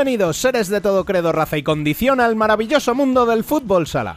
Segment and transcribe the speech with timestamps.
[0.00, 4.16] Bienvenidos, seres de todo credo, raza y condición, al maravilloso mundo del fútbol sala.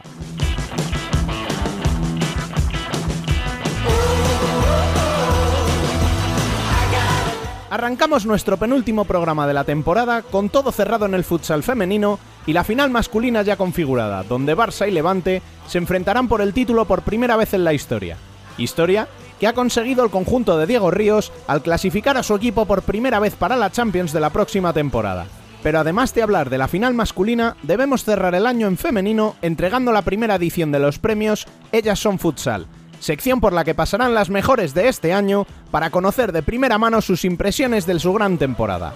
[7.68, 12.54] Arrancamos nuestro penúltimo programa de la temporada con todo cerrado en el futsal femenino y
[12.54, 17.02] la final masculina ya configurada, donde Barça y Levante se enfrentarán por el título por
[17.02, 18.16] primera vez en la historia.
[18.56, 19.06] Historia
[19.38, 23.20] que ha conseguido el conjunto de Diego Ríos al clasificar a su equipo por primera
[23.20, 25.26] vez para la Champions de la próxima temporada.
[25.64, 29.92] Pero además de hablar de la final masculina, debemos cerrar el año en femenino entregando
[29.92, 32.66] la primera edición de los premios Ellas son Futsal,
[33.00, 37.00] sección por la que pasarán las mejores de este año para conocer de primera mano
[37.00, 38.92] sus impresiones de su gran temporada.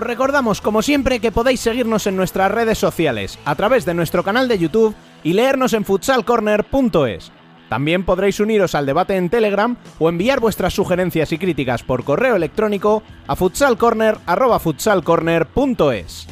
[0.00, 4.24] Os recordamos, como siempre, que podéis seguirnos en nuestras redes sociales, a través de nuestro
[4.24, 7.30] canal de YouTube y leernos en futsalcorner.es.
[7.68, 12.34] También podréis uniros al debate en Telegram o enviar vuestras sugerencias y críticas por correo
[12.34, 16.26] electrónico a futsalcorner.futsalcorner.es.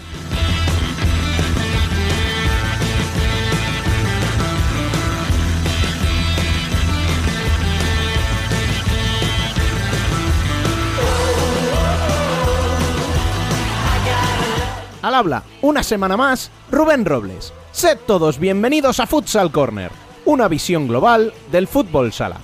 [15.03, 17.53] Al habla, una semana más, Rubén Robles.
[17.71, 19.93] Sed todos bienvenidos a Futsal Corner,
[20.25, 22.39] una visión global del fútbol sala.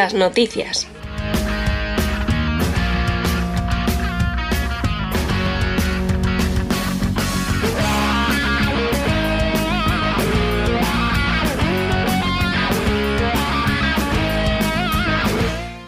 [0.00, 0.88] Las noticias.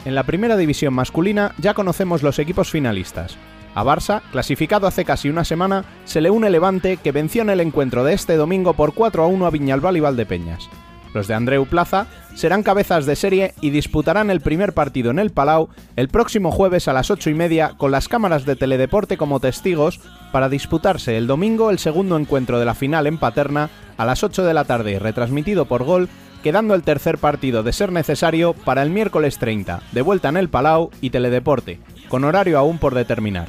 [0.04, 3.38] En la primera división masculina ya conocemos los equipos finalistas.
[3.74, 7.60] A Barça, clasificado hace casi una semana, se le une Levante que venció en el
[7.60, 10.68] encuentro de este domingo por 4 a 1 a Viñalbal y Valdepeñas.
[11.14, 15.30] Los de Andreu Plaza serán cabezas de serie y disputarán el primer partido en el
[15.30, 19.40] Palau el próximo jueves a las 8 y media con las cámaras de Teledeporte como
[19.40, 20.00] testigos
[20.32, 23.68] para disputarse el domingo el segundo encuentro de la final en Paterna
[23.98, 26.08] a las 8 de la tarde retransmitido por Gol,
[26.42, 30.48] quedando el tercer partido de ser necesario para el miércoles 30, de vuelta en el
[30.48, 31.78] Palau y Teledeporte,
[32.08, 33.48] con horario aún por determinar.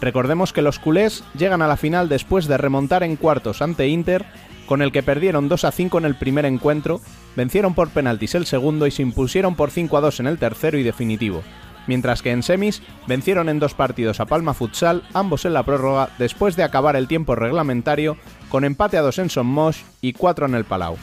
[0.00, 4.26] Recordemos que los culés llegan a la final después de remontar en cuartos ante Inter
[4.66, 7.00] con el que perdieron 2 a 5 en el primer encuentro,
[7.36, 10.78] vencieron por penaltis el segundo y se impusieron por 5 a 2 en el tercero
[10.78, 11.42] y definitivo,
[11.86, 16.10] mientras que en semis vencieron en dos partidos a Palma Futsal, ambos en la prórroga,
[16.18, 18.16] después de acabar el tiempo reglamentario,
[18.48, 20.96] con empate a 2 en Somos y 4 en el Palau.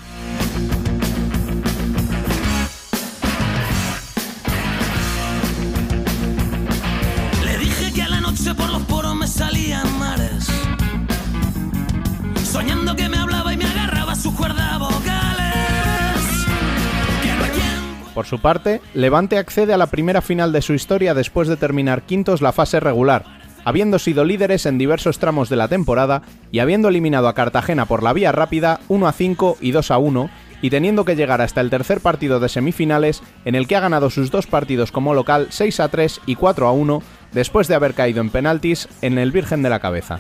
[18.23, 22.03] Por su parte, Levante accede a la primera final de su historia después de terminar
[22.03, 23.25] quintos la fase regular,
[23.66, 28.01] habiendo sido líderes en diversos tramos de la temporada y habiendo eliminado a Cartagena por
[28.01, 30.30] la vía rápida 1 a 5 y 2 a 1,
[30.62, 34.09] y teniendo que llegar hasta el tercer partido de semifinales en el que ha ganado
[34.09, 37.03] sus dos partidos como local 6 a 3 y 4 a 1,
[37.33, 40.19] después de haber caído en penaltis en el Virgen de la Cabeza.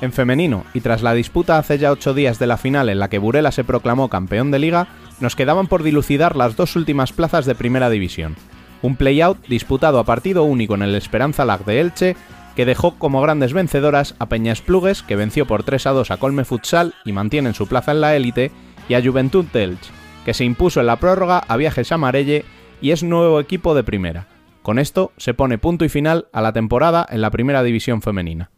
[0.00, 3.08] En femenino, y tras la disputa hace ya ocho días de la final en la
[3.08, 4.88] que Burela se proclamó campeón de liga,
[5.20, 8.36] nos quedaban por dilucidar las dos últimas plazas de primera división.
[8.80, 12.16] Un play-out disputado a partido único en el Esperanza Lag de Elche,
[12.56, 16.16] que dejó como grandes vencedoras a Peñas Plugues, que venció por 3 a 2 a
[16.16, 18.50] Colme Futsal y mantienen su plaza en la élite,
[18.88, 19.90] y a Juventud Telch,
[20.24, 22.44] que se impuso en la prórroga a Viajes Amarelle
[22.80, 24.26] y es nuevo equipo de primera.
[24.62, 28.50] Con esto se pone punto y final a la temporada en la primera división femenina.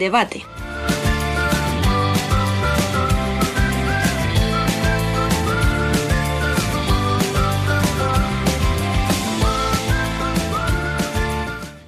[0.00, 0.42] Debate.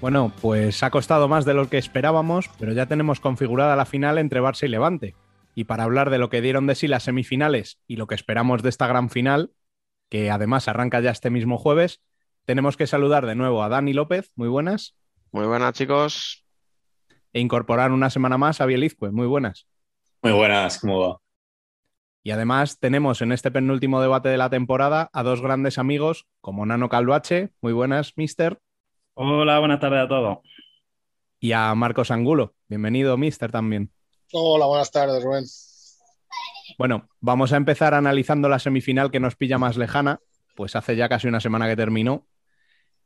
[0.02, 4.18] Bueno, pues ha costado más de lo que esperábamos, pero ya tenemos configurada la final
[4.18, 5.14] entre Barça y Levante.
[5.54, 8.62] Y para hablar de lo que dieron de sí las semifinales y lo que esperamos
[8.62, 9.52] de esta gran final,
[10.10, 12.02] que además arranca ya este mismo jueves,
[12.44, 14.96] tenemos que saludar de nuevo a Dani López, muy buenas,
[15.30, 16.41] Muy buenas, chicos.
[17.32, 19.67] E incorporar una semana más a Bielizque, muy buenas.
[20.23, 21.19] Muy buenas, ¿cómo va?
[22.25, 26.64] Y además tenemos en este penúltimo debate de la temporada a dos grandes amigos como
[26.64, 28.61] Nano Calvache, muy buenas, mister,
[29.14, 30.38] Hola, buenas tardes a todos.
[31.40, 32.55] y a Marcos Angulo.
[32.69, 33.90] Bienvenido, mister, también.
[34.32, 35.44] Hola, buenas tardes, Rubén.
[36.79, 40.20] Bueno, vamos a empezar analizando la semifinal que nos pilla más lejana,
[40.55, 42.26] pues hace ya casi una semana que terminó.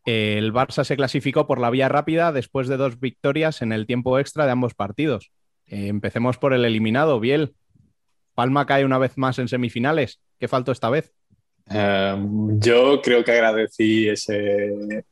[0.06, 4.18] El Barça se clasificó por la vía rápida después de dos victorias en el tiempo
[4.20, 5.32] extra de ambos partidos.
[5.66, 7.56] Eh, empecemos por el eliminado, Biel.
[8.34, 10.20] Palma cae una vez más en semifinales.
[10.38, 11.12] ¿Qué faltó esta vez?
[11.68, 12.16] Eh,
[12.58, 14.70] yo creo que agradecí ese,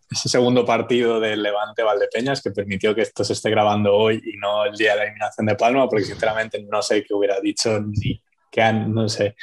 [0.09, 4.65] segundo partido del Levante Valdepeñas que permitió que esto se esté grabando hoy y no
[4.65, 8.23] el día de la eliminación de Palma, porque sinceramente no sé qué hubiera dicho ni
[8.49, 9.35] qué han, no sé.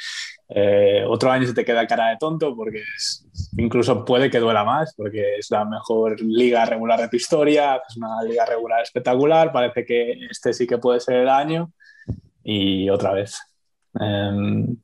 [0.54, 3.26] Eh, otro año se te queda cara de tonto porque es-
[3.56, 7.96] incluso puede que duela más, porque es la mejor liga regular de tu historia, es
[7.96, 11.72] una liga regular espectacular, parece que este sí que puede ser el año
[12.44, 13.38] y otra vez.
[13.98, 14.76] Em,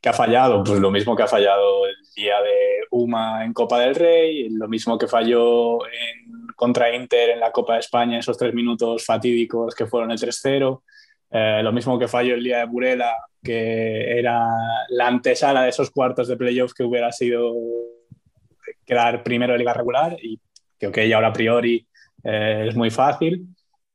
[0.00, 0.64] que ha fallado?
[0.64, 4.68] Pues lo mismo que ha fallado el día de Uma en Copa del Rey, lo
[4.68, 9.74] mismo que falló en, contra Inter en la Copa de España, esos tres minutos fatídicos
[9.74, 10.82] que fueron el 3-0,
[11.30, 14.44] Eh, lo mismo que falló el día de Burela, que era
[14.90, 17.54] la antesala de esos cuartos de playoff que hubiera sido
[18.84, 20.40] quedar primero de liga regular y
[20.78, 21.86] que ok, ahora a priori
[22.24, 23.46] eh, es muy fácil.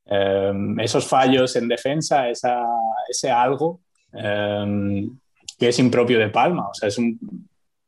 [0.05, 6.69] Eh, esos fallos en defensa, ese algo, que es impropio de Palma.
[6.69, 6.97] O sea, es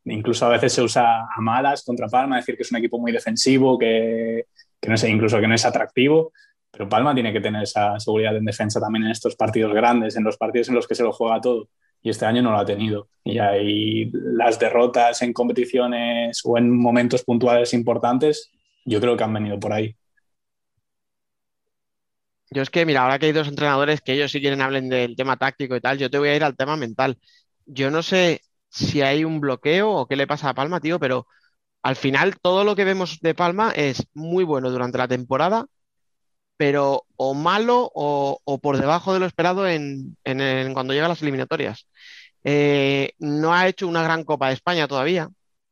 [0.05, 3.11] incluso a veces se usa a malas contra Palma, decir que es un equipo muy
[3.11, 4.45] defensivo, que,
[4.79, 6.31] que no sé, incluso que no es atractivo.
[6.77, 10.23] Pero Palma tiene que tener esa seguridad en defensa también en estos partidos grandes, en
[10.23, 11.69] los partidos en los que se lo juega todo.
[12.03, 13.09] Y este año no lo ha tenido.
[13.23, 18.51] Y ahí las derrotas en competiciones o en momentos puntuales importantes,
[18.85, 19.95] yo creo que han venido por ahí.
[22.51, 25.15] Yo es que, mira, ahora que hay dos entrenadores que ellos sí quieren hablen del
[25.15, 27.17] tema táctico y tal, yo te voy a ir al tema mental.
[27.65, 31.25] Yo no sé si hay un bloqueo o qué le pasa a Palma, tío, pero
[31.81, 35.65] al final todo lo que vemos de Palma es muy bueno durante la temporada,
[36.57, 40.17] pero o malo o, por debajo de lo esperado en
[40.73, 41.87] cuando llega a las eliminatorias.
[42.43, 45.29] Eh, no ha hecho una gran Copa de España todavía.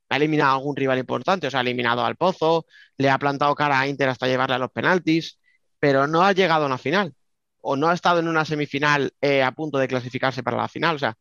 [0.09, 2.65] Ha eliminado a algún rival importante, o sea, ha eliminado al Pozo,
[2.97, 5.39] le ha plantado cara a Inter hasta llevarle a los penaltis
[5.85, 7.13] pero no ha llegado a una final
[7.61, 10.95] o no ha estado en una semifinal eh, a punto de clasificarse para la final.
[10.95, 11.15] O sea,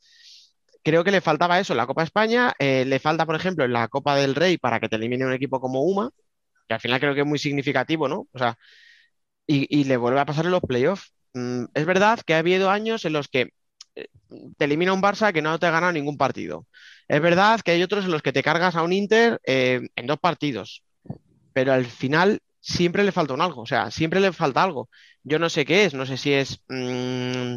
[0.83, 3.65] creo que le faltaba eso en la Copa de España, eh, le falta, por ejemplo,
[3.65, 6.11] en la Copa del Rey para que te elimine un equipo como UMA,
[6.69, 8.27] que al final creo que es muy significativo, ¿no?
[8.33, 8.57] O sea,
[9.47, 11.13] y, le vuelve a pasar en los playoffs.
[11.35, 13.53] Mm, es verdad que ha habido años en los que
[13.95, 14.09] eh,
[14.57, 16.67] te elimina un Barça que no te ha ganado ningún partido.
[17.09, 20.07] Es verdad que hay otros en los que te cargas a un Inter eh, en
[20.07, 20.83] dos partidos,
[21.53, 24.89] pero al final siempre le falta un algo, o sea, siempre le falta algo.
[25.23, 27.57] Yo no sé qué es, no sé si es, mm,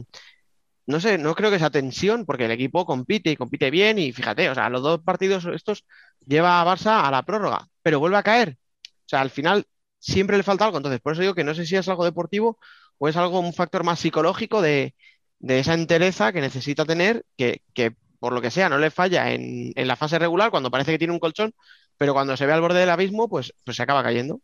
[0.88, 4.12] no sé, no creo que sea tensión, porque el equipo compite y compite bien y
[4.14, 5.86] fíjate, o sea, los dos partidos estos
[6.26, 8.58] lleva a Barça a la prórroga, pero vuelve a caer.
[8.86, 9.66] O sea, al final
[10.00, 12.58] siempre le falta algo, entonces por eso digo que no sé si es algo deportivo
[12.98, 14.96] o es algo, un factor más psicológico de,
[15.40, 19.32] de esa entereza que necesita tener, que, que por lo que sea no le falla
[19.34, 21.54] en, en la fase regular cuando parece que tiene un colchón,
[21.98, 24.42] pero cuando se ve al borde del abismo, pues, pues se acaba cayendo.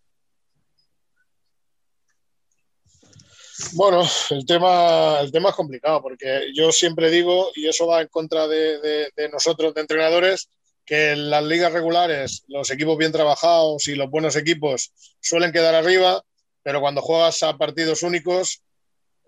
[3.74, 8.08] Bueno, el tema, el tema es complicado porque yo siempre digo, y eso va en
[8.08, 10.50] contra de, de- de nosotros, de entrenadores,
[10.86, 15.76] que en las ligas regulares los equipos bien trabajados y los buenos equipos suelen quedar
[15.76, 16.24] arriba,
[16.62, 18.62] pero cuando juegas a partidos únicos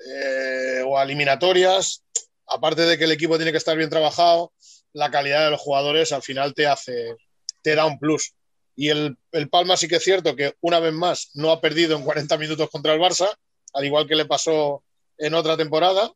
[0.05, 2.03] eh, o a eliminatorias,
[2.47, 4.53] aparte de que el equipo tiene que estar bien trabajado,
[4.93, 7.15] la calidad de los jugadores al final te hace,
[7.61, 8.33] te da un plus.
[8.75, 11.95] Y el, el Palma sí que es cierto que una vez más no ha perdido
[11.95, 13.29] en 40 minutos contra el Barça,
[13.73, 14.83] al igual que le pasó
[15.17, 16.11] en otra temporada,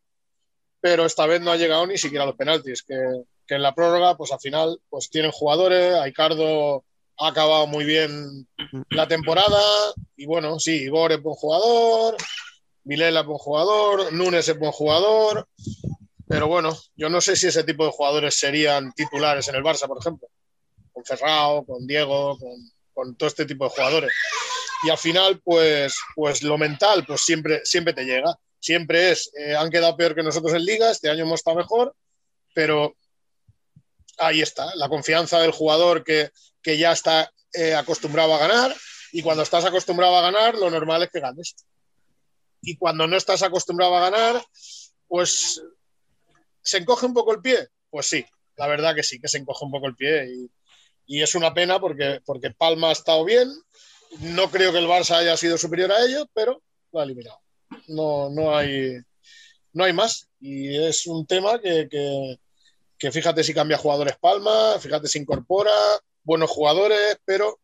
[0.82, 2.96] pero esta vez no ha llegado ni siquiera a los penaltis, que,
[3.50, 6.86] que en la prórroga, pues al final, pues tienen jugadores, Aicardo
[7.18, 8.48] ha acabado muy bien
[8.92, 9.62] la temporada,
[10.16, 12.16] y bueno, sí, Igor es buen jugador,
[12.84, 15.48] Vilela es buen jugador, Núñez es buen jugador,
[16.28, 19.88] pero bueno, yo no sé si ese tipo de jugadores serían titulares en el Barça,
[19.88, 20.30] por ejemplo,
[20.94, 24.14] con Ferrao, con Diego, con, con todo este tipo de jugadores
[24.84, 28.34] y al final, pues, pues lo mental, pues siempre, siempre te llega.
[28.62, 31.96] siempre es, eh, han quedado peor que nosotros en liga, este año hemos estado mejor,
[32.54, 32.94] pero
[34.20, 36.30] ahí está, la confianza del jugador que,
[36.62, 38.76] que ya está eh, acostumbrado a ganar
[39.12, 41.56] y cuando estás acostumbrado a ganar, lo normal es que ganes.
[42.62, 44.44] Y cuando no estás acostumbrado a ganar,
[45.08, 45.62] pues
[46.62, 47.68] se encoge un poco el pie.
[47.90, 48.26] Pues sí,
[48.58, 50.52] la verdad que sí, que se encoge un poco el pie y,
[51.08, 53.50] y es una pena porque, porque Palma ha estado bien.
[54.20, 56.62] No creo que el Barça haya sido superior a ellos, pero
[56.92, 57.40] lo ha eliminado.
[57.88, 58.98] No, no, hay,
[59.74, 60.28] no hay más.
[60.40, 62.40] Y es un tema que, que,
[63.00, 65.72] que fíjate si cambia jugadores Palma, fíjate si incorpora
[66.24, 67.60] buenos jugadores, pero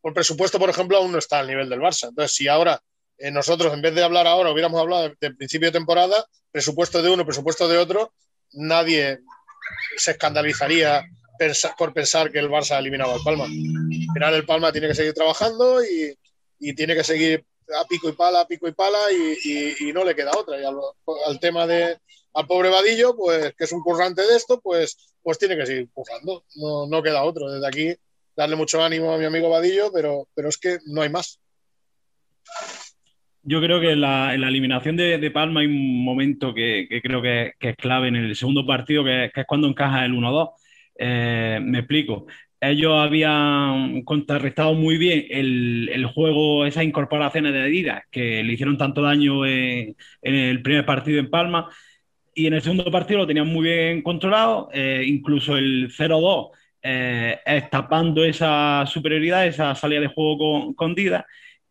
[0.00, 2.08] por presupuesto, por ejemplo, aún no está al nivel del Barça.
[2.08, 2.82] Entonces, si ahora
[3.18, 7.10] eh, nosotros, en vez de hablar ahora, hubiéramos hablado de, principio de temporada, presupuesto de
[7.10, 8.12] uno, presupuesto de otro,
[8.52, 9.20] nadie
[9.96, 11.04] se escandalizaría
[11.78, 13.44] por pensar que el Barça ha eliminado al Palma.
[13.44, 16.16] Al final, el Palma tiene que seguir trabajando y,
[16.74, 17.44] tiene que seguir
[17.76, 20.60] a pico y pala, a pico y pala, y, no le queda otra.
[20.60, 21.98] Y al tema de
[22.34, 25.88] al pobre Vadillo, pues que es un currante de esto, pues, pues tiene que seguir
[25.92, 26.44] currando.
[26.56, 27.50] No, no queda otro.
[27.50, 27.94] Desde aquí,
[28.36, 31.40] darle mucho ánimo a mi amigo Vadillo, pero, pero es que no hay más.
[33.44, 37.20] Yo creo que en la, eliminación de, de Palma hay un momento que, que creo
[37.20, 40.50] que, que es clave en el segundo partido, que, que es cuando encaja el 1-2.
[40.98, 42.26] Eh, me explico.
[42.60, 48.78] Ellos habían contrarrestado muy bien el, el juego, esas incorporaciones de Adidas que le hicieron
[48.78, 51.68] tanto daño en el primer partido en Palma.
[52.34, 56.50] Y en el segundo partido lo tenían muy bien controlado, eh, incluso el 0-2
[56.82, 57.38] eh,
[57.70, 60.94] tapando esa superioridad, esa salida de juego con, con.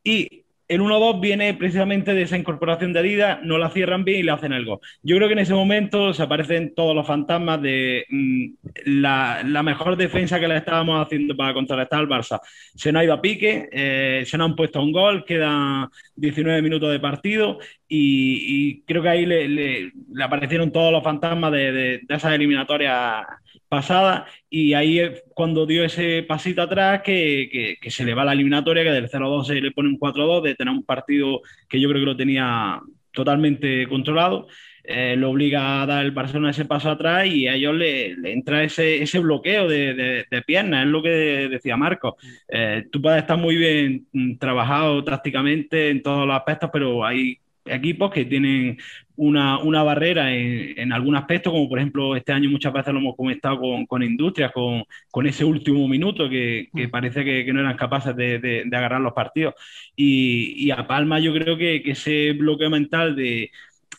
[0.03, 0.40] Y
[0.71, 4.31] el 1-2 viene precisamente de esa incorporación de Adidas, no la cierran bien y le
[4.31, 4.79] hacen el gol.
[5.03, 8.45] Yo creo que en ese momento se aparecen todos los fantasmas de mm,
[8.85, 12.39] la, mejor defensa que le estábamos haciendo para contrarrestar al Barça.
[12.73, 16.61] Se nos ha ido a pique, eh, se nos han puesto un gol, quedan 19
[16.61, 17.59] minutos de partido
[17.89, 19.91] y, creo que ahí le,
[20.23, 23.25] aparecieron todos los fantasmas de, de esas eliminatorias
[23.71, 25.01] pasadas y ahí
[25.33, 29.47] cuando dio ese pasito atrás que, que- se le va la eliminatoria, que del 0-2
[29.47, 32.81] se le pone un 4-2, de tener un partido que yo creo que lo tenía
[33.11, 34.47] totalmente controlado,
[34.83, 38.63] eh, lo obliga a dar el Barcelona ese paso atrás y a ellos le, entra
[38.63, 41.09] ese, ese bloqueo de, de, de piernas, es lo que
[41.49, 42.17] decía Marco.
[42.47, 47.37] Eh, tú puedes estar muy bien mm, trabajado tácticamente en todos los aspectos, pero hay
[47.65, 48.77] equipos que tienen
[49.15, 52.99] una, una barrera en, en algún aspecto, como por ejemplo este año muchas veces lo
[52.99, 57.53] hemos comentado con, con Industrias, con, con ese último minuto que, que parece que, que
[57.53, 59.53] no eran capaces de, de- de agarrar los partidos.
[59.95, 63.51] Y, y a Palma yo creo que, que ese bloqueo mental de,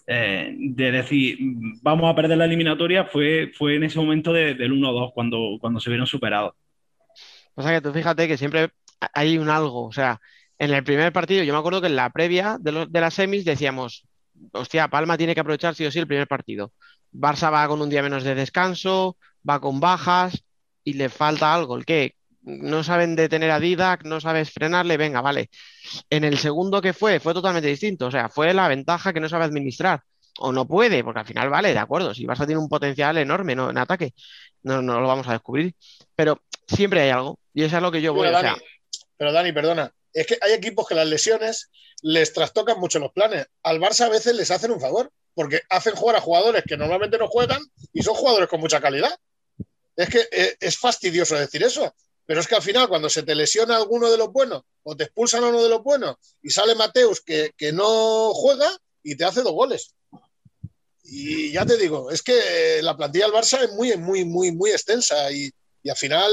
[0.07, 4.55] eh, de decir "Mm, vamos a perder la eliminatoria fue, fue en ese momento de-
[4.55, 6.55] del 1-2 cuando, cuando se vieron superados.
[7.55, 8.71] Pasa que tú fíjate que siempre
[9.15, 10.21] hay un algo, o sea,
[10.65, 13.15] en el primer partido, yo me acuerdo que en la previa de, los- de las
[13.15, 14.05] semis decíamos,
[14.53, 16.73] hostia, Palma tiene que aprovechar sí o sí el primer partido.
[17.13, 19.17] Barça va con un día menos de descanso,
[19.49, 20.45] va con bajas
[20.85, 21.77] y le falta algo.
[21.77, 22.15] ¿El qué?
[22.43, 25.51] No saben detener a Didac, no sabes frenarle, venga, vale.
[26.11, 29.29] En el segundo que fue, fue totalmente distinto, o sea, fue la ventaja que no
[29.29, 30.01] sabe administrar.
[30.39, 33.55] O no puede, porque al final, vale, de acuerdo, si Barça tiene un potencial enorme,
[33.55, 33.69] ¿no?
[33.69, 34.15] en ataque,
[34.63, 35.75] no, no lo vamos a descubrir.
[36.15, 38.49] Pero siempre hay algo, y eso es a lo que yo voy, Dani,
[39.19, 41.71] pero Dani, perdona, es que hay equipos que las lesiones
[42.03, 43.47] les trastocan mucho los planes.
[43.63, 47.19] Al Barça a veces les hacen un favor, porque hacen jugar a jugadores que normalmente
[47.19, 49.17] no juegan y son jugadores con mucha calidad.
[49.97, 51.95] Es que eh, es fastidioso decir eso,
[52.27, 55.05] pero es que al final cuando se te lesiona alguno de los buenos o te
[55.05, 58.71] expulsan a uno de los buenos y sale Mateus que, que no juega
[59.03, 59.95] y te hace dos goles.
[61.05, 64.53] Y ya te digo, es que eh, la plantilla del Barça es muy, muy, muy,
[64.53, 65.51] muy extensa y,
[65.83, 66.33] y al final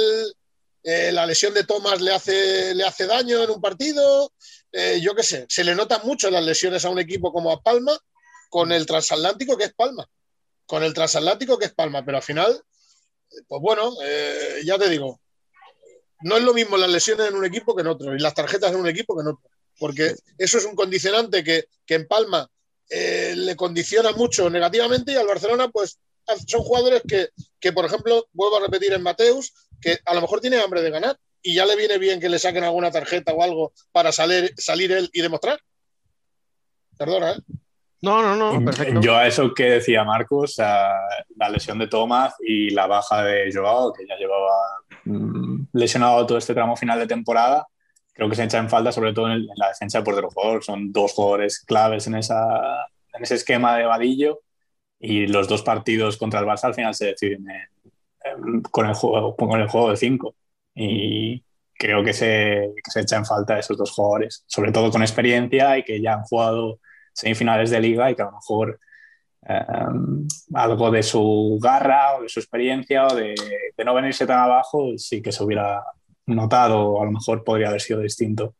[0.83, 4.31] eh, la lesión de Thomas le hace, le hace daño en un partido,
[4.71, 7.61] eh, yo qué sé, se le notan mucho las lesiones a un equipo como a
[7.61, 7.97] Palma
[8.49, 10.07] con el transatlántico que es Palma,
[10.65, 12.51] con el transatlántico que es Palma, pero al final,
[13.31, 15.19] eh, pues bueno, eh, ya te digo,
[16.21, 18.71] no es lo mismo las lesiones en un equipo que en otro, y las tarjetas
[18.71, 22.49] en un equipo que en otro, porque eso es un condicionante que, que en Palma
[22.89, 25.99] eh, le condiciona mucho negativamente y al Barcelona pues
[26.47, 30.41] son jugadores que, que, por ejemplo, vuelvo a repetir en Mateus, que a lo mejor
[30.41, 33.41] tiene hambre de ganar y ya le viene bien que le saquen alguna tarjeta o
[33.43, 35.59] algo para salir, salir él y demostrar.
[36.97, 37.35] Perdona, ¿eh?
[38.01, 38.99] no, no, no, perfecto.
[39.01, 40.91] Yo a eso que decía Marcos, a
[41.37, 44.53] la lesión de Thomas y la baja de Joao, que ya llevaba
[45.05, 47.67] mm, lesionado todo este tramo final de temporada,
[48.13, 50.61] creo que se echa en falta, sobre todo en, la defensa de portero jugador.
[50.63, 54.41] Son dos jugadores claves en, esa, en ese esquema de Vadillo
[54.99, 57.69] y los dos partidos contra el Barça al final se deciden en- en-
[58.71, 60.35] con, el juego, con el juego de cinco.
[60.75, 65.01] Y creo que se, que se echa en falta esos dos jugadores, sobre todo con
[65.01, 66.79] experiencia y que ya han jugado
[67.13, 68.79] semifinales de liga y que a lo mejor
[69.47, 69.65] eh,
[70.53, 73.35] algo de su garra o de su experiencia o de,
[73.77, 75.83] de no venirse tan abajo sí que se hubiera
[76.25, 78.55] notado o a lo mejor podría haber sido distinto.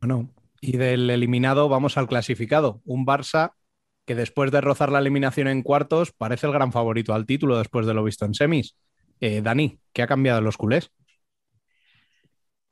[0.00, 0.28] Bueno,
[0.60, 2.80] y del eliminado vamos al clasificado.
[2.84, 3.52] Un Barça
[4.04, 7.86] que después de rozar la eliminación en cuartos parece el gran favorito al título después
[7.86, 8.76] de lo visto en semis.
[9.20, 10.90] Eh, Dani, ¿qué ha cambiado en los culés?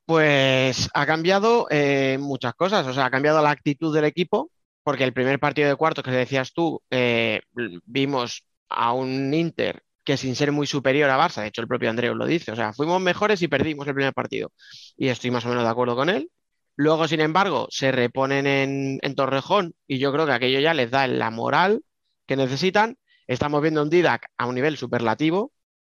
[0.05, 4.51] Pues ha cambiado eh, muchas cosas, o sea, ha cambiado la actitud del equipo,
[4.83, 7.41] porque el primer partido de cuartos que decías tú, eh,
[7.85, 11.89] vimos a un Inter que sin ser muy superior a Barça, de hecho el propio
[11.89, 14.51] Andreu lo dice, o sea, fuimos mejores y perdimos el primer partido.
[14.97, 16.29] Y estoy más o menos de acuerdo con él.
[16.75, 21.07] Luego, sin embargo, se reponen en, Torrejón y yo creo que aquello ya les da
[21.07, 21.83] la moral
[22.25, 22.97] que necesitan.
[23.27, 25.53] Estamos viendo un Didac a un nivel superlativo, o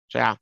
[0.09, 0.41] sea,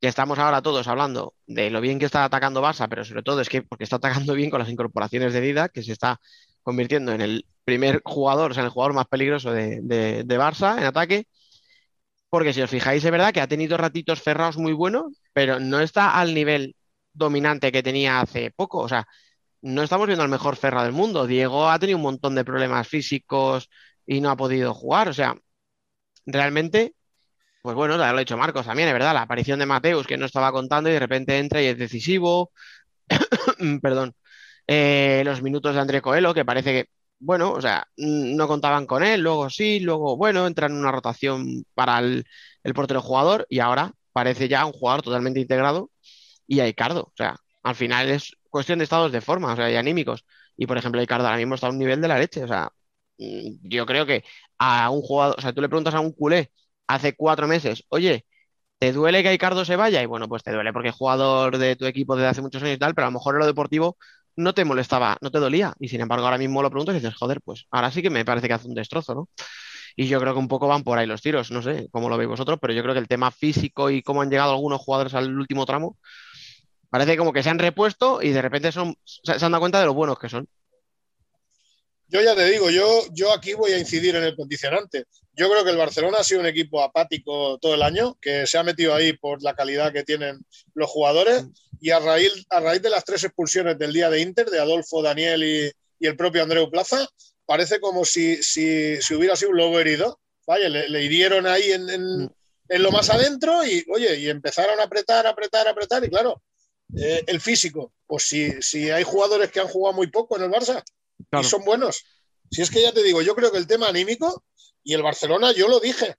[0.00, 3.40] que estamos ahora todos hablando de lo bien que está atacando Barça, pero sobre todo
[3.42, 6.20] es que porque está atacando bien con las incorporaciones de Didac, que se está
[6.62, 10.38] convirtiendo en el primer jugador, o sea, en el jugador más peligroso de, de- de
[10.40, 11.26] Barça en ataque.
[12.28, 15.80] Porque si os fijáis, es verdad que ha tenido ratitos cerrados muy buenos, pero no
[15.80, 16.76] está al nivel
[17.12, 18.78] dominante que tenía hace poco.
[18.80, 19.06] O sea,
[19.62, 21.26] no estamos viendo al mejor Ferra del mundo.
[21.26, 23.68] Diego ha tenido un montón de problemas físicos
[24.06, 25.08] y no ha podido jugar.
[25.08, 25.36] O sea,
[26.26, 26.94] realmente,
[27.62, 30.26] pues bueno, lo ha dicho Marcos también, es verdad, la aparición de Mateus que no
[30.26, 32.52] estaba contando y de repente entra y es decisivo.
[33.82, 34.14] Perdón.
[34.66, 39.04] Eh, los minutos de André Coelho, que parece que, bueno, o sea, no contaban con
[39.04, 42.26] él, luego sí, luego, bueno, entra en una rotación para el,
[42.64, 45.90] el portero jugador y ahora parece ya un jugador totalmente integrado
[46.46, 49.70] y a Icardo, o sea, al final es cuestión de estados de forma, o sea,
[49.70, 50.24] y anímicos.
[50.56, 52.70] Y por ejemplo, Icardo ahora mismo está a un nivel de la leche, o sea,
[53.18, 54.24] mm, yo creo que
[54.58, 56.50] a un jugador, o sea, tú le preguntas a un culé
[56.86, 58.26] hace cuatro meses, oye,
[58.78, 60.02] ¿te duele que Icardo se vaya?
[60.02, 62.76] Y bueno, pues te duele porque es jugador de tu equipo desde hace muchos años
[62.76, 63.96] y tal, pero a lo mejor en lo deportivo
[64.36, 65.74] no te molestaba, no te dolía.
[65.80, 68.24] Y sin embargo, ahora mismo lo preguntas y dices, joder, pues ahora sí que me
[68.24, 69.28] parece que hace un destrozo, ¿no?
[69.96, 72.16] Y yo creo que un poco van por ahí los tiros, no sé cómo lo
[72.18, 75.14] veis vosotros, pero yo creo que el tema físico y cómo han llegado algunos jugadores
[75.14, 75.98] al último tramo,
[76.96, 79.84] parece como que se han repuesto y de repente son, se, han dado cuenta de
[79.84, 80.48] lo buenos que son.
[82.08, 85.04] Yo ya te digo, yo, yo aquí voy a incidir en el condicionante.
[85.34, 88.56] Yo creo que el Barcelona ha sido un equipo apático todo el año, que se
[88.56, 90.38] ha metido ahí por la calidad que tienen
[90.72, 91.44] los jugadores
[91.82, 95.02] y a raíz, a raíz de las tres expulsiones del día de Inter, de Adolfo,
[95.02, 97.06] Daniel y, el propio Andreu Plaza,
[97.44, 100.18] parece como si, si, si hubiera sido un lobo herido.
[100.46, 102.32] Vaya, le, le hirieron ahí en, en,
[102.70, 106.42] en, lo más adentro y, oye, y empezaron a apretar, apretar, apretar y claro,
[106.96, 110.50] eh, el físico, pues si, si hay jugadores que han jugado muy poco en el
[110.50, 110.82] Barça,
[111.30, 111.46] Claro.
[111.46, 112.04] y son buenos.
[112.50, 114.44] Si es que ya te digo, yo creo que el tema anímico
[114.84, 116.14] y el Barcelona, yo lo dije,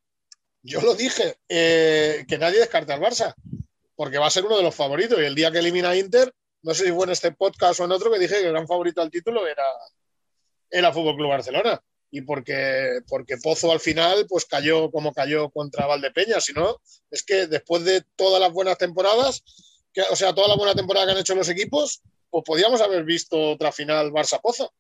[0.63, 3.33] yo lo dije, eh, que nadie descarte al Barça,
[3.95, 5.19] porque va a ser uno de los favoritos.
[5.19, 7.85] Y el día que elimina a Inter, no sé si fue en este podcast o
[7.85, 9.63] en otro que dije que el gran favorito al título era,
[10.69, 11.81] era Fútbol Club Barcelona.
[12.09, 16.39] Y porque, porque Pozo al final pues cayó como cayó contra Valdepeña.
[16.41, 19.43] Si no, es que después de todas las buenas temporadas,
[20.11, 23.51] o sea, toda la buena temporada que han hecho los equipos, pues podíamos haber visto
[23.51, 24.71] otra final Barça-Pozo.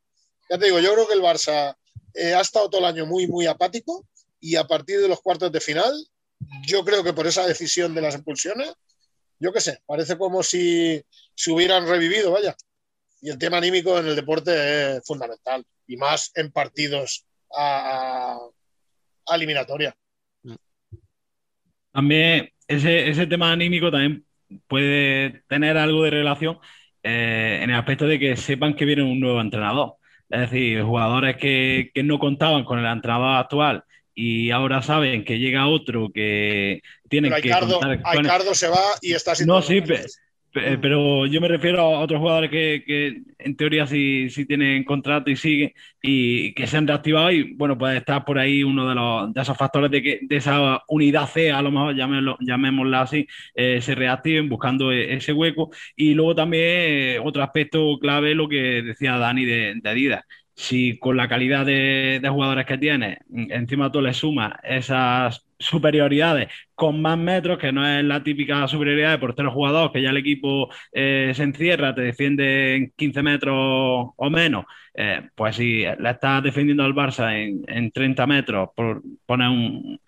[0.49, 1.75] Ya te digo, yo creo que el Barça
[2.13, 4.05] eh, ha estado todo el año muy, muy apático
[4.39, 5.93] y a partir de los cuartos de final,
[6.65, 8.73] yo creo que por esa decisión de las expulsiones,
[9.39, 11.03] yo qué sé, parece como si
[11.35, 12.55] se hubieran revivido, vaya.
[13.21, 17.25] Y el tema anímico en el deporte es fundamental y más en partidos
[17.55, 18.37] a,
[19.25, 19.95] a eliminatoria.
[21.91, 24.26] También ese, ese tema anímico también
[24.67, 26.59] puede tener algo de relación
[27.03, 29.95] eh, en el aspecto de que sepan que viene un nuevo entrenador.
[30.29, 33.83] Es decir, jugadores que, que, no contaban con el entrenador actual
[34.13, 38.67] y ahora saben que llega otro que tienen pero Aicardo, que contar con Aicardo se
[38.67, 39.81] va y está siendo No, sí,
[40.57, 44.83] pero, pero, yo me refiero a otros jugadores que, que en teoría sí, sí, tienen
[44.83, 48.87] contrato y siguen y que se han reactivado y bueno, pues está por ahí uno
[48.89, 52.37] de, los, de esos factores de que de esa unidad C, a lo mejor llamémoslo,
[52.39, 55.71] llamémosla así, eh, se reactiven buscando ese hueco.
[55.95, 60.23] Y luego también eh, otro aspecto clave, lo que decía Dani de, de Adidas.
[60.55, 66.49] Si con la calidad de, de, jugadores que tiene, encima tú le sumas esas superioridades
[66.75, 70.17] con más metros, que no es la típica superioridad de portero jugador, que ya el
[70.17, 73.55] equipo eh, se encierra, te defiende en 15 metros
[74.15, 79.01] o menos, eh, pues si la estás defendiendo al Barça en, en 30 metros, por
[79.25, 79.99] poner un,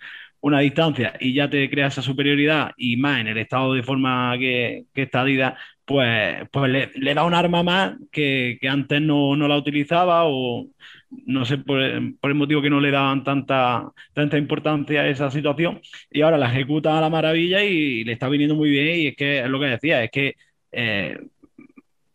[0.41, 4.35] una distancia y ya te crea esa superioridad y más en el estado de forma
[4.37, 9.01] que, que está Adidas, pues, pues le, le, da un arma más que, que antes
[9.01, 10.67] no, no, la utilizaba o
[11.11, 11.79] no sé por,
[12.19, 15.81] por, el motivo que no le daban tanta, tanta importancia a esa situación.
[16.11, 18.99] Y ahora la ejecuta a la maravilla y le está viniendo muy bien.
[18.99, 20.35] Y es que es lo que decía, es que
[20.71, 21.17] eh,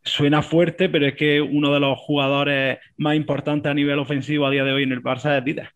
[0.05, 4.51] suena fuerte, pero es que uno de los jugadores más importantes a nivel ofensivo a
[4.51, 5.73] día de hoy en el Barça es Dida.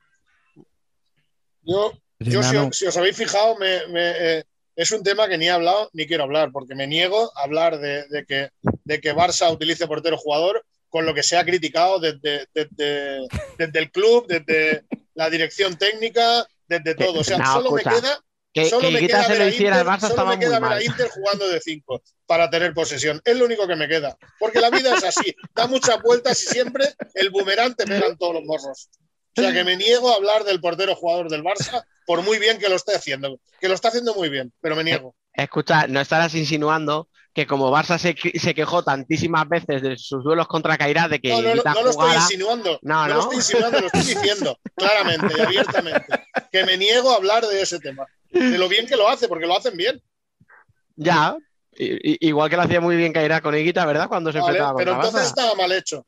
[1.62, 4.44] Yo, yo si, os, si os habéis fijado, me, me, eh,
[4.76, 7.78] es un tema que ni he hablado ni quiero hablar, porque me niego a hablar
[7.78, 8.50] de, de que,
[8.84, 13.20] de que Barça utilice portero jugador con lo que se ha criticado desde, desde,
[13.58, 17.20] desde el club, desde la dirección técnica, desde todo.
[17.20, 19.48] O sea, No, solo escucha, me queda Que, solo que me queda se ver lo
[19.48, 20.82] hiciera Inter, solo me queda ver a.
[20.82, 23.20] Inter jugando de 5 para tener posesión.
[23.24, 24.16] Es lo único que me queda.
[24.38, 25.34] Porque la vida es así.
[25.54, 28.88] Da muchas vueltas y siempre el boomerang te pega en todos los morros.
[29.36, 32.58] O sea que me niego a hablar del portero jugador del Barça, por muy bien
[32.58, 33.38] que lo esté haciendo.
[33.60, 35.14] Que lo está haciendo muy bien, pero me niego.
[35.32, 40.24] Escucha, no estarás insinuando que como Barça se, que- se quejó tantísimas veces de sus
[40.24, 42.80] duelos contra Cairá de que No, no, no, lo estoy insinuando.
[42.82, 46.20] No, lo estoy insinuando, lo estoy diciendo claramente y abiertamente.
[46.50, 48.06] Que me niego a hablar de ese tema.
[48.32, 50.02] De lo bien que lo hace, porque lo hacen bien.
[50.96, 51.36] Ya,
[51.76, 54.08] igual que lo hacía muy bien Cairá con Higuita, ¿verdad?
[54.08, 55.26] Cuando se Vale, enfrentaba pero entonces Barça.
[55.26, 56.04] estaba mal hecho.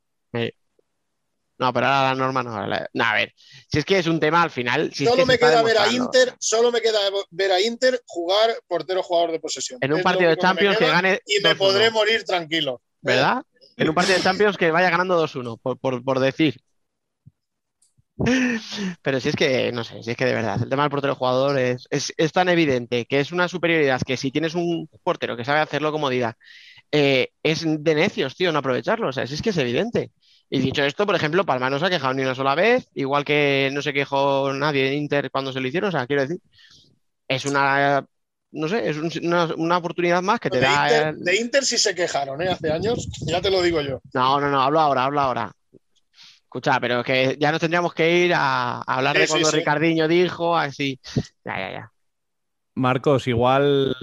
[1.60, 2.52] No, pero ahora la norma no.
[2.52, 3.34] ahora la- No, a ver,
[3.70, 4.90] si es que es un tema al final.
[4.94, 5.88] Si es solo que me queda ver a.
[5.92, 6.98] Inter, solo me queda
[7.30, 9.78] ver a Inter jugar portero jugador de posesión.
[9.82, 11.58] En un Es partido de Champions que gane y me 2-1.
[11.58, 12.80] podré morir tranquilo.
[13.02, 13.42] ¿Verdad?
[13.76, 16.56] En un partido de Champions que vaya ganando 2-1, por, por, por decir.
[19.02, 21.14] Pero si es que, no sé, si es que de verdad, el tema del portero
[21.14, 25.36] jugador es, es, es tan evidente que es una superioridad que si tienes un portero
[25.36, 26.36] que sabe hacerlo como diga,
[26.92, 29.08] eh, es de necios, tío, no aprovecharlo.
[29.08, 30.10] O sea, si es que es evidente.
[30.50, 33.24] Y dicho esto, por ejemplo, Palma no se ha quejado ni una sola vez, igual
[33.24, 35.88] que no se quejó nadie en Inter cuando se lo hicieron.
[35.88, 36.40] O sea, quiero decir,
[37.28, 38.06] es una,
[38.52, 40.90] no sé, es un- una, una oportunidad más que te de, da.
[40.92, 42.48] Inter, el- de Inter sí se quejaron, ¿eh?
[42.48, 44.00] Hace años, ya te lo digo yo.
[44.12, 45.52] No, no, no, hablo ahora, hablo ahora.
[46.44, 49.28] Escucha, pero es que ya nos tendríamos que ir a, a hablar Sí, de sí,
[49.28, 49.58] cuando sí.
[49.58, 51.00] Ricardiño dijo, así.
[51.44, 51.92] Ya, ya, ya.
[52.74, 53.94] Marcos, igual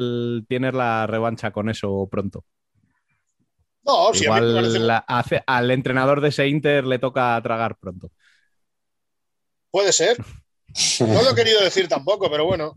[0.47, 2.45] tienes la revancha con eso pronto.
[3.88, 7.00] No, sí, a mí me parece Igual la- hace- al entrenador de ese Inter le
[7.00, 8.12] toca tragar pronto.
[9.71, 10.17] Puede ser.
[11.00, 12.73] No lo he querido decir tampoco, pero bueno.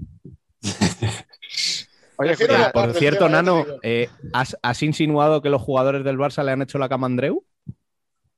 [2.16, 2.34] Oye,
[2.72, 6.78] Por cierto, Nano, eh, ¿has, has insinuado que los jugadores del Barça le han hecho
[6.78, 7.44] la cama a Andreu?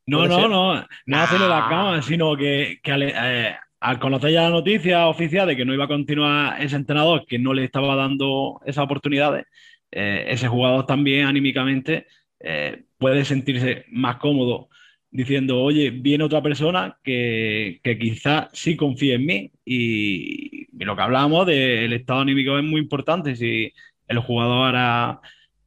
[0.06, 0.50] No, ¿Puede no, ser?
[0.50, 1.68] no, no hacerle la Ah.
[1.68, 5.74] cama, sino que, que al, eh, al conocer ya la noticia oficial de que no
[5.74, 9.46] iba a continuar ese entrenador, que no le estaba dando esas oportunidades,
[9.90, 12.06] eh, ese jugador también anímicamente
[12.42, 14.68] eh, puede sentirse más cómodo
[15.10, 19.52] diciendo, oye, viene otra persona que, que quizás sí confíe en mí.
[19.64, 23.36] Y, y lo que hablábamos del estado anímico es muy importante.
[23.36, 23.72] Si
[24.08, 25.20] el jugador ahora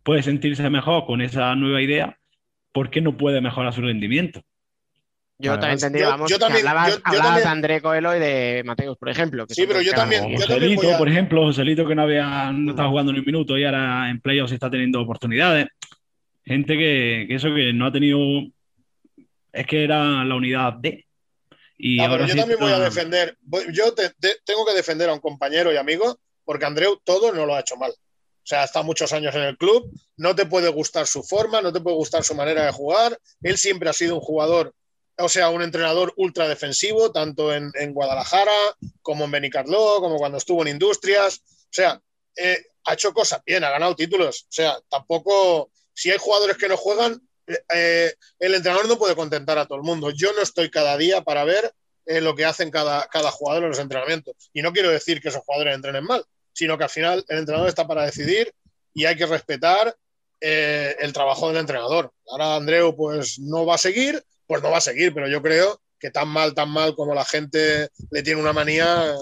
[0.04, 2.18] puede sentirse mejor con esa nueva idea,
[2.72, 4.42] ¿por qué no puede mejorar su rendimiento?
[5.38, 7.82] yo también entendí, Yo- vamos, yo también- que hablabas, yo- yo hablabas también- de André
[7.82, 9.46] Coelho y de Mateus, por ejemplo.
[9.46, 12.88] que Sí, pero yo también- Joselito, a- por ejemplo, Joselito que no había, no estaba
[12.90, 15.68] jugando ni un minuto y ahora en playoffs está teniendo oportunidades.
[16.46, 18.20] Gente que, que eso que no ha tenido,
[19.52, 21.06] es que era la unidad D.
[21.78, 23.38] Y No, pero ahora yo sí también voy a está- defender.
[23.74, 27.46] Yo te- te- tengo que defender a un compañero y amigo, porque Andreu todo no
[27.46, 27.92] lo ha hecho mal.
[27.92, 31.74] O sea, estado muchos años en el club, no te puede gustar su forma, no
[31.74, 33.18] te puede gustar su manera de jugar.
[33.42, 34.72] Él siempre ha sido un jugador,
[35.18, 38.52] o sea, un entrenador ultra defensivo, tanto en, en Guadalajara
[39.02, 41.42] como en Benicarló, como cuando estuvo en Industrias.
[41.64, 42.00] O sea,
[42.38, 44.44] eh, ha hecho cosas bien, ha ganado títulos.
[44.44, 49.16] O sea, tampoco, si hay jugadores que no juegan, eh, eh, el entrenador no puede
[49.16, 50.12] contentar a todo el mundo.
[50.12, 51.74] Yo no estoy cada día para ver
[52.06, 54.36] eh, lo que hacen cada, cada jugador en los entrenamientos.
[54.54, 57.68] Y no quiero decir que esos jugadores entrenen mal, sino que al final el entrenador
[57.68, 58.54] está para decidir
[58.94, 59.96] y hay que respetar
[60.40, 62.12] eh, el trabajo del entrenador.
[62.28, 65.82] Ahora Andreu pues no va a seguir, pues no va a seguir, pero yo creo
[66.00, 69.16] que tan mal, tan mal como la gente le tiene una manía,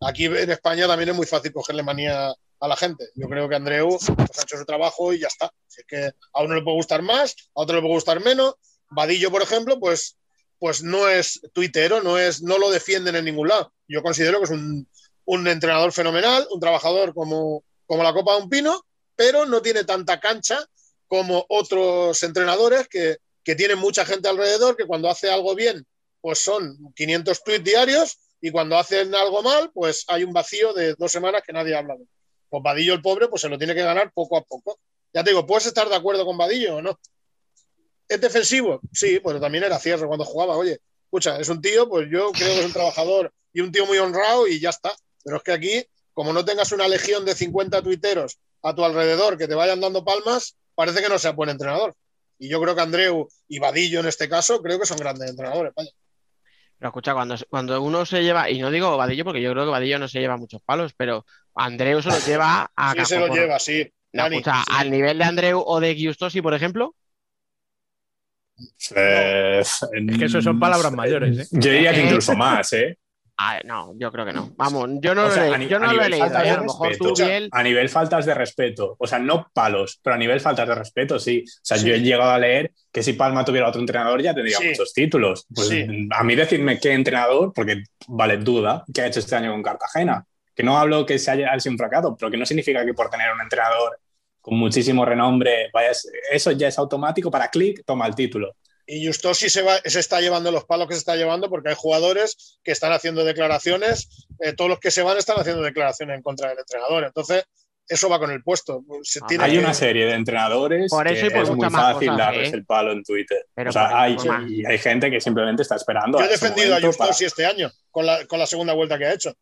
[0.00, 3.08] aquí en España también es muy fácil cogerle manía a la gente.
[3.14, 5.52] Yo creo que Andreu pues, ha hecho su trabajo y ya está.
[5.68, 8.54] Es que a uno le puede gustar más, a otro le puede gustar menos.
[8.90, 10.18] Vadillo, por ejemplo, pues,
[10.58, 13.72] pues no es tuitero, no, es, no lo defienden en ningún lado.
[13.88, 14.86] Yo considero que es un,
[15.24, 18.84] un entrenador fenomenal, un trabajador como, como la copa de un pino,
[19.16, 20.64] pero no tiene tanta cancha
[21.06, 25.86] como otros entrenadores que, que tienen mucha gente alrededor, que cuando hace algo bien,
[26.20, 30.94] pues son 500 tweets diarios y cuando hacen algo mal, pues hay un vacío de
[30.94, 32.08] dos semanas que nadie habla de él.
[32.50, 34.78] Pues Vadillo, el pobre, pues se lo tiene que ganar poco a poco.
[35.14, 36.98] Ya te digo, ¿puedes estar de acuerdo con Vadillo o no?
[38.08, 38.80] ¿Es defensivo?
[38.92, 40.56] Sí, pero también era cierre cuando jugaba.
[40.56, 43.86] Oye, escucha, es un tío, pues yo creo que es un trabajador y un tío
[43.86, 44.92] muy honrado y ya está.
[45.24, 49.38] Pero es que aquí, como no tengas una legión de 50 tuiteros a tu alrededor
[49.38, 51.94] que te vayan dando palmas, parece que no sea buen entrenador.
[52.38, 55.72] Y yo creo que Andreu y Vadillo en este caso, creo que son grandes entrenadores.
[55.76, 55.90] Vaya.
[56.80, 59.70] Pero escucha, cuando, cuando uno se lleva, y no digo Vadillo porque yo creo que
[59.70, 63.28] Vadillo no se lleva muchos palos, pero Andreu se lo lleva a Sí se lo
[63.28, 63.90] lleva, sí.
[64.12, 64.74] No, Dani, escucha, sí.
[64.76, 66.94] al nivel de Andreu o de Giustosi, por ejemplo,
[68.94, 71.46] Eh, Es que eso son palabras mayores, ¿eh?
[71.52, 72.98] Yo diría que incluso más, ¿eh?
[73.42, 74.52] Ah, no, yo creo que no.
[74.58, 76.26] Vamos, yo no O lo, sea, he, yo a no lo he nivel leído.
[76.26, 76.50] ¿eh?
[76.50, 77.14] A lo mejor tú.
[77.16, 80.74] Biel, A nivel faltas de respeto, o sea, no palos, pero a nivel faltas de
[80.74, 81.42] respeto, sí.
[81.46, 81.88] O sea, Sí.
[81.88, 84.68] yo he llegado a leer que si Palma tuviera otro entrenador ya tendría Sí.
[84.68, 85.46] muchos títulos.
[85.54, 85.86] Pues Sí.
[86.10, 90.22] a mí decirme qué entrenador, porque vale, duda, que ha hecho este año con Cartagena.
[90.60, 93.08] Que no hablo que se haya sido un fracaso, pero que no significa que por
[93.08, 93.98] tener un entrenador
[94.42, 95.90] con muchísimo renombre, vaya,
[96.30, 98.56] eso ya es automático para clic, toma el título.
[98.86, 101.70] Y Justo sí se, va, se está llevando los palos que se está llevando porque
[101.70, 106.14] hay jugadores que están haciendo declaraciones, eh, todos los que se van están haciendo declaraciones
[106.16, 107.04] en contra del entrenador.
[107.04, 107.44] Entonces,
[107.88, 108.84] eso va con el puesto.
[109.02, 111.50] Se Ah, tiene Hay que- una serie de entrenadores Por eso y que por es
[111.56, 112.56] muy fácil cosas, darles ¿eh?
[112.56, 113.46] el palo en Twitter.
[113.54, 114.16] Pero o sea, hay,
[114.68, 116.18] hay gente que simplemente está esperando.
[116.18, 118.74] Yo a he defendido a momento Justo para- este año con la, con la segunda
[118.74, 119.32] vuelta que ha hecho.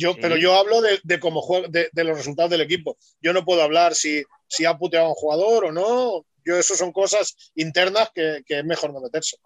[0.00, 0.18] Yo, Sí.
[0.22, 2.96] Pero yo hablo de, de cómo juega, de, de los resultados del equipo.
[3.20, 6.24] Yo no puedo hablar si, si ha puteado a un jugador o no.
[6.44, 9.36] Yo, eso son cosas internas que, que es mejor no meterse.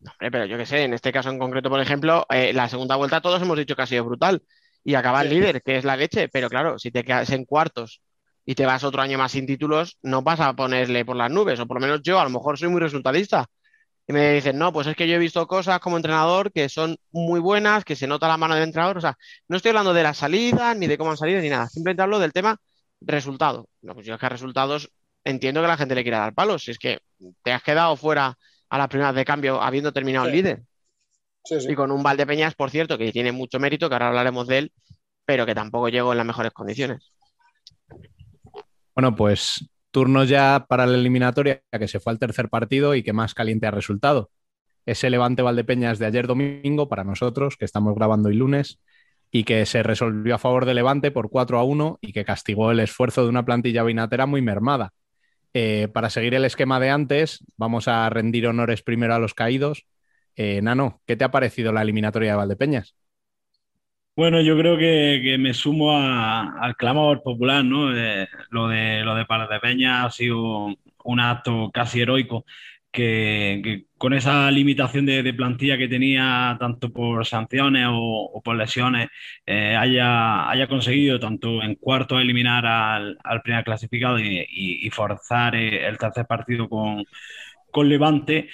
[0.00, 2.96] Hombre, pero yo qué sé, en este caso en concreto, por ejemplo, eh, la segunda
[2.96, 4.42] vuelta todos hemos dicho que ha sido brutal
[4.82, 5.34] y acabar Sí.
[5.34, 8.02] líder, que es la leche, pero claro, si te quedas en cuartos
[8.44, 11.58] y te vas otro año más sin títulos, no vas a ponerle por las nubes,
[11.60, 13.46] o por lo menos yo a lo mejor soy muy resultadista.
[14.06, 16.96] Y me dicen, no, pues es que yo he visto cosas como entrenador que son
[17.10, 19.16] muy buenas, que se nota la mano del entrenador, o sea,
[19.48, 22.18] no estoy hablando de las salidas, ni de cómo han salido, ni nada, simplemente hablo
[22.18, 22.58] del tema
[23.00, 23.68] resultado.
[23.80, 24.90] No, pues yo es que a resultados
[25.24, 26.98] entiendo que la gente le quiera dar palos, si es que
[27.42, 28.36] te has quedado fuera
[28.68, 30.62] a las primeras de cambio habiendo terminado el líder.
[31.44, 31.72] Sí, sí.
[31.72, 34.72] Y con un Valdepeñas, por cierto, que tiene mucho mérito, que ahora hablaremos de él,
[35.24, 37.10] pero que tampoco llegó en las mejores condiciones.
[38.94, 39.64] Bueno, pues
[39.94, 43.68] turno ya para la eliminatoria, que se fue al tercer partido y que más caliente
[43.68, 44.28] ha resultado.
[44.86, 48.80] Ese Levante Valdepeñas de ayer domingo para nosotros, que estamos grabando hoy lunes,
[49.30, 52.72] y que se resolvió a favor de Levante por 4 a 1 y que castigó
[52.72, 54.92] el esfuerzo de una plantilla vinatera muy mermada.
[55.54, 59.86] Eh, para seguir el esquema de antes, vamos a rendir honores primero a los caídos.
[60.34, 62.96] Eh, Nano, ¿qué te ha parecido la eliminatoria de Valdepeñas?
[64.16, 67.96] Bueno, yo creo que, que me sumo a- al clamor popular, ¿no?
[67.96, 69.24] Eh, lo de, lo de
[69.60, 70.68] Peña ha sido
[71.04, 72.44] un acto casi heroico,
[72.92, 79.08] que, con esa limitación de, plantilla que tenía, tanto por sanciones o, por lesiones,
[79.46, 84.46] eh, haya, haya conseguido tanto en cuarto eliminar al, al primer clasificado y,
[84.90, 87.04] forzar eh, el tercer partido con,
[87.70, 88.48] con Levante,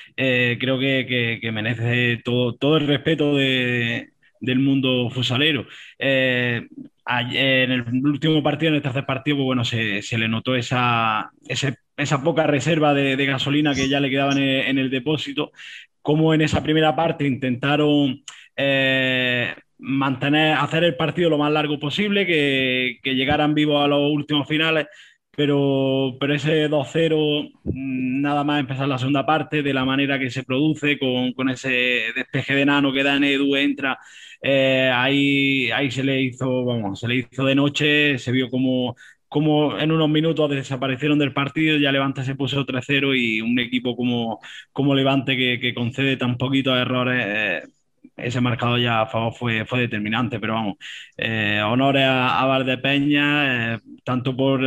[0.60, 5.66] creo que, que- que merece todo, todo el respeto de- del mundo fusalero.
[5.98, 6.66] Eh,
[7.06, 11.30] en el último partido, en el tercer partido, pues bueno, se, se le notó esa,
[11.46, 15.52] esa poca reserva de, gasolina que ya le quedaba en el, depósito,
[16.02, 18.22] como en esa primera parte intentaron
[18.56, 24.46] eh, mantener, hacer el partido lo más largo posible, que llegaran vivos a los últimos
[24.46, 24.86] finales
[25.40, 30.30] pero, pero ese 2-0, mm, nada más empezar la segunda parte, de la manera que
[30.30, 31.70] se produce, con, con ese
[32.14, 33.98] despeje de nano que da en Edu, entra,
[34.42, 38.94] eh, ahí, ahí se le hizo, vamos, se le hizo de noche, se vio como,
[39.28, 43.96] como en unos minutos desaparecieron del partido, ya Levante se puso 3-0 y un equipo
[43.96, 44.40] como,
[44.72, 47.24] como Levante que, concede tan poquitos errores.
[47.26, 47.62] eh,
[48.16, 50.76] ese marcador ya fue, fue determinante, pero vamos,
[51.16, 54.60] eh, honores a, a Valdepeña, tanto por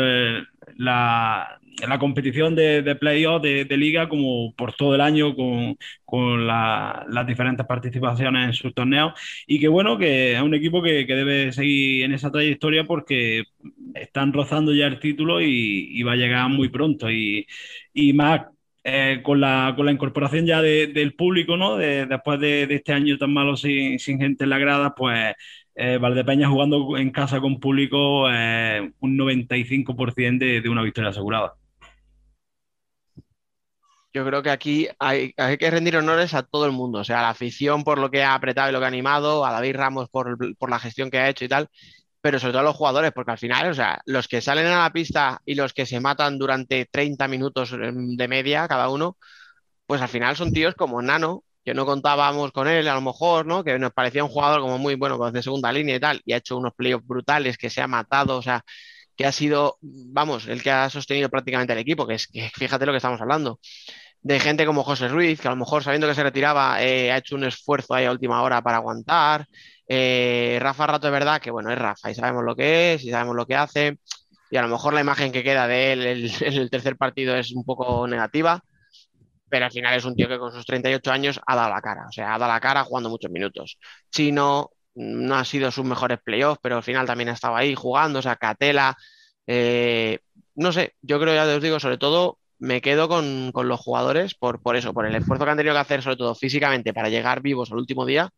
[0.77, 5.77] la, la competición de, de playoff de, de liga como por todo el año con,
[6.05, 9.13] con la- las diferentes participaciones en sus torneos
[9.47, 13.43] y que bueno, que es un equipo que, que debe seguir en esa trayectoria porque
[13.93, 17.45] están rozando ya el título y, y va a llegar muy pronto y,
[17.93, 18.41] y más
[18.83, 21.77] eh, con la, con la incorporación ya de- del público, ¿no?
[21.77, 25.33] De- después de, de este año tan malo sin, sin gente en la grada, pues
[25.75, 31.55] eh, Valdepeña jugando en casa con público, eh, un 95% de, de una victoria asegurada.
[34.13, 37.19] Yo creo que aquí hay, hay que rendir honores a todo el mundo, o sea,
[37.19, 39.75] a la afición por lo que ha apretado y lo que ha animado, a David
[39.75, 41.67] Ramos por, por la gestión que ha hecho y tal,
[42.21, 44.83] pero sobre todo a los jugadores, porque al final, o sea, los que salen a
[44.83, 49.17] la pista y los que se matan durante 30 minutos em, de media cada uno,
[49.87, 53.45] pues al final son tíos como Nano, que no contábamos con él a lo mejor,
[53.45, 53.63] ¿no?
[53.63, 56.33] Que nos parecía un jugador como muy bueno, pues de segunda línea y tal, y
[56.33, 58.63] ha hecho unos playoffs brutales, que se ha matado, o sea,
[59.17, 62.85] que ha sido, vamos, el que ha sostenido prácticamente el equipo, que es que fíjate
[62.85, 63.59] lo que estamos hablando
[64.21, 67.17] de gente como José Ruiz, que a lo mejor sabiendo que se retiraba eh, ha
[67.17, 69.45] hecho un esfuerzo ahí a última hora para aguantar.
[69.87, 73.11] Eh, Rafa Rato es verdad que bueno, es Rafa y sabemos lo que es y
[73.11, 73.97] sabemos lo que hace.
[74.51, 77.35] Y a lo mejor la imagen que queda de él el- en el tercer partido
[77.35, 78.61] es un poco negativa,
[79.53, 82.07] pero al final es un tío que con sus 38 años ha dado la cara.
[82.09, 83.77] O sea, ha dado la cara jugando muchos minutos.
[84.09, 88.17] Chino no ha sido sus mejores playoffs, pero al final también ha estado ahí jugando.
[88.17, 88.97] O sea, Catela,
[89.45, 90.21] eh,
[90.55, 94.33] no sé, yo creo, ya os digo, sobre todo me quedo con, con los jugadores
[94.33, 97.09] por, por eso, por el esfuerzo que han tenido que hacer, sobre todo físicamente, para
[97.09, 98.31] llegar vivos al último día.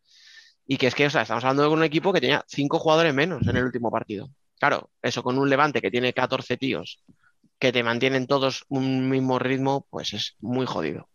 [0.67, 3.13] Y que es que, o sea, estamos hablando de un equipo que tenía cinco jugadores
[3.13, 4.27] menos en el último partido.
[4.59, 7.01] Claro, eso con un Levante que tiene 14 tíos
[7.59, 11.09] que te mantienen todos un mismo ritmo, pues es muy jodido.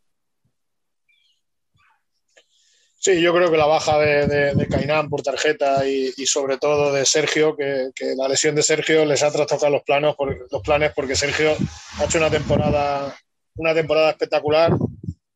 [3.03, 7.07] Sí, yo creo que la baja de, de, Cainán por tarjeta y, sobre todo de
[7.07, 10.17] Sergio, que, la lesión de Sergio les ha trastocado los planos,
[10.51, 11.57] los planes porque Sergio
[11.99, 13.17] ha hecho una temporada,
[13.57, 14.73] una temporada espectacular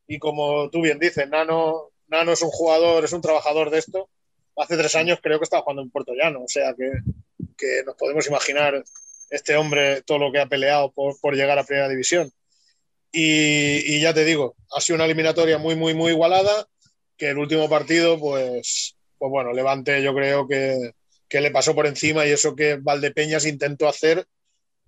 [0.07, 4.11] y como tú bien dices, Nano, Nano es un jugador, es un trabajador de esto.
[4.59, 6.93] Hace tres años creo que estaba jugando en Puerto Llano, o sea que,
[7.57, 8.85] que nos podemos imaginar
[9.35, 12.31] este hombre todo lo que ha peleado por, por llegar a Primera División.
[13.11, 16.67] Y, y, ya te digo, ha sido una eliminatoria muy, muy, muy igualada
[17.17, 20.93] que el último partido, pues, pues bueno, Levante yo creo que,
[21.29, 24.27] que, le pasó por encima y eso que Valdepeñas intentó hacer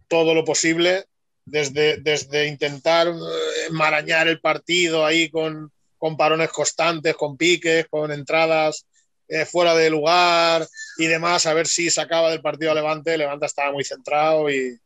[0.09, 1.05] todo lo posible
[1.45, 3.13] desde, desde intentar
[3.69, 8.87] enmarañar el partido ahí con, con parones constantes, con piques, con entradas
[9.29, 10.67] eh, fuera de lugar
[10.99, 13.19] y demás, a ver si sacaba del partido a Levante.
[13.19, 14.79] Levante estaba muy centrado y,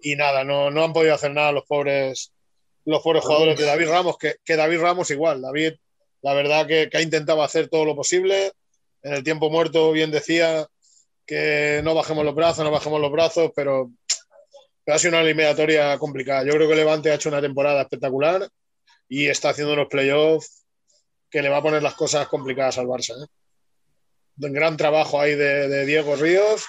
[0.00, 2.32] y nada, no, no han podido hacer nada los pobres,
[2.84, 5.74] los pobres jugadores de David Ramos, que, que David Ramos igual, David
[6.22, 8.52] la verdad que, que, ha intentado hacer todo lo posible.
[9.02, 10.66] En el tiempo muerto, bien decía
[11.26, 13.90] que no bajemos los brazos, no bajemos los brazos, pero,
[14.84, 16.44] pero ha sido una eliminatoria complicada.
[16.44, 18.48] Yo creo que Levante ha hecho una temporada espectacular
[19.06, 20.64] y está haciendo unos playoffs
[21.30, 23.22] que le va a poner las cosas complicadas al Barça.
[23.22, 23.26] ¿eh?
[24.36, 26.66] Gran trabajo ahí de, de, Diego Ríos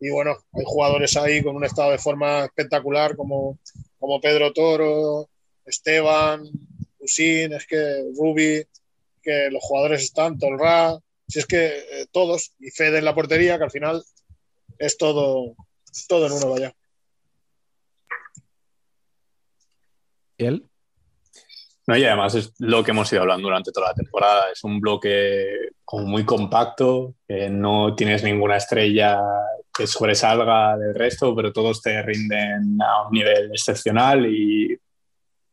[0.00, 3.60] y bueno, hay jugadores ahí con un estado de forma espectacular como,
[4.00, 5.28] como Pedro Toro,
[5.64, 6.42] Esteban,
[6.98, 8.64] Usín, es que Rubi,
[9.22, 10.98] que los jugadores están, Tolra,
[11.28, 14.04] si es que eh, todos, y Fede en la portería, que al final
[14.78, 15.54] es todo,
[16.08, 16.74] todo en uno, vaya.
[20.36, 20.68] ¿Y él?
[21.86, 24.44] No, y además es lo que hemos ido hablando durante toda la temporada.
[24.52, 27.14] Es un bloque como muy compacto,
[27.50, 29.20] no tienes ninguna estrella
[29.74, 34.78] que sobresalga del resto, pero todos te rinden a un nivel excepcional y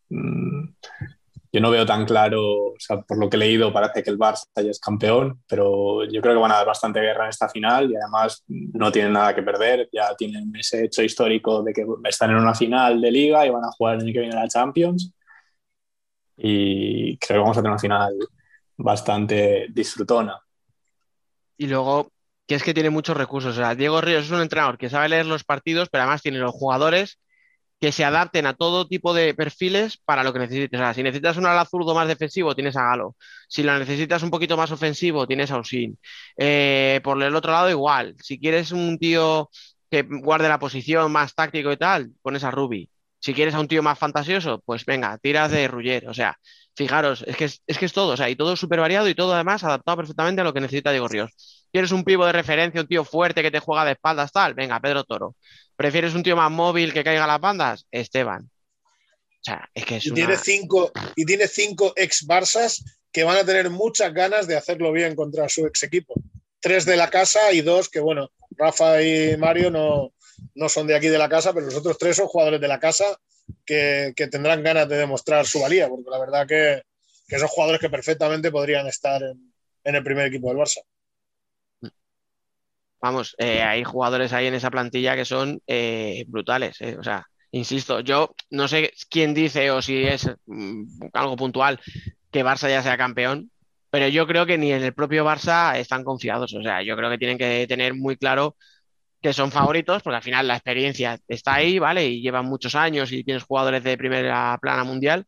[0.09, 0.67] mmm,
[1.51, 4.19] yo no veo tan claro, o sea, por lo que he leído parece que el
[4.19, 7.49] Barça ya es campeón, pero yo creo que van a dar bastante guerra en esta
[7.49, 11.85] final y además no tienen nada que perder, ya tienen ese hecho histórico de que
[12.03, 14.47] están en una final de liga y van a jugar el año que viene la
[14.47, 15.11] Champions
[16.41, 18.13] y creo que vamos a tener una final
[18.77, 20.39] bastante disfrutona.
[21.57, 22.11] Y luego,
[22.47, 25.09] que es que tiene muchos recursos, o sea, Diego Ríos es un entrenador que sabe
[25.09, 27.19] leer los partidos, pero además tiene los jugadores
[27.79, 30.79] que se adapten a todo tipo de perfiles para lo que necesites.
[30.79, 33.15] O sea, si necesitas un ala zurdo más defensivo, tienes a Galo.
[33.47, 35.97] Si lo necesitas un poquito más ofensivo, tienes a Usin.
[36.37, 38.15] Eh, por el otro lado, igual.
[38.21, 39.49] Si quieres un tío
[39.89, 42.89] que guarde la posición más táctico y tal, pones a Ruby.
[43.19, 46.07] Si quieres a un tío más fantasioso, pues venga, tiras de Rugger.
[46.07, 46.37] O sea,
[46.75, 48.13] fijaros, es que es, es que es todo.
[48.13, 50.91] O sea, y todo súper variado y todo además adaptado perfectamente a lo que necesita
[50.91, 51.65] Diego Ríos.
[51.71, 54.53] ¿Quieres un pivo de referencia, un tío fuerte que te juega de espaldas, tal?
[54.53, 55.35] Venga, Pedro Toro.
[55.75, 57.85] ¿Prefieres un tío más móvil que caiga a las bandas?
[57.91, 58.43] Esteban.
[58.43, 60.15] O sea, es que es y, una...
[60.15, 64.91] tiene cinco, y tiene cinco ex Barsas que van a tener muchas ganas de hacerlo
[64.91, 66.15] bien contra su ex equipo.
[66.59, 70.13] Tres de la casa y dos que, bueno, Rafa y Mario no,
[70.55, 72.79] no son de aquí de la casa, pero los otros tres son jugadores de la
[72.79, 73.05] casa
[73.65, 76.83] que, que tendrán ganas de demostrar su valía, porque la verdad que,
[77.27, 80.81] que son jugadores que perfectamente podrían estar en, el primer equipo del Barça
[83.01, 86.79] vamos, eh, hay jugadores ahí en esa plantilla que son eh, brutales.
[86.81, 86.97] Eh.
[86.99, 91.79] O sea, insisto, yo no sé quién dice o si es mm, algo puntual
[92.31, 93.51] que Barça ya sea campeón,
[93.89, 96.53] pero yo creo que ni en el propio Barça están confiados.
[96.53, 98.55] O sea, yo creo que tienen que tener muy claro
[99.21, 102.05] que son favoritos, porque al final la experiencia está ahí, ¿vale?
[102.05, 105.25] Y llevan muchos años y tienes jugadores de primera plana mundial,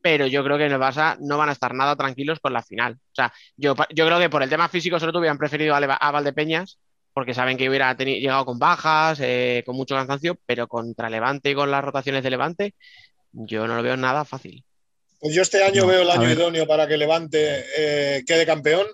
[0.00, 2.62] pero yo creo que en el Barça no van a estar nada tranquilos con la
[2.62, 2.94] final.
[2.94, 5.78] O sea, yo, yo creo que por el tema físico sobre todo hubieran preferido a,
[5.78, 6.78] a Valdepeñas,
[7.12, 11.50] porque saben que hubiera tenido, llegado con bajas, eh, con mucho cansancio, pero contra Levante
[11.50, 12.74] y con las rotaciones de Levante,
[13.32, 14.64] yo no lo veo nada fácil.
[15.20, 18.86] Pues yo este año no, veo el año idóneo para que Levante eh, quede campeón,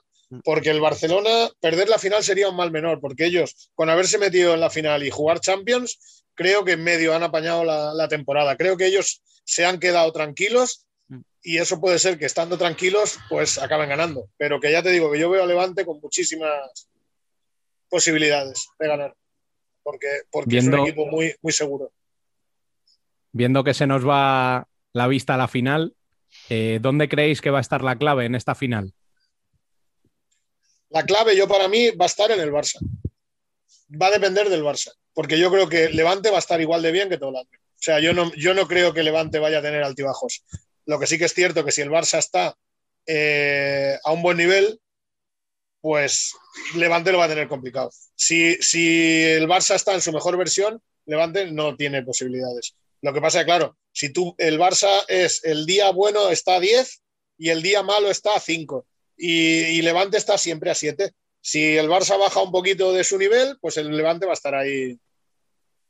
[0.44, 4.54] porque el Barcelona, perder la final sería un mal menor, porque ellos, con haberse metido
[4.54, 8.56] en la final y jugar Champions, creo que en medio han apañado la, la temporada.
[8.56, 10.86] Creo que ellos se han quedado tranquilos
[11.42, 14.28] y eso puede ser que estando tranquilos, pues acaben ganando.
[14.36, 16.88] Pero que ya te digo que yo veo a Levante con muchísimas
[17.88, 19.14] posibilidades de ganar,
[19.82, 21.90] porque, porque viendo, es un equipo muy, muy seguro.
[23.32, 25.94] Viendo que se nos va la vista a la final,
[26.50, 28.92] eh, ¿dónde creéis que va a estar la clave en esta final?
[30.90, 32.78] La clave, yo para mí, va a estar en el Barça.
[33.90, 36.92] Va a depender del Barça, porque yo creo que Levante va a estar igual de
[36.92, 37.48] bien que todo el año.
[37.52, 40.44] O sea, yo no, yo no creo que Levante vaya a tener altibajos.
[40.86, 42.56] Lo que sí que es cierto que si el Barça está
[43.06, 44.80] eh, a un buen nivel,
[45.80, 46.34] pues
[46.74, 47.90] Levante lo va a tener complicado.
[48.14, 52.74] Si, si el Barça está en su mejor versión, Levante no tiene posibilidades.
[53.00, 56.60] Lo que pasa es claro, si tú, el Barça es el día bueno está a
[56.60, 57.00] 10
[57.38, 58.86] y el día malo está a 5
[59.18, 61.12] y, y Levante está siempre a 7.
[61.40, 64.54] Si el Barça baja un poquito de su nivel, pues el Levante va a estar
[64.54, 64.98] ahí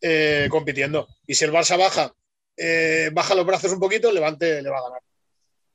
[0.00, 1.08] eh, compitiendo.
[1.26, 2.14] Y si el Barça baja,
[2.56, 5.02] eh, baja los brazos un poquito, el Levante le va a ganar.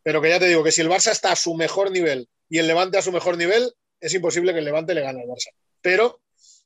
[0.01, 2.59] Pero que ya te digo que si el Barça está a su mejor nivel y
[2.59, 5.49] el Levante a su mejor nivel, es imposible que el Levante le gane al Barça.
[5.81, 6.21] Pero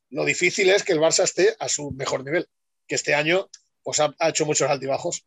[0.09, 2.47] lo difícil es que el Barça esté a su mejor nivel,
[2.87, 3.49] que este año
[3.83, 5.25] pues, ha, ha hecho muchos altibajos.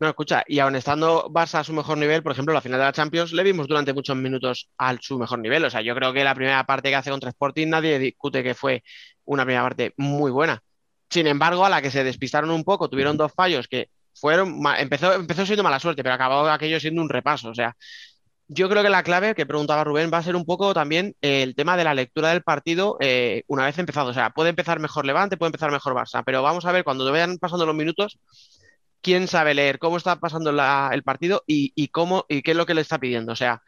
[0.00, 2.84] No, escucha, y aun estando Barça a su mejor nivel, por ejemplo, la final de
[2.86, 5.64] la Champions le vimos durante muchos minutos a su mejor nivel.
[5.64, 8.54] O sea, yo creo que la primera parte que hace contra Sporting nadie discute que
[8.54, 8.84] fue
[9.24, 10.62] una primera parte muy buena.
[11.10, 15.14] Sin embargo, a la que se despistaron un poco, tuvieron dos fallos que fueron, empezó,
[15.14, 17.48] empezó siendo mala suerte, pero acabó aquello siendo un repaso.
[17.50, 17.76] O sea,
[18.48, 21.54] yo creo que la clave que preguntaba Rubén va a ser un poco también el
[21.54, 24.10] tema de la lectura del partido eh, una vez empezado.
[24.10, 27.10] O sea, puede empezar mejor Levante, puede empezar mejor Barça, pero vamos a ver cuando
[27.10, 28.18] vayan pasando los minutos
[29.02, 32.66] quién sabe leer cómo está pasando la- el partido y, cómo y qué es lo
[32.66, 33.32] que le está pidiendo.
[33.32, 33.62] O sea,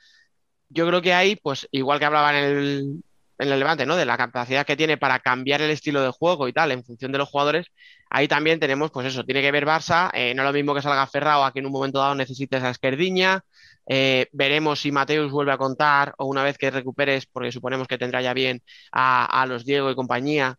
[0.68, 3.03] yo creo que ahí, pues, igual que hablaba en el,
[3.39, 3.97] en el Levante, ¿no?
[3.97, 7.12] De la capacidad que tiene para cambiar el estilo de juego y tal, en función
[7.12, 7.66] de los jugadores,
[8.11, 10.83] ahí también tenemos, pues eso, tiene que ver Barça, eh, no es lo mismo que
[10.83, 13.41] salga Ferrao a que en un momento dado necesite esa esquerdiña.
[13.87, 17.99] Eh, veremos si Mateus vuelve a contar o una vez que recuperes, porque suponemos que
[17.99, 18.62] tendrá ya bien
[18.93, 20.57] a, a los Diego y compañía,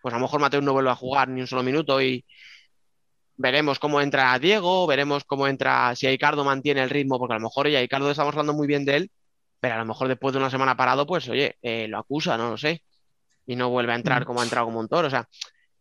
[0.00, 2.24] pues a lo mejor Mateus no vuelve a jugar ni un solo minuto y,
[3.42, 7.42] veremos cómo entra Diego, veremos cómo entra, si Icardo mantiene el ritmo, porque a lo
[7.42, 9.10] mejor ya Icardo estamos hablando muy bien de él,
[9.58, 12.50] pero a lo mejor después de una semana parado, pues oye, eh, lo acusa, no
[12.50, 12.84] lo sé,
[13.44, 15.08] y no vuelve a entrar como ha entrado como un toro.
[15.08, 15.28] O sea,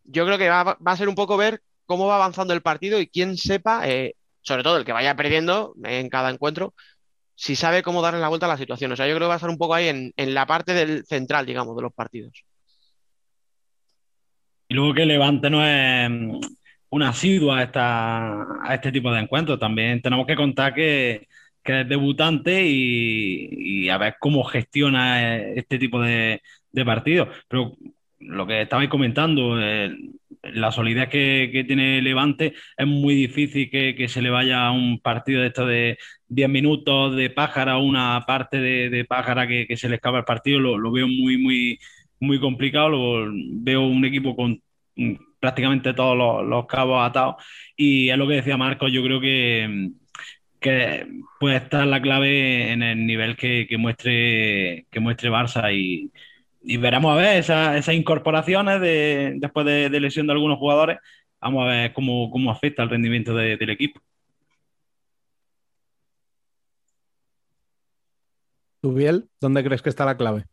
[0.03, 3.07] yo creo que va, a ser un poco ver cómo va avanzando el partido y
[3.07, 6.73] quién sepa, eh, sobre todo el que vaya perdiendo en cada encuentro,
[7.35, 8.91] si sabe cómo darle la vuelta a la situación.
[8.91, 10.73] O sea, yo creo que va a estar un poco ahí en, en la parte
[10.73, 12.43] del central, digamos, de los partidos.
[14.67, 16.09] Y luego que Levante no es
[16.91, 19.59] un asiduo a, esta, a este tipo de encuentros.
[19.59, 21.27] También tenemos que contar que,
[21.63, 27.29] que es debutante y, y a ver cómo gestiona eh, este tipo de, de partidos.
[27.47, 27.77] Pero
[28.19, 29.95] lo que estabais comentando, eh,
[30.43, 34.71] la solidez que, que tiene Levante, es muy difícil que, que se le vaya a
[34.71, 39.65] un partido de esto de 10 minutos de pájara, una parte de, de pájara que,
[39.67, 40.59] que se le escapa el partido.
[40.59, 41.79] Lo, lo veo muy, muy,
[42.19, 42.89] muy complicado.
[42.89, 44.61] Lo, veo un equipo con
[45.41, 46.17] prácticamente todos
[46.47, 47.35] los, cabos atados.
[47.75, 49.91] Y es lo que decía Marcos, yo creo que,
[50.59, 51.07] que
[51.39, 56.11] puede estar la clave en el nivel que, que muestre, que muestre Barça y,
[56.63, 60.99] y veremos a ver esas, esas incorporaciones de, después de, de lesión de algunos jugadores.
[61.41, 63.99] Vamos a ver cómo, cómo afecta el rendimiento de- del equipo.
[68.81, 70.45] ¿Tú, Biel, dónde crees que está la clave?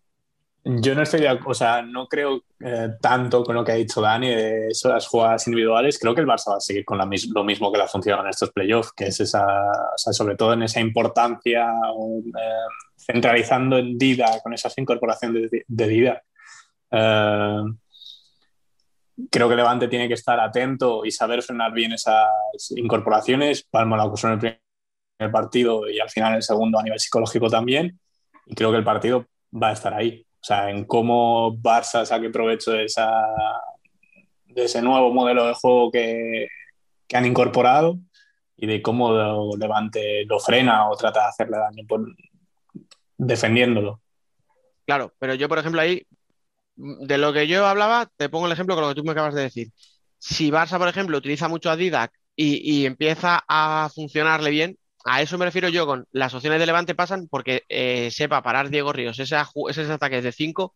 [0.71, 3.77] Yo no estoy de ac- o sea, no creo eh, tanto con lo que ha
[3.77, 5.99] dicho Dani de eso, las jugadas individuales.
[5.99, 8.25] Creo que el Barça va a seguir con la lo mismo que le ha funcionado
[8.25, 9.47] en estos playoffs, que es esa,
[9.97, 12.53] sobre todo en esa importancia, eh,
[12.99, 16.23] centralizando en Dida, con esas incorporaciones de, de Dida.
[16.91, 17.63] Eh,
[19.31, 22.29] creo que Levante tiene que estar atento y saber frenar bien esas
[22.77, 23.65] incorporaciones.
[23.65, 27.01] Palma lo acusó en el primer partido y al final en el segundo a nivel
[27.01, 27.99] psicológico también.
[28.45, 30.27] Y creo que el partido va a estar ahí.
[30.41, 33.11] O sea, en cómo Barça saque provecho de, esa,
[34.47, 36.47] de ese nuevo modelo de juego que,
[37.07, 37.99] que han incorporado
[38.57, 42.07] y de cómo lo- Levante lo frena o trata de hacerle daño por,
[43.17, 44.01] defendiéndolo.
[44.87, 46.07] Claro, pero yo, por ejemplo, ahí,
[46.77, 49.35] de lo que yo hablaba, te pongo el ejemplo con lo que tú me acabas
[49.35, 49.69] de decir.
[50.19, 55.23] Si Barça, por ejemplo, utiliza mucho a Didac y, y empieza a funcionarle bien, a
[55.23, 58.93] eso me refiero yo con las opciones de Levante pasan porque eh, sepa parar Diego
[58.93, 59.37] Ríos ese
[59.71, 60.75] esos ataques de 5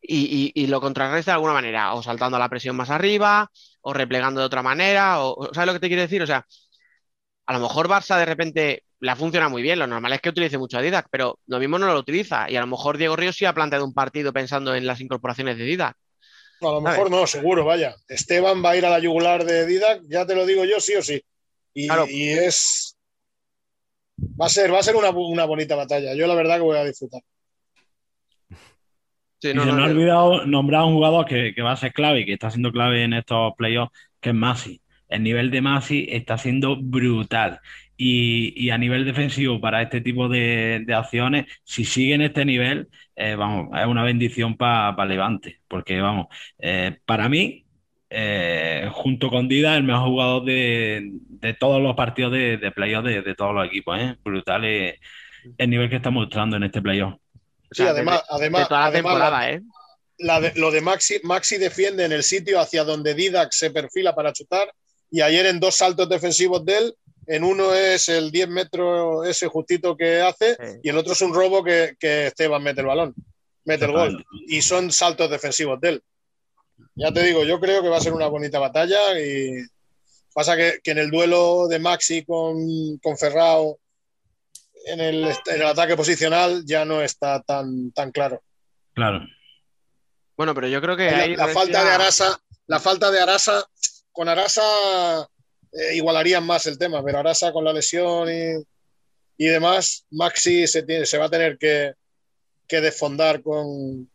[0.00, 3.50] y, y- y lo contrarresta de alguna manera, o saltando a la presión más arriba,
[3.82, 6.22] o replegando de otra manera, o, ¿sabes lo que te quiero decir?
[6.22, 6.46] O sea,
[7.46, 10.58] a lo mejor Barça de repente le funciona muy bien, lo normal es que utilice
[10.58, 13.36] mucho a Didac, pero lo mismo no lo utiliza, y a lo mejor Diego Ríos
[13.36, 15.96] sí ha planteado un partido pensando en las incorporaciones de Didac.
[16.60, 17.96] No, a lo mejor no, seguro, vaya.
[18.08, 20.94] Esteban va a ir a la yugular de Didac, ya te lo digo yo, sí
[20.94, 21.20] o sí.
[21.74, 22.06] Y, Claro.
[22.08, 22.91] y es.
[24.40, 26.14] Va a ser, va a ser una, una bonita batalla.
[26.14, 27.22] Yo la verdad que voy a disfrutar.
[29.40, 29.90] Sí, Y no, se no, me ha no.
[29.90, 32.72] olvidado nombrar a un jugador que, que va a ser clave y que está siendo
[32.72, 34.82] clave en estos playoffs, que es Masi.
[35.08, 37.60] El nivel de Masi está siendo brutal.
[37.96, 42.44] Y, y a nivel defensivo, para este tipo de, de acciones, si sigue en este
[42.46, 45.60] nivel, eh, vamos, es una bendición para Levante.
[45.68, 46.26] Porque, vamos,
[46.58, 47.66] eh, para mí,
[48.14, 53.04] eh, junto con Dida, el mejor jugador de, de todos los partidos de, de playoff
[53.04, 53.98] de, de todos los equipos.
[53.98, 54.16] ¿eh?
[54.22, 54.98] Brutal eh,
[55.58, 57.14] el nivel que está mostrando en este playoff.
[57.14, 57.18] O
[57.74, 59.62] Sí, sea, además, de, además, de toda la además, temporada, ¿eh?
[60.18, 64.14] la de- lo de Maxi, Maxi defiende en el sitio hacia donde Didac se perfila
[64.14, 64.70] para chutar
[65.10, 66.94] y ayer en dos saltos defensivos de él,
[67.26, 70.78] en uno es el 10 metros ese justito que hace Sí.
[70.82, 73.14] y el otro es un robo que, que Esteban mete el balón,
[73.64, 76.02] mete el gol y son saltos defensivos de él.
[76.94, 79.64] Ya te digo, yo creo que va a ser una bonita batalla y
[80.34, 83.78] pasa que, que en el duelo de Maxi con, con Ferrao
[84.86, 88.42] en el, en el ataque posicional ya no está tan, tan claro.
[88.94, 89.20] Claro.
[90.36, 93.64] Bueno, pero yo creo que la, ahí la falta de Arasa, la falta de Arasa,
[94.10, 94.62] con Arasa
[95.72, 98.62] eh, igualarían más el tema, pero Arasa con la lesión y,
[99.36, 101.94] y demás, Maxi se, tiene, se va a tener que,
[102.66, 104.10] que desfondar con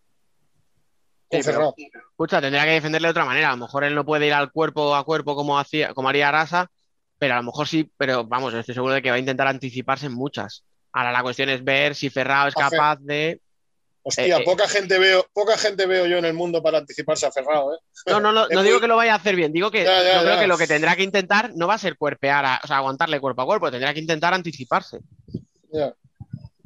[1.30, 1.74] Sí, pero-.
[2.12, 3.50] Escucha, tendría que defenderle de otra manera.
[3.50, 6.30] A lo mejor él no puede ir al cuerpo a cuerpo como hacía, como haría
[6.30, 6.72] Arasa,
[7.20, 10.06] pero a lo mejor sí, pero vamos, estoy seguro de que va a intentar anticiparse
[10.06, 10.64] en muchas.
[10.94, 13.42] Ahora la cuestión es ver si Ferrao es capaz de.
[14.04, 14.44] Hostia, eh, eh.
[14.46, 17.78] poca gente veo, poca gente veo yo en el mundo para anticiparse a Ferrao, ¿eh?
[18.06, 20.16] No, no, no, no digo que lo vaya a hacer bien, digo que Ya, ya,
[20.16, 22.68] yo creo que lo que tendrá que intentar no va a ser cuerpear, a- o
[22.68, 25.00] sea, aguantarle cuerpo a cuerpo, tendrá que intentar anticiparse.
[25.74, 25.94] Ya.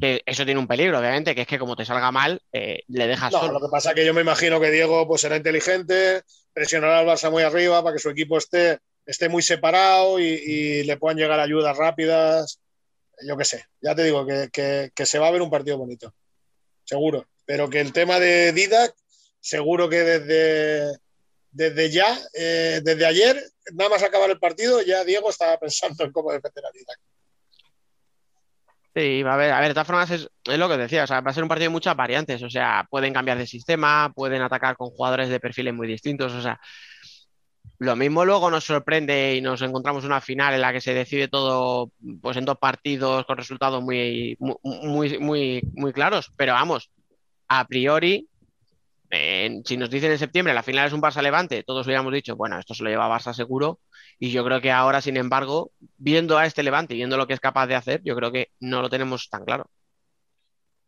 [0.02, 3.06] Que eso tiene un peligro, obviamente, que es que como te salga mal, eh, le
[3.08, 3.54] dejas No, solo.
[3.54, 6.24] lo que pasa es que yo me imagino que Diego pues, será inteligente,
[6.54, 10.84] presionará al Barça muy arriba para que su equipo esté, esté muy separado y, y
[10.86, 12.60] le puedan llegar ayudas rápidas.
[13.28, 15.78] Yo qué sé, ya te digo que, que- que se va a ver un partido
[15.78, 16.14] bonito,
[16.84, 17.28] seguro.
[17.46, 18.96] Pero que el tema de Didac,
[19.40, 20.98] seguro que desde,
[21.52, 23.44] desde ya, eh, desde ayer,
[23.74, 26.98] nada más acabar el partido, ya Diego estaba pensando en cómo defender a Didac.
[28.94, 31.08] Sí, va a ver, a ver, de todas formas es, es lo que decía, o
[31.08, 34.12] sea, va a ser un partido de muchas variantes, o sea, pueden cambiar de sistema,
[34.14, 36.60] pueden atacar con jugadores de perfiles muy distintos, o sea,
[37.80, 41.30] lo mismo luego nos sorprende y nos encontramos una final en la que se decide
[41.30, 46.92] todo, pues en dos partidos con resultados muy, muy, muy, muy claros, pero vamos,
[47.48, 48.28] a priori,
[49.12, 52.58] en- si nos dicen en septiembre la final es un Barça-Levante, todos hubiéramos dicho, bueno,
[52.58, 53.80] esto se lo lleva Barça seguro,
[54.20, 57.34] y yo creo que ahora, sin embargo, viendo a este Levante y viendo lo que
[57.34, 59.70] es capaz de hacer, yo creo que no lo tenemos tan claro.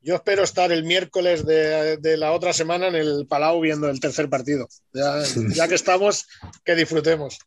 [0.02, 4.02] Yo espero estar el miércoles de, de la otra semana en el Palau viendo el
[4.02, 4.68] tercer partido.
[4.94, 5.22] Ya,
[5.56, 6.28] ya que estamos,
[6.66, 7.40] que disfrutemos.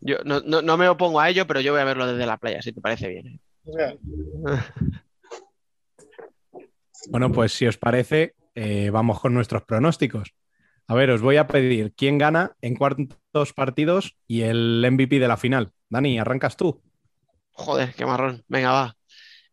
[0.00, 2.36] Yo no, no- no me opongo a ello, pero yo voy a verlo desde la
[2.36, 3.40] playa, si te parece bien.
[7.08, 10.34] Bueno, pues si os parece, eh, vamos con nuestros pronósticos.
[10.86, 15.28] A ver, os voy a pedir quién gana en cuántos partidos y el MVP de
[15.28, 15.72] la final.
[15.88, 16.82] Dani, arrancas tú.
[17.52, 18.44] Joder, qué marrón.
[18.48, 18.96] Venga, va.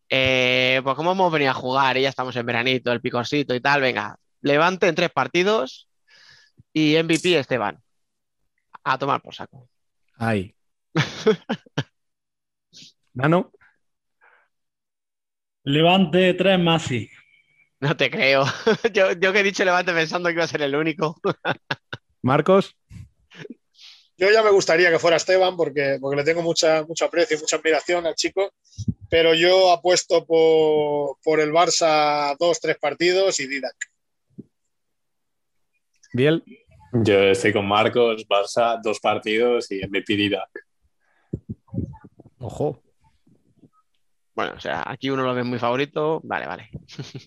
[0.10, 3.62] Eh, pues como hemos venido a jugar y ya estamos en veranito, el picorcito y
[3.62, 5.88] tal, venga, Levante en tres partidos
[6.74, 7.80] y MVP Esteban.
[8.84, 9.70] A tomar por saco.
[10.18, 10.56] Ahí.
[13.14, 13.52] Nano,
[15.64, 17.10] Levante 3 Masi.
[17.89, 18.45] No te creo.
[18.93, 21.19] Yo, yo que he dicho Levante pensando que iba a ser el único.
[22.21, 22.75] Marcos,
[24.21, 27.55] yo ya me gustaría que fuera Esteban porque, porque le tengo mucha, mucho aprecio, mucha
[27.55, 28.53] admiración al chico,
[29.09, 33.75] pero yo apuesto por, por el Barça dos, tres partidos y Didac.
[36.13, 36.43] Biel,
[36.93, 40.49] Yo estoy con Marcos, Barça, dos partidos y MVP Didac.
[42.38, 42.79] ojo.
[44.41, 46.19] Bueno, o sea, aquí uno lo ve muy favorito.
[46.23, 46.71] Vale, vale.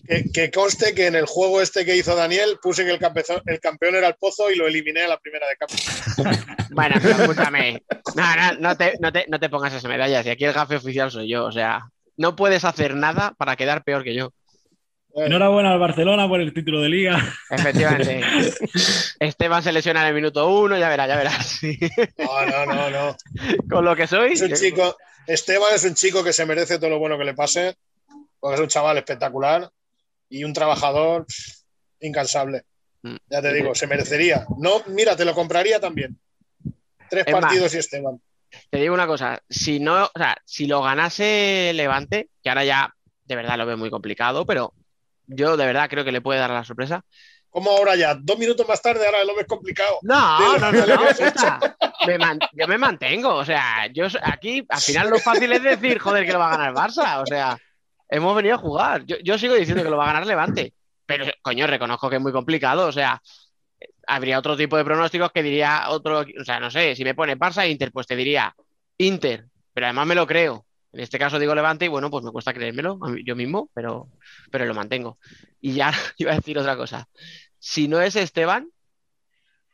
[0.05, 3.41] Que, que conste que en el juego este que hizo Daniel puse que el campeón,
[3.45, 5.75] el campeón era el Pozo y lo eliminé a la primera de campo.
[6.71, 7.83] Bueno, pero escúchame.
[8.15, 10.25] No, no, no te, no, te, no te pongas esas medallas.
[10.25, 11.45] Y aquí el gafe oficial soy yo.
[11.45, 14.33] O sea, no puedes hacer nada para quedar peor que yo.
[15.15, 17.17] Enhorabuena al Barcelona por el título de liga.
[17.49, 18.21] Efectivamente.
[19.19, 21.45] Esteban se lesiona en el minuto uno, ya verás, ya verás.
[21.45, 21.79] Sí.
[22.17, 23.17] No, no, no, no.
[23.69, 24.33] Con lo que soy.
[24.33, 27.33] Es un chico, Esteban es un chico que se merece todo lo bueno que le
[27.33, 27.77] pase,
[28.39, 29.69] porque es un chaval espectacular
[30.27, 31.25] y un trabajador
[32.01, 32.63] incansable.
[33.03, 33.15] Mm.
[33.29, 34.45] Ya te digo, se merecería.
[34.57, 36.19] No, mira, te lo compraría también.
[37.09, 38.21] Tres Es más, partidos y Esteban.
[38.69, 42.93] Te digo una cosa, si no, o sea, si lo ganase Levante, que ahora ya
[43.25, 44.73] de verdad lo veo muy complicado, pero
[45.27, 47.03] yo de verdad creo que le puede dar la sorpresa.
[47.49, 48.15] ¿Cómo ahora ya?
[48.15, 49.99] Dos minutos más tarde, ahora lo ves complicado.
[50.01, 50.99] No, no, no, no,
[52.07, 55.97] me man- yo me mantengo, o sea, yo aquí al final lo fácil es decir,
[55.99, 57.57] joder, que lo va a ganar el Barça, o sea,
[58.09, 59.05] hemos venido a jugar.
[59.05, 60.73] Yo, yo sigo diciendo que lo va a ganar Levante,
[61.05, 63.21] pero coño, reconozco que es muy complicado, o sea,
[64.07, 67.37] habría otro tipo de pronósticos que diría otro, o sea, no sé, si me pone
[67.37, 68.53] Barça e Inter, pues te diría
[68.97, 70.65] Inter, pero además me lo creo.
[70.95, 74.07] En este caso digo Levante y bueno, pues me cuesta creérmelo yo mismo, pero,
[74.49, 75.19] pero lo mantengo.
[75.59, 77.09] Y ya iba a decir otra cosa.
[77.59, 78.69] Si no es Esteban,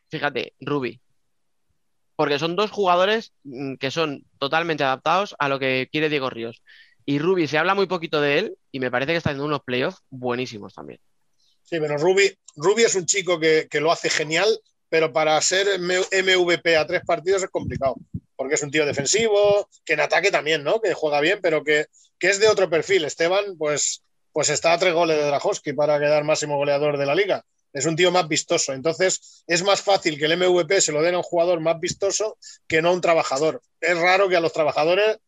[0.10, 1.00] fíjate, Ruby.
[2.16, 6.64] Porque son dos jugadores mm, que son totalmente adaptados a lo que quiere Diego Ríos.
[7.06, 9.62] Y Ruby se habla muy poquito de él y me parece que está haciendo unos
[9.64, 11.00] playoffs buenísimos también.
[11.62, 14.48] Sí, pero Ruby, Ruby es un chico que, que lo hace genial,
[14.90, 17.96] pero para ser MVP a tres partidos es complicado.
[18.42, 20.82] Porque es un tío defensivo, que en ataque también, ¿no?
[20.82, 21.86] Que juega bien, pero que,
[22.18, 23.06] que es de otro perfil.
[23.06, 24.02] Esteban, pues,
[24.34, 27.46] pues está a tres goles de Drajowski para quedar máximo goleador de la liga.
[27.72, 28.74] Es un tío más vistoso.
[28.74, 32.36] Entonces, es más fácil que el MVP se lo den a un jugador más vistoso
[32.68, 33.62] que no a un trabajador.
[33.80, 35.20] Es raro que a los trabajadores,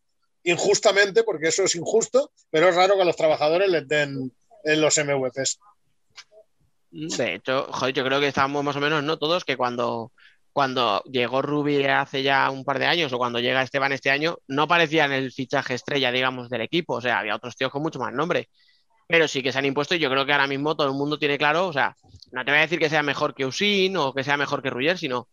[0.44, 4.34] injustamente, porque eso es injusto, pero es raro que a los trabajadores les den
[4.64, 5.60] en los MVPs.
[6.90, 9.18] De hecho, yo creo que estábamos más o menos, ¿no?
[9.18, 10.12] Todos que cuando,
[10.54, 14.38] cuando llegó Ruby hace ya un par de años o cuando llega Esteban este año,
[14.48, 16.94] no parecían el fichaje estrella, digamos, del equipo.
[16.94, 18.50] O sea, había otros tíos con mucho más nombre.
[19.08, 21.18] Pero sí que se han impuesto y yo creo que ahora mismo todo el mundo
[21.18, 21.96] tiene claro, o sea,
[22.32, 24.70] no te voy a decir que sea mejor que Usin o que sea mejor que
[24.70, 25.28] Ruyer, sino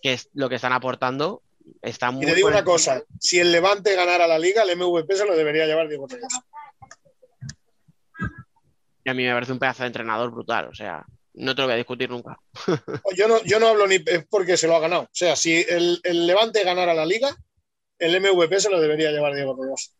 [0.00, 1.42] que es lo que están aportando
[1.82, 5.16] está muy Y te digo una cosa, si el Levante ganara la liga, el MVP
[5.16, 6.28] se lo debería llevar Diego Reyes.
[9.04, 11.04] Y a mí me parece un pedazo de entrenador brutal, o sea,
[11.36, 12.38] no te lo voy a discutir nunca.
[13.14, 15.02] Yo no, yo no hablo ni es porque se lo ha ganado.
[15.02, 17.34] O sea, si el, el Levante ganara la liga,
[17.98, 19.94] el MVP se lo debería llevar Diego Reyes.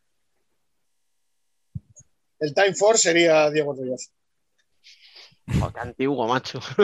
[2.39, 4.11] El Time Force sería Diego Reyes.
[5.59, 6.59] Joder, qué antiguo, macho.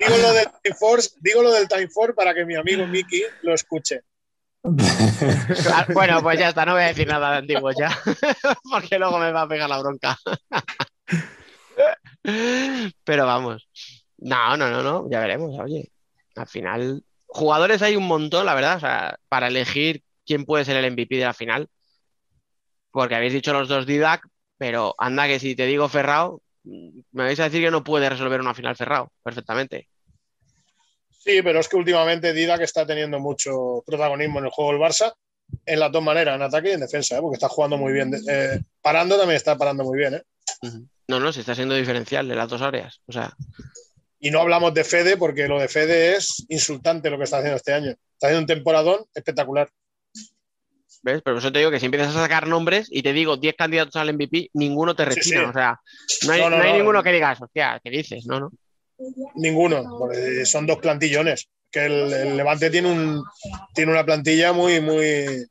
[0.00, 3.22] Digo lo del Time Force, digo lo del Time Force para que mi amigo Miki
[3.42, 4.00] lo escuche.
[5.62, 7.90] Claro, bueno, pues ya está, no voy a decir nada de antiguo ya,
[8.70, 10.16] porque luego me va a pegar la bronca.
[13.04, 13.68] Pero vamos,
[14.18, 15.90] no, no, no, no, ya veremos, oye,
[16.36, 20.76] al final, jugadores hay un montón, la verdad, o sea, para elegir quién puede ser
[20.76, 21.68] el MVP de la final,
[22.90, 27.38] porque habéis dicho los dos Didac, pero anda que si te digo Ferrao, me vais
[27.40, 29.88] a decir que no puede resolver una final Ferrao, perfectamente.
[31.10, 35.12] Sí, pero es que últimamente Didac está teniendo mucho protagonismo en el juego del Barça,
[35.66, 37.20] en las dos maneras, en ataque y en defensa, ¿eh?
[37.20, 38.14] porque está jugando muy bien.
[38.28, 40.14] Eh, parando también está parando muy bien.
[40.14, 40.22] ¿eh?
[41.08, 43.32] No, no, se está siendo diferencial de las dos áreas, o sea,
[44.20, 47.56] Y no hablamos de Fede, porque lo de Fede es insultante lo que está haciendo
[47.56, 47.90] este año.
[47.90, 49.68] Está haciendo un temporadón espectacular.
[51.02, 51.20] ¿Ves?
[51.22, 53.54] Pero por eso te digo que si empiezas a sacar nombres y te digo 10
[53.56, 55.36] candidatos al MVP, ninguno te Sí, sí.
[55.36, 55.78] O sea,
[56.26, 56.78] no hay, No, no, no hay no.
[56.78, 58.24] ninguno que digas, hostia, ¿qué dices?
[58.26, 58.50] No, no.
[59.34, 59.84] Ninguno,
[60.46, 61.48] son dos plantillones.
[61.70, 63.22] Que el, el Levante tiene, un,
[63.74, 65.44] tiene una plantilla muy, muy,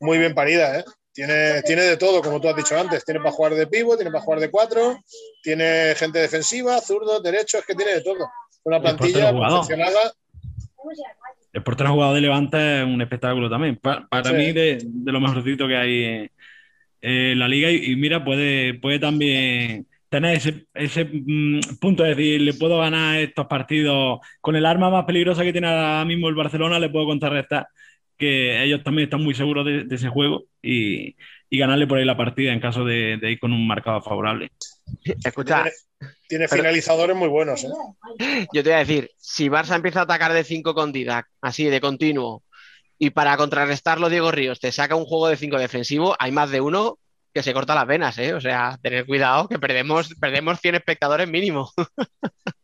[0.00, 0.80] muy bien parida.
[0.80, 0.84] ¿eh?
[1.18, 3.04] Tiene, tiene de todo, como tú has dicho antes.
[3.04, 5.00] Tiene para jugar de pivo, tiene para jugar de cuatro,
[5.42, 8.28] tiene gente defensiva, zurdo, derecho, es que tiene de todo.
[8.62, 9.66] Una plantilla jugador.
[9.66, 10.12] perfeccionada.
[11.52, 13.74] El portero jugado de Levante es un espectáculo también.
[13.82, 14.36] Pa- para Sí.
[14.36, 16.30] mí, de, de lo mejorcito que hay en,
[17.00, 17.68] en la liga.
[17.68, 22.78] Y, y mira, puede, puede también tener ese, ese mm, punto de decir, le puedo
[22.78, 26.90] ganar estos partidos con el arma más peligrosa que tiene ahora mismo el Barcelona, le
[26.90, 27.66] puedo contrarrestar
[28.18, 31.16] que ellos también están muy seguros de, de ese juego y,
[31.48, 34.50] y ganarle por ahí la partida en caso de, de ir con un marcador favorable.
[35.24, 35.70] Escucha, Tiene,
[36.28, 37.64] tiene Pero- finalizadores muy buenos.
[37.64, 37.68] ¿eh?
[38.52, 41.64] yo te voy a decir, si Barça empieza a atacar de 5 con Didac, así
[41.64, 42.42] de continuo,
[42.98, 46.60] y para contrarrestarlo Diego Ríos te saca un juego de 5 defensivo, hay más de
[46.60, 46.98] uno
[47.32, 48.34] que se corta las venas, ¿eh?
[48.34, 51.70] O sea, tener cuidado que perdemos, perdemos 100 espectadores mínimo.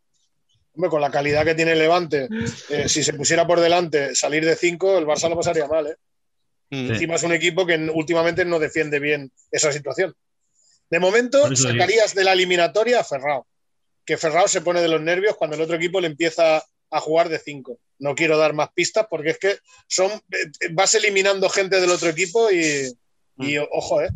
[0.75, 2.29] Hombre, con la calidad que tiene el Levante,
[2.69, 5.87] eh, si se pusiera por delante salir de cinco, el Barça lo pasaría mal.
[5.87, 5.97] ¿eh?
[6.71, 6.87] Mm.
[6.87, 6.93] Sí.
[6.95, 10.15] Encima es un equipo que últimamente no defiende bien esa situación.
[10.91, 13.47] De momento, sacarías de la eliminatoria a Ferrao,
[14.05, 17.29] que Ferrao se pone de los nervios cuando el otro equipo le empieza a jugar
[17.29, 17.79] de cinco.
[17.99, 19.57] No quiero dar más pistas porque es que
[19.87, 22.93] son eh, vas eliminando gente del otro equipo y,
[23.39, 24.11] y, ojo, ¿eh?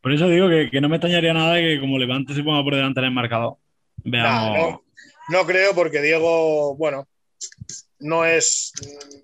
[0.00, 2.74] Por eso digo que, que no me extrañaría nada que como Levante se ponga por
[2.74, 3.56] delante en el marcador.
[3.96, 4.52] Veamos.
[4.52, 4.83] Nah, no,
[5.28, 7.08] no creo porque Diego, bueno,
[7.98, 8.72] no es,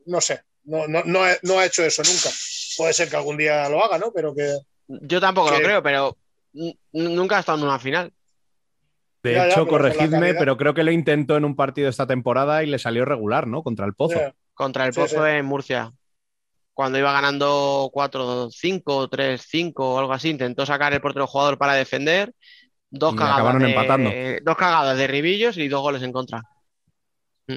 [0.06, 2.30] no sé, no, no, no, ha, no ha hecho eso nunca.
[2.76, 4.12] Puede ser que algún día lo haga, ¿no?
[4.12, 6.16] Pero que Yo tampoco lo creo, pero
[6.92, 8.12] nunca ha estado en una final.
[9.22, 12.62] De Ya, ya, hecho, corregidme, pero creo que lo intentó en un partido esta temporada
[12.62, 13.62] y le salió regular, ¿no?
[13.62, 14.18] Contra el Pozo.
[14.54, 15.30] Contra el Sí, Pozo sí.
[15.30, 15.92] en Murcia.
[16.72, 22.32] Cuando iba ganando 4-5, 3-5 o algo así, intentó sacar el portero jugador para defender.
[22.90, 24.10] Dos Y cagadas, acabaron de, empatando.
[24.42, 26.42] dos cagadas de Ribillos y dos goles en contra.
[27.46, 27.54] Mm.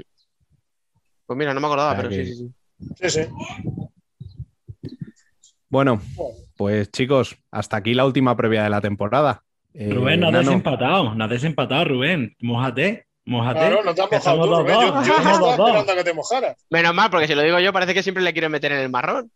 [1.26, 2.54] Pues mira, no me acordaba, pero que- sí, sí,
[3.00, 3.10] sí.
[3.10, 3.30] sí, sí.
[5.70, 6.02] Bueno,
[6.56, 9.44] pues chicos, hasta aquí la última previa de la temporada.
[9.74, 11.16] Eh, Rubén, no has desempatado.
[11.16, 12.36] No has desempatado, Rubén.
[12.42, 13.08] Mójate.
[13.26, 13.60] Mójate.
[13.60, 14.76] Claro, no te has mojado tú, Rubén.
[14.80, 15.08] Yo, dos.
[15.08, 16.58] yo Estamos estaba esperando a que te mojaras.
[16.70, 18.90] Menos mal, porque si lo digo yo, parece que siempre le quiero meter en el
[18.92, 19.32] marrón.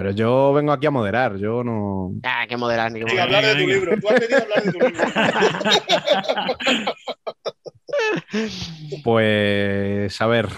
[0.00, 2.14] Pero yo vengo aquí a moderar, yo no.
[2.22, 3.26] Ah, qué moderar, ni qué Y moderar.
[3.26, 4.00] hablar de tu libro.
[4.00, 5.04] Tú has venido a hablar de tu libro.
[9.04, 10.48] Pues a ver,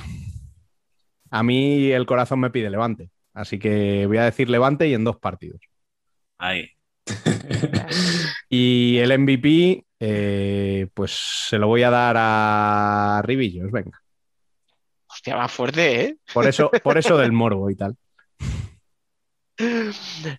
[1.30, 5.03] a mí el corazón me pide Levante, así que voy a decir Levante y en
[5.03, 5.61] dos partidos.
[6.38, 6.70] Ahí.
[8.49, 11.11] Y el MVP, eh, pues
[11.49, 14.01] se lo voy a dar a Ribillos, venga.
[15.09, 16.16] Hostia, va fuerte, ¿eh?
[16.32, 17.97] Por eso, por eso del morbo y tal.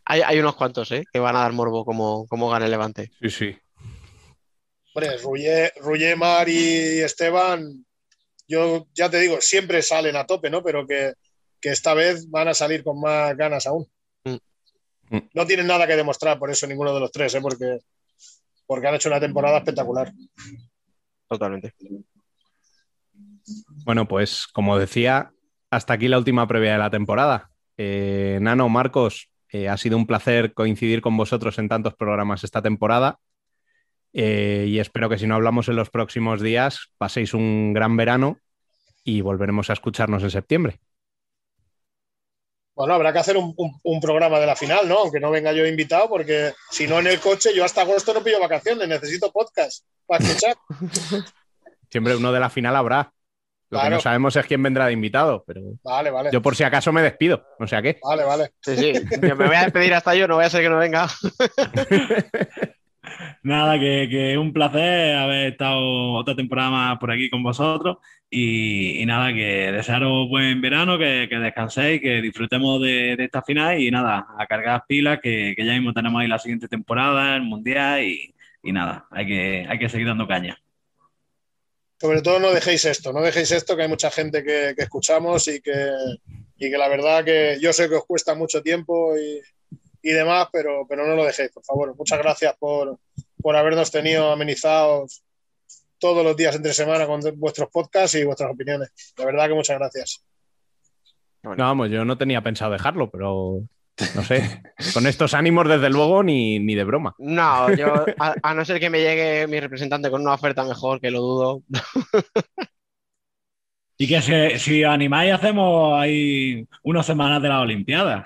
[0.06, 1.04] Hay, hay unos cuantos, ¿eh?
[1.12, 3.12] Que van a dar morbo como, como gane el Levante.
[3.22, 3.58] Sí, sí.
[4.94, 5.18] Hombre,
[5.82, 7.86] Ruller, Mar y Esteban,
[8.48, 10.62] yo ya te digo, siempre salen a tope, ¿no?
[10.62, 11.14] Pero que,
[11.60, 13.88] que esta vez van a salir con más ganas aún.
[14.24, 14.38] Mm.
[15.10, 15.30] Mm.
[15.34, 17.42] No tienen nada que demostrar por eso ninguno de los tres, ¿eh?
[17.42, 17.80] Porque,
[18.68, 20.12] porque han hecho una temporada espectacular.
[21.28, 21.74] Totalmente.
[23.84, 25.32] Bueno, pues como decía,
[25.72, 27.50] hasta aquí la última previa de la temporada.
[27.78, 32.62] Eh, Nano, Marcos, eh, ha sido un placer coincidir con vosotros en tantos programas esta
[32.62, 33.20] temporada.
[34.14, 38.38] Eh, y espero que si no hablamos en los próximos días, paséis un gran verano
[39.04, 40.80] y volveremos a escucharnos en septiembre.
[42.76, 45.00] Bueno, habrá que hacer un, un- un programa de la final, ¿no?
[45.00, 48.24] Aunque no venga yo invitado, porque si no en el coche, yo hasta agosto no
[48.24, 50.56] pillo vacaciones, necesito podcast para escuchar.
[51.92, 53.13] Siempre uno de la final habrá.
[53.74, 56.30] Lo que no sabemos es quién vendrá de invitado, pero Vale, vale.
[56.32, 58.00] yo por si acaso me despido, no sé a qué.
[58.04, 58.52] Vale, vale.
[58.62, 58.94] Sí, sí.
[59.22, 61.08] Yo me voy a despedir hasta yo, no voy a ser que no venga.
[63.44, 67.98] Nada, que, que un placer haber estado otra temporada más por aquí con vosotros
[68.30, 73.42] y, y nada, que desearos buen verano, que, que descanséis, que disfrutemos de, de esta
[73.44, 77.36] final y nada, a cargar pilas, que, que ya mismo tenemos ahí la siguiente temporada,
[77.36, 80.58] el Mundial y, y nada, hay que, hay que seguir dando caña.
[82.04, 85.48] Sobre todo no dejéis esto, no dejéis esto, que hay mucha gente que, que escuchamos
[85.48, 85.90] y que,
[86.58, 89.40] y que la verdad que yo sé que os cuesta mucho tiempo y,
[90.02, 91.96] y demás, pero, pero no lo dejéis, por favor.
[91.96, 93.00] Muchas gracias por,
[93.42, 95.24] por habernos tenido amenizados
[95.98, 98.92] todos los días entre semana con vuestros podcasts y vuestras opiniones.
[99.16, 100.26] De verdad que muchas gracias.
[101.42, 103.62] No, vamos, yo no tenía pensado dejarlo, pero
[104.16, 104.62] no sé.
[104.94, 107.16] Con estos ánimos, desde luego, ni, ni de broma.
[107.18, 111.00] No, yo, a, a no ser que me llegue mi representante con una oferta mejor,
[111.00, 111.64] que lo dudo.
[113.98, 118.26] Y que si, si os animáis, hacemos ahí unas semanas de la Olimpiada.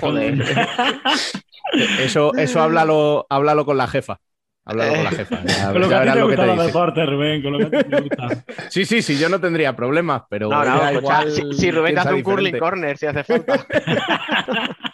[0.00, 0.44] Joder.
[1.98, 4.20] Eso, eso háblalo, háblalo con la jefa.
[4.66, 5.40] Háblalo con la jefa.
[5.46, 6.66] Ya, Con lo que a ti te lo dice.
[6.66, 8.44] deportes, Rubén, con lo que a ti te gusta.
[8.70, 10.48] Sí, sí, sí, yo no tendría problemas, pero.
[10.48, 12.58] No, no, igual si, si Rubén te hace un curling diferente.
[12.60, 13.66] corner, si hace falta.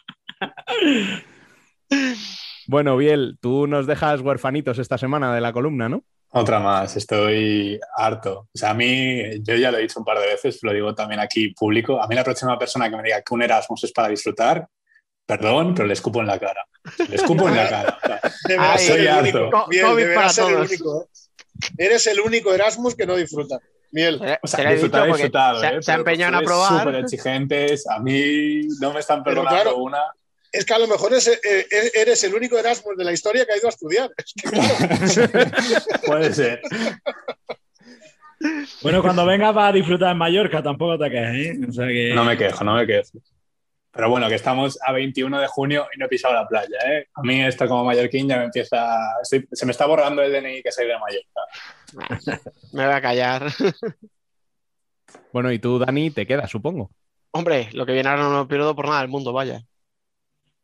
[2.67, 6.05] Bueno, Biel, tú nos dejas huerfanitos esta semana de la columna, ¿no?
[6.33, 8.43] Otra más, estoy harto.
[8.43, 10.95] O sea, a mí, yo ya lo he dicho un par de veces, lo digo
[10.95, 13.93] también aquí público, a mí la próxima persona que me diga que un Erasmus es
[13.93, 14.65] para disfrutar,
[15.39, 16.65] perdón, pero le escupo en la cara.
[17.09, 17.99] Le escupo en la cara.
[18.59, 19.51] Ay, soy harto.
[19.51, 20.65] para.
[20.65, 21.07] ¿eh?
[21.79, 23.59] Eres el único Erasmus que no disfruta.
[23.93, 24.21] Miel.
[24.41, 25.83] o sea, dicho disfrutar, porque disfrutado, se, ¿eh?
[25.83, 26.85] se empeñado en profesores aprobar.
[26.85, 29.77] súper exigentes, a mí no me están perdonando claro.
[29.79, 29.99] una.
[30.53, 33.45] Es que a lo mejor es- eh, eh, eres el único Erasmus de la historia
[33.45, 34.11] que ha ido a estudiar.
[34.17, 36.61] Es que, claro, Puede ser.
[38.83, 41.61] Bueno, cuando vengas vas a disfrutar en Mallorca, tampoco te quejes, ¿eh?
[41.69, 42.13] O sea que...
[42.15, 43.11] No me quejo, no me quejo.
[43.93, 46.77] Pero bueno, que estamos a 21 de junio y no he pisado la playa.
[46.87, 47.07] ¿eh?
[47.15, 48.97] A mí esto como mallorquín ya me empieza...
[49.23, 52.41] estoy- se me está borrando el DNI que soy de Mallorca.
[52.73, 53.47] Me voy a callar.
[55.33, 56.91] Bueno, y tú, Dani, te quedas, supongo.
[57.33, 59.63] Hombre, lo que viene ahora no lo pierdo por nada del mundo, vaya.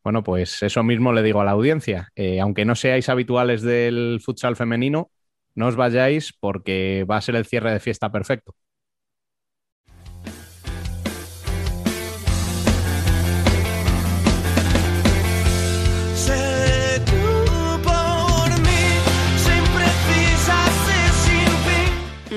[0.03, 2.09] Bueno, pues eso mismo le digo a la audiencia.
[2.17, 5.11] Eh, aunque no seáis habituales del futsal femenino,
[5.55, 8.55] no os vayáis porque va a ser el cierre de fiesta perfecto.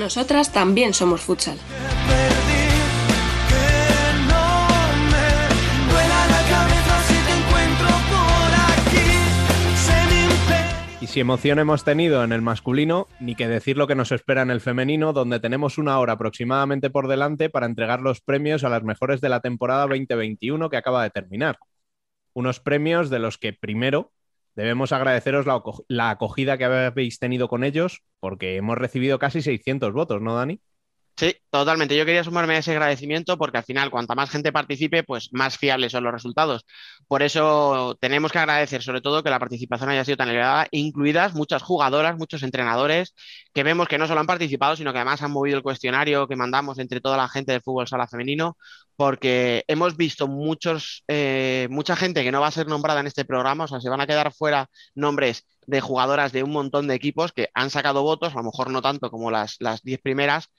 [0.10, 1.56] Nosotras también somos futsal.
[11.00, 14.42] Y si emoción hemos tenido en el masculino, ni que decir lo que nos espera
[14.42, 18.70] en el femenino, donde tenemos una hora aproximadamente por delante para entregar los premios a
[18.70, 21.60] las mejores de la temporada 2021 que acaba de terminar.
[22.34, 24.12] Unos premios de los que primero
[24.60, 29.42] debemos agradeceros la, aco- la acogida que habéis tenido con ellos, porque hemos recibido casi
[29.42, 30.62] 600 votos, ¿no, Dani?
[31.18, 31.98] Sí, totalmente.
[31.98, 35.58] Yo quería sumarme a ese agradecimiento porque al final, cuanta más gente participe, pues más
[35.58, 36.66] fiables son los resultados.
[37.10, 41.34] Por eso tenemos que agradecer sobre todo que la participación haya sido tan elevada, incluidas
[41.36, 43.14] muchas jugadoras, muchos entrenadores,
[43.54, 46.38] que vemos que no solo han participado, sino que además han movido el cuestionario que
[46.38, 48.56] mandamos entre toda la gente del fútbol sala femenino,
[48.96, 53.26] porque hemos visto muchos, eh, mucha gente que no va a ser nombrada en este
[53.26, 56.96] programa, o sea, se van a quedar fuera nombres de jugadoras de un montón de
[56.96, 60.50] equipos que han sacado votos, a lo mejor no tanto como las, las diez primeras,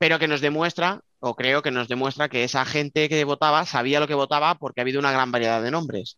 [0.00, 4.00] pero que nos demuestra, o creo que nos demuestra que esa gente que votaba sabía
[4.00, 6.16] lo que votaba porque ha habido una gran variedad de nombres.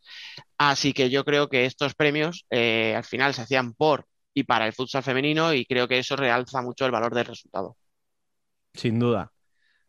[0.56, 4.68] Así que yo creo que estos premios eh, al final se hacían por y para
[4.68, 7.76] el futsal femenino y creo que eso realza mucho el valor del resultado.
[8.72, 9.32] Sin duda.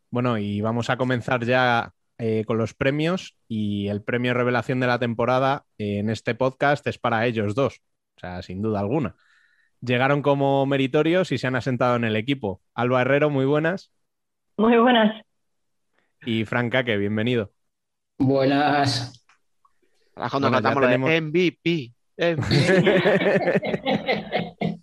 [0.09, 4.87] Bueno, y vamos a comenzar ya eh, con los premios y el premio revelación de
[4.87, 7.79] la temporada eh, en este podcast es para ellos dos,
[8.17, 9.15] o sea, sin duda alguna
[9.85, 12.61] llegaron como meritorios y se han asentado en el equipo.
[12.73, 13.91] Alba Herrero, muy buenas.
[14.57, 15.21] Muy buenas.
[16.25, 17.51] Y Frank Caque, bienvenido.
[18.17, 19.25] Buenas.
[20.15, 21.93] Ahora cuando Bueno, de tenemos- MVP.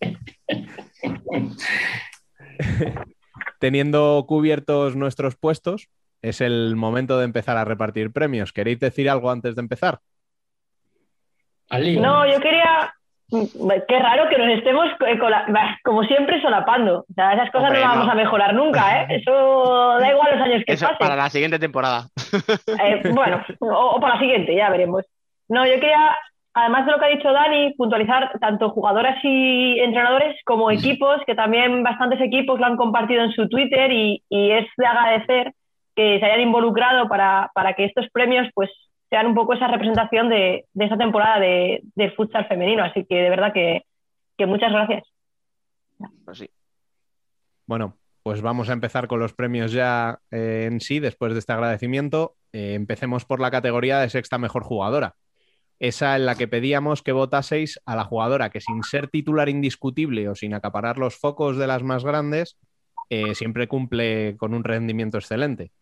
[3.59, 5.89] Teniendo cubiertos nuestros puestos,
[6.23, 8.53] es el momento de empezar a repartir premios.
[8.53, 10.01] ¿Queréis decir algo antes de empezar?
[11.71, 12.95] No, yo quería.
[13.89, 15.19] Qué raro que nos estemos, eh,
[15.85, 17.05] como siempre, solapando.
[17.09, 19.07] O sea, esas cosas Hombre, no las vamos a mejorar nunca, ¿eh?
[19.23, 20.99] Eso da igual los años que Eso pasen.
[20.99, 22.07] para la siguiente temporada.
[22.67, 23.67] Eh, bueno, o,
[23.97, 25.05] o para la siguiente, ya veremos.
[25.49, 26.17] No, yo quería,
[26.55, 31.35] además de lo que ha dicho Dani, puntualizar tanto jugadoras y entrenadores como equipos, que
[31.35, 35.53] también bastantes equipos lo han compartido en su Twitter y, y es de agradecer
[35.97, 38.71] que se hayan involucrado para, para que estos premios pues
[39.11, 42.85] sean un poco esa representación de, de esta temporada de, del futsal femenino.
[42.85, 43.83] Así que de verdad que,
[44.39, 45.03] que muchas gracias.
[46.25, 46.49] Pues sí.
[47.67, 51.53] Bueno, pues vamos a empezar con los premios ya eh, en sí, después de este
[51.53, 52.37] agradecimiento.
[52.53, 55.17] Eh, empecemos por la categoría de sexta mejor jugadora.
[55.79, 60.29] Esa en la que pedíamos que votaseis a la jugadora que sin ser titular indiscutible
[60.29, 62.59] o sin acaparar los focos de las más grandes,
[63.09, 65.73] eh, siempre cumple con un rendimiento excelente.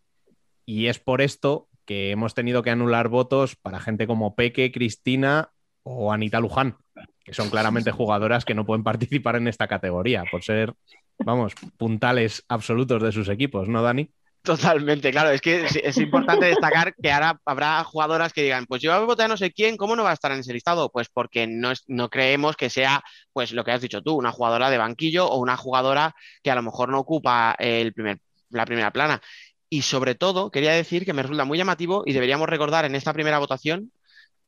[0.64, 5.53] Y es por esto que hemos tenido que anular votos para gente como Peque, Cristina
[5.82, 6.76] o Anita Luján,
[7.24, 10.74] que son claramente jugadoras que no pueden participar en esta categoría por ser,
[11.16, 14.11] vamos, puntales absolutos de sus equipos, ¿no, Dani?
[14.43, 15.30] Totalmente, claro.
[15.30, 19.07] Es que es, importante destacar que ahora habrá jugadoras que digan, pues yo voy a
[19.07, 20.91] votar a no sé quién, ¿cómo no va a estar en ese listado?
[20.91, 24.30] Pues porque no, es- no creemos que sea, pues lo que has dicho tú, una
[24.30, 28.18] jugadora de banquillo o una jugadora que a lo mejor no ocupa el primer,
[28.51, 29.22] la primera plana.
[29.70, 33.12] Y sobre todo, quería decir que me resulta muy llamativo y deberíamos recordar en esta
[33.12, 33.92] primera votación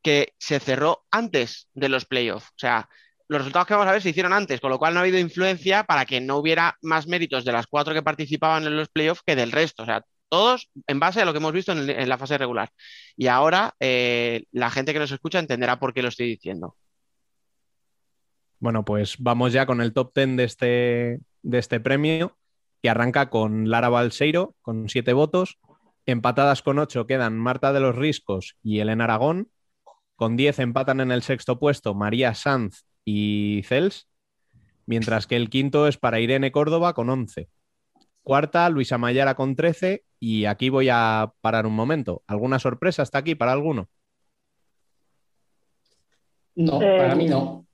[0.02, 2.48] que se cerró antes de los playoffs.
[2.48, 2.88] O sea,
[3.28, 5.18] los resultados que vamos a ver se hicieron antes, con lo cual no ha habido
[5.18, 9.22] influencia para que no hubiera más méritos de las cuatro que participaban en los playoffs
[9.24, 9.82] que del resto.
[9.82, 12.70] O sea, todos en base a lo que hemos visto en, la fase regular.
[13.16, 16.76] Y ahora eh, la gente que nos escucha entenderá por qué lo estoy diciendo.
[18.58, 22.36] Bueno, pues vamos ya con el top 10 de este, de este premio,
[22.82, 25.58] que arranca con Lara Balseiro, con siete votos.
[26.06, 29.50] Empatadas con ocho quedan Marta de los Riscos y Elena Aragón.
[30.16, 34.06] Con 10 empatan en el sexto puesto María Sanz y Cels,
[34.84, 37.48] mientras que el quinto es para Irene Córdoba con 11.
[38.22, 42.22] Cuarta, Luisa Mayara con 13 y aquí voy a parar un momento.
[42.26, 43.88] ¿Alguna sorpresa hasta aquí para alguno?
[46.54, 47.66] No, Eh, para mí no.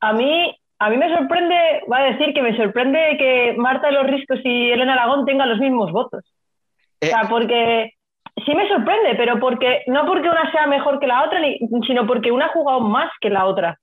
[0.00, 3.94] A mí, a mí me sorprende, va a decir que me sorprende que Marta de
[3.94, 6.24] los Riscos y Elena Aragón tengan los mismos votos.
[6.24, 7.92] O Eh, sea, porque
[8.44, 12.06] sí me sorprende, pero porque no porque una sea mejor que la otra, ni- sino
[12.06, 13.78] porque una ha jugado más que la otra.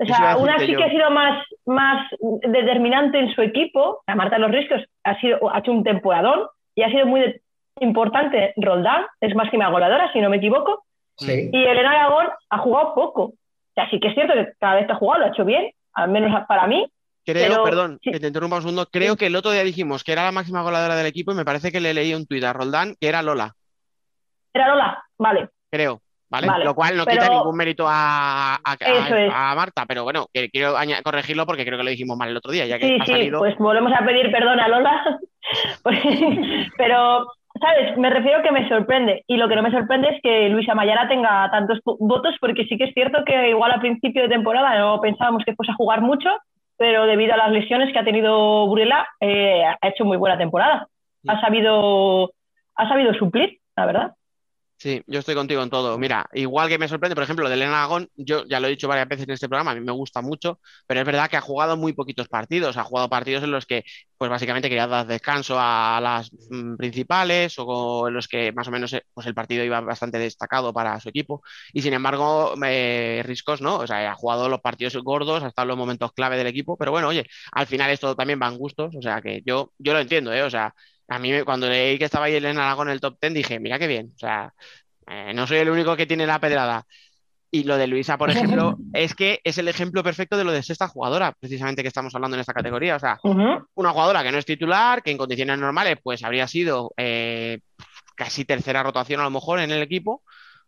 [0.00, 0.78] O sea, una sí yo.
[0.78, 2.06] que ha sido más, más
[2.42, 4.00] determinante en su equipo.
[4.06, 6.46] La Marta de los Riscos ha, sido, ha hecho un temporadón
[6.76, 7.40] y ha sido muy
[7.80, 10.84] importante Roldán, es máxima goleadora, si no me equivoco.
[11.16, 11.50] Sí.
[11.52, 13.22] Y Elena Aragón ha jugado poco.
[13.22, 13.32] O
[13.74, 15.70] sea, sí que es cierto que cada vez que ha jugado lo ha hecho bien,
[15.98, 16.86] al menos para mí.
[17.24, 18.10] creo, pero- perdón, sí.
[18.10, 20.62] que te interrumpa un segundo, creo que el otro día dijimos que era la máxima
[20.62, 23.22] goleadora del equipo y me parece que le leí un tuit a Roldán que era
[23.22, 23.54] Lola,
[24.54, 25.48] Era Lola, vale.
[25.70, 26.00] creo.
[26.30, 26.46] ¿Vale?
[26.46, 30.74] Vale, Lo cual no pero- quita ningún mérito a, a- Marta, pero bueno, que quiero
[31.02, 33.12] corregirlo porque creo que lo dijimos mal el otro día, ya que Sí, ha sí,
[33.12, 33.38] salido.
[33.38, 35.18] pues volvemos a pedir perdón a Lola.
[36.76, 37.26] Pero,
[37.60, 37.96] ¿sabes?
[37.96, 39.24] Me refiero que me sorprende.
[39.26, 42.64] Y lo que no me sorprende es que Luisa Mayara tenga tantos vo- votos, porque
[42.64, 45.76] sí que es cierto que igual a principio de temporada no pensábamos que fuese a
[45.76, 46.30] jugar mucho,
[46.76, 50.86] pero debido a las lesiones que ha tenido Burela, ha hecho muy buena temporada.
[51.26, 52.30] Ha sabido,
[52.76, 54.12] ha sabido suplir, la verdad.
[54.80, 55.98] Sí, yo estoy contigo en todo.
[55.98, 58.86] Mira, igual que me sorprende, por ejemplo, de Elena Agón, yo ya lo he dicho
[58.86, 61.40] varias veces en este programa, a mí me gusta mucho, pero es verdad que ha
[61.40, 63.82] jugado muy poquitos partidos, ha jugado partidos en los que,
[64.16, 68.70] pues básicamente quería dar descanso a las mm, principales o en los que más o
[68.70, 71.42] menos eh, pues el partido iba bastante destacado para su equipo.
[71.72, 73.78] Y sin embargo, eh, Riscos, ¿no?
[73.78, 76.76] O sea, ha jugado los partidos gordos, ha estado en los momentos clave del equipo,
[76.76, 79.98] pero bueno, oye, al final esto también van gustos, o sea, que yo, yo lo
[79.98, 80.42] entiendo, ¿eh?
[80.44, 80.72] O sea,
[81.08, 83.78] a mí cuando leí que estaba ahí Elena Aragón en el top 10 dije, mira
[83.78, 84.52] qué bien, o sea,
[85.06, 86.84] eh, no soy el único que tiene la pedrada.
[87.50, 90.62] Y lo de Luisa, por ejemplo, es que es el ejemplo perfecto de lo de
[90.62, 92.96] sexta jugadora, precisamente que estamos hablando en esta categoría.
[92.96, 93.18] O sea,
[93.74, 97.60] una jugadora que no es titular, que en condiciones normales pues habría sido eh,
[98.14, 100.22] casi tercera rotación a lo mejor en el equipo,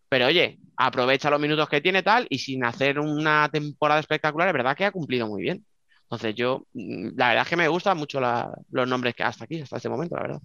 [0.08, 4.54] pero oye, aprovecha los minutos que tiene tal y sin hacer una temporada espectacular, es
[4.54, 5.66] verdad que ha cumplido muy bien.
[6.10, 9.44] Entonces yo, mm, la verdad es que me gustan mucho la- los nombres que hasta
[9.44, 10.40] aquí, hasta este momento, la verdad.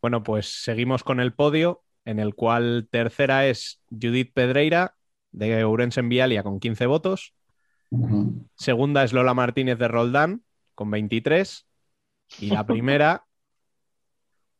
[0.00, 4.94] Bueno, pues seguimos con el podio, en el cual tercera es Judith Pedreira,
[5.32, 7.34] de Ourense en Vialia, con 15 votos.
[8.54, 10.42] Segunda es Lola Martínez de Roldán,
[10.74, 11.66] con 23.
[12.40, 13.26] Y la primera,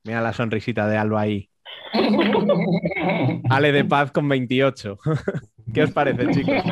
[0.04, 1.48] mira la sonrisita de Alba ahí,
[3.48, 4.98] Ale de Paz con 28.
[5.72, 6.62] ¿Qué os parece, chicos?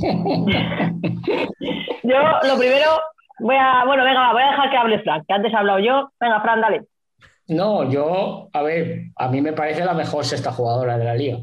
[2.02, 2.16] Yo,
[2.48, 2.90] lo primero,
[3.40, 3.84] voy a.
[3.84, 6.10] Bueno, venga, voy a dejar que hable Fran, que antes he hablado yo.
[6.20, 6.82] Venga, Fran, dale.
[7.48, 11.38] No, yo, a ver, a mí me parece la mejor sexta jugadora de la liga.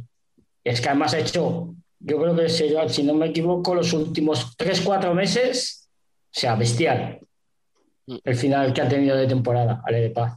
[0.63, 4.57] Es que además ha hecho, yo creo que si, si no me equivoco, los últimos
[4.57, 5.89] 3-4 meses,
[6.29, 7.19] sea, bestial.
[8.05, 10.33] El final que ha tenido de temporada, Ale de Paz.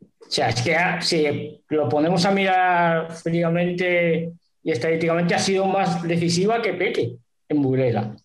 [0.00, 4.32] O sea, es que ha- si lo ponemos a mirar fríamente
[4.64, 7.16] y estadísticamente, ha sido más decisiva que Peque
[7.48, 8.16] en Burela.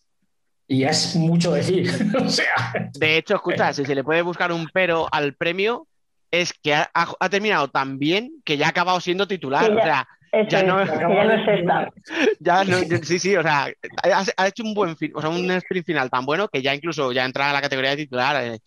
[0.68, 1.90] Y es mucho decir.
[2.24, 5.88] o sea, De hecho, escucha, si se le puede buscar un pero al premio,
[6.32, 9.66] es que ha, ha- ha terminado tan bien que ya ha acabado siendo titular.
[9.66, 10.08] Sí, o ya- sea,
[10.48, 11.90] ya no, ya no es esta.
[12.40, 13.66] ya no- sí, sí, o sea,
[14.04, 16.74] ha, ha hecho un buen fin, o sea, un sprint final tan bueno que ya
[16.76, 18.44] incluso ya entra a la categoría de titular.
[18.46, 18.60] eh.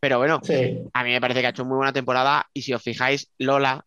[0.00, 0.78] Pero bueno, sí.
[0.94, 3.84] a mí me parece que ha hecho muy buena temporada y si os fijáis, Lola,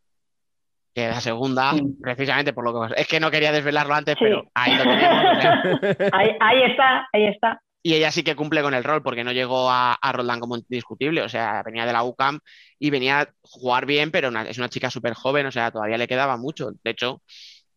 [0.94, 4.26] que la segunda, precisamente por lo que es que no quería desvelarlo antes, Sí.
[4.26, 5.38] pero ahí lo tenemos.
[5.38, 5.62] o sea,
[6.14, 7.62] Ahí, ahí está, ahí está.
[7.82, 10.56] y ella sí que cumple con el rol porque no llegó a, a Roldán como
[10.58, 12.40] indiscutible, o sea, venía de la UCAM
[12.80, 15.98] y venía a jugar bien, pero una- es una chica súper joven, o sea, todavía
[15.98, 16.72] le quedaba mucho.
[16.84, 17.22] De hecho,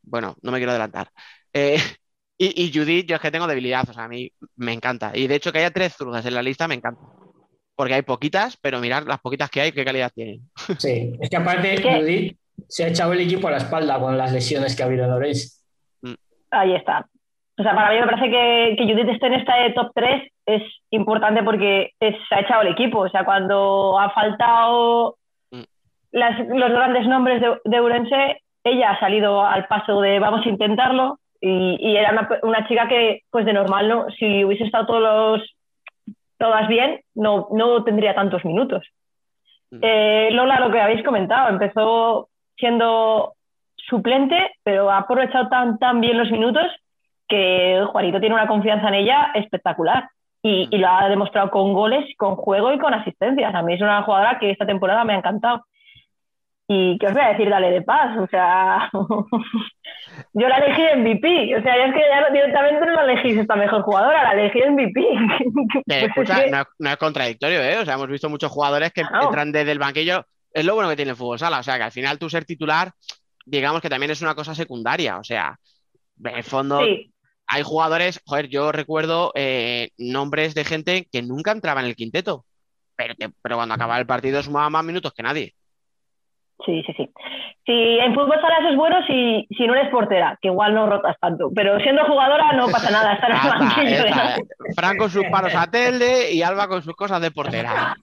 [0.03, 1.11] bueno, no me quiero adelantar.
[1.53, 1.77] Eh,
[2.39, 5.13] y, y Judith, yo es que tengo debilidad, o sea, a mí me encanta.
[5.15, 7.01] Y de hecho que haya tres zurdas en la lista me encanta.
[7.75, 10.49] Porque hay poquitas, pero mirad las poquitas que hay, qué calidad tienen.
[10.79, 12.39] Sí, es que aparte Judith
[12.69, 15.13] se ha echado el equipo a la espalda con las lesiones que ha habido en
[15.13, 15.63] Orense.
[16.51, 17.07] Ahí está.
[17.59, 20.63] O sea, para mí me parece que, que Judith esté en esta top 3 es
[20.91, 23.01] importante porque es- se ha echado el equipo.
[23.01, 25.17] O sea, cuando ha faltado
[25.51, 25.63] Mm.
[26.13, 30.49] las- los grandes nombres de, de Ourense, ella ha salido al paso de vamos a
[30.49, 34.87] intentarlo y, y era una, una chica que, pues de normal, no, si hubiese estado
[34.87, 35.55] todos los,
[36.39, 38.85] todas bien, no, no tendría tantos minutos.
[39.71, 39.79] Mm.
[39.83, 43.35] Eh, Lola, lo que habéis comentado, empezó siendo
[43.77, 46.67] suplente, pero ha aprovechado tan, tan bien los minutos
[47.29, 50.09] que Juanito tiene una confianza en ella espectacular.
[50.43, 53.53] Y, y lo ha demostrado con goles, con juego y con asistencias.
[53.53, 55.65] A mí es una jugadora que esta temporada me ha encantado.
[56.69, 58.17] Y qué os voy a decir, dale de paz.
[58.19, 58.89] O sea,
[60.33, 61.57] yo la elegí MVP.
[61.57, 64.61] O sea, es que ya no- directamente no la elegís esta mejor jugadora, la elegí
[64.69, 65.01] MVP.
[65.01, 67.79] Que, Pues es escucha, que- no, es- no es contradictorio, ¿eh?
[67.79, 69.25] O sea, hemos visto muchos jugadores que Claro.
[69.27, 70.25] entran desde el banquillo.
[70.57, 71.59] Es lo bueno que tiene el fútbol sala.
[71.59, 72.93] O sea, que al final tú ser titular,
[73.45, 75.19] digamos que también es una cosa secundaria.
[75.19, 75.59] O sea,
[76.25, 77.13] en el fondo, sí,
[77.47, 82.47] hay jugadores, joder, yo recuerdo eh, nombres de gente que nunca entraba en el quinteto,
[82.97, 85.55] pero, que- pero cuando acababa el partido sumaba más minutos que nadie.
[86.65, 87.11] Sí, sí, sí.
[87.67, 90.87] Sí, en fútbol sala eso es bueno si, si no eres portera, que igual no
[90.87, 91.51] rotas tanto.
[91.55, 94.07] Pero siendo jugadora no pasa nada, estar en el banquillo.
[94.07, 94.17] está.
[94.17, 94.37] nada.
[94.75, 97.95] Fran con sus paros a telde y Alba con sus cosas de portera.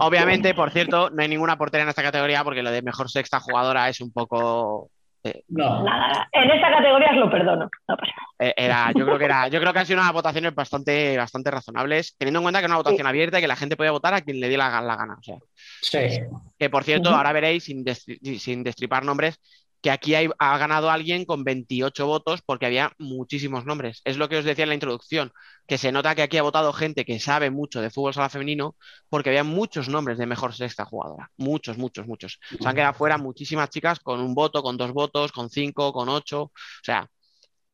[0.00, 3.40] Obviamente, por cierto, no hay ninguna portera en esta categoría porque lo de mejor sexta
[3.40, 4.90] jugadora es un poco.
[5.24, 6.28] Eh, No, Nada.
[6.32, 7.70] En esta categoría os lo perdono.
[7.88, 8.50] No pasa nada.
[8.50, 11.50] eh, Era, yo creo que era, yo creo que han sido unas votaciones bastante, bastante
[11.50, 14.14] razonables, teniendo en cuenta que era una votación abierta y que la gente podía votar
[14.14, 15.14] a quien le diera la, la gana.
[15.18, 15.38] O sea,
[15.80, 16.20] sí.
[16.58, 19.38] que por cierto, ahora veréis, sin, destri- sin destripar nombres,
[19.82, 24.00] que aquí hay- ha ganado alguien con 28 votos porque había muchísimos nombres.
[24.04, 25.32] Es lo que os decía en la introducción,
[25.66, 28.76] que se nota que aquí ha votado gente que sabe mucho de fútbol sala femenino
[29.08, 31.30] porque había muchos nombres de mejor sexta jugadora.
[31.36, 32.38] Muchos, muchos, muchos.
[32.60, 36.08] Se han quedado fuera muchísimas chicas con un voto, con dos votos, con cinco, con
[36.08, 36.42] ocho.
[36.44, 36.52] O
[36.82, 37.08] sea,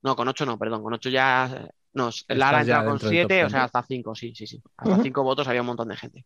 [0.03, 1.69] no, con ocho no, perdón, con ocho ya.
[1.95, 4.63] No, Lara entrado con siete, o sea, hasta cinco, sí, sí, sí.
[4.77, 6.25] Hasta cinco votos había un montón de gente.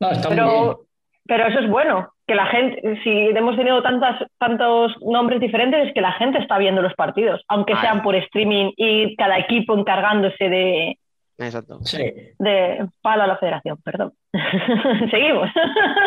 [0.00, 0.89] No, está muy bien.
[1.26, 5.94] Pero eso es bueno, que la gente, si hemos tenido tantas, tantos nombres diferentes, es
[5.94, 9.76] que la gente está viendo los partidos, aunque Ah, sean por streaming y cada equipo
[9.78, 10.98] encargándose de,
[11.38, 11.78] Exacto.
[11.84, 11.98] Sí.
[12.38, 14.12] de palo a la federación, perdón.
[15.10, 15.48] Seguimos.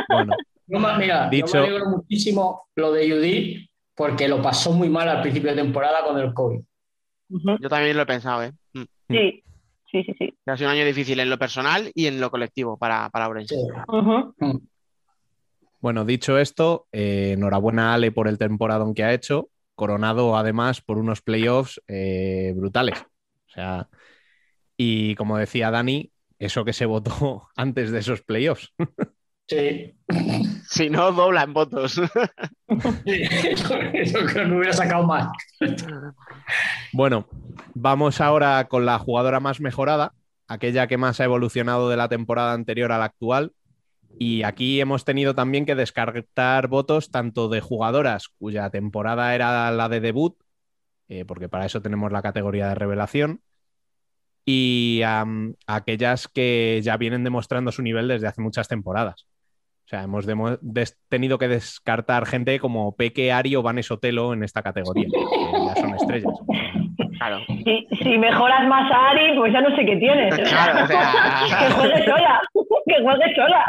[0.09, 0.33] Bueno,
[0.67, 4.89] Yo me- mira, yo Dicho- me alegro muchísimo lo de Judith porque lo pasó muy
[4.89, 6.59] mal al principio de temporada con el COVID.
[7.59, 8.51] Yo también lo he pensado, ¿eh?
[8.73, 8.83] Mm.
[9.09, 9.43] Sí,
[9.91, 10.33] sí, sí, sí.
[10.45, 13.27] Que Ha sido un año difícil en lo personal y en lo colectivo para, para
[13.27, 13.55] Orense.
[13.55, 13.67] Sí.
[14.39, 14.57] Mm.
[15.83, 20.79] Bueno, dicho esto, eh, enhorabuena a Ale por el temporadón que ha hecho, coronado además
[20.79, 23.01] por unos playoffs eh, brutales.
[23.01, 23.89] O sea,
[24.77, 26.09] y como decía Dani,
[26.39, 28.73] eso que se votó antes de esos playoffs.
[29.49, 29.93] Sí.
[30.65, 31.99] Si no, dobla en votos.
[33.05, 35.27] Eso, eso creo que hubiera sacado más.
[36.93, 37.27] Bueno,
[37.75, 40.13] vamos ahora con la jugadora más mejorada,
[40.47, 43.51] aquella que más ha evolucionado de la temporada anterior a la actual.
[44.19, 49.89] Y aquí hemos tenido también que descartar votos tanto de jugadoras cuya temporada era la
[49.89, 50.37] de debut,
[51.07, 53.41] eh, porque para eso tenemos la categoría de revelación,
[54.45, 55.01] y
[55.67, 59.25] aquellas que ya vienen demostrando su nivel desde hace muchas temporadas.
[59.85, 60.25] O sea, hemos
[61.09, 65.75] tenido que descartar gente como Peque, Ari o Vanes Otelo en esta categoría, que ya
[65.75, 66.33] son estrellas.
[67.17, 67.39] Claro.
[67.47, 70.35] Si, si mejoras más a Ari, pues ya no sé qué tienes.
[70.49, 71.11] Claro, o sea.
[71.59, 72.41] que juegue sola,
[72.85, 73.65] que juegue sola.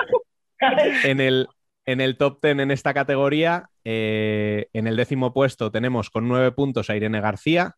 [1.05, 1.49] En el,
[1.87, 6.53] en el top 10 en esta categoría, eh, en el décimo puesto tenemos con nueve
[6.53, 7.77] puntos a Irene García,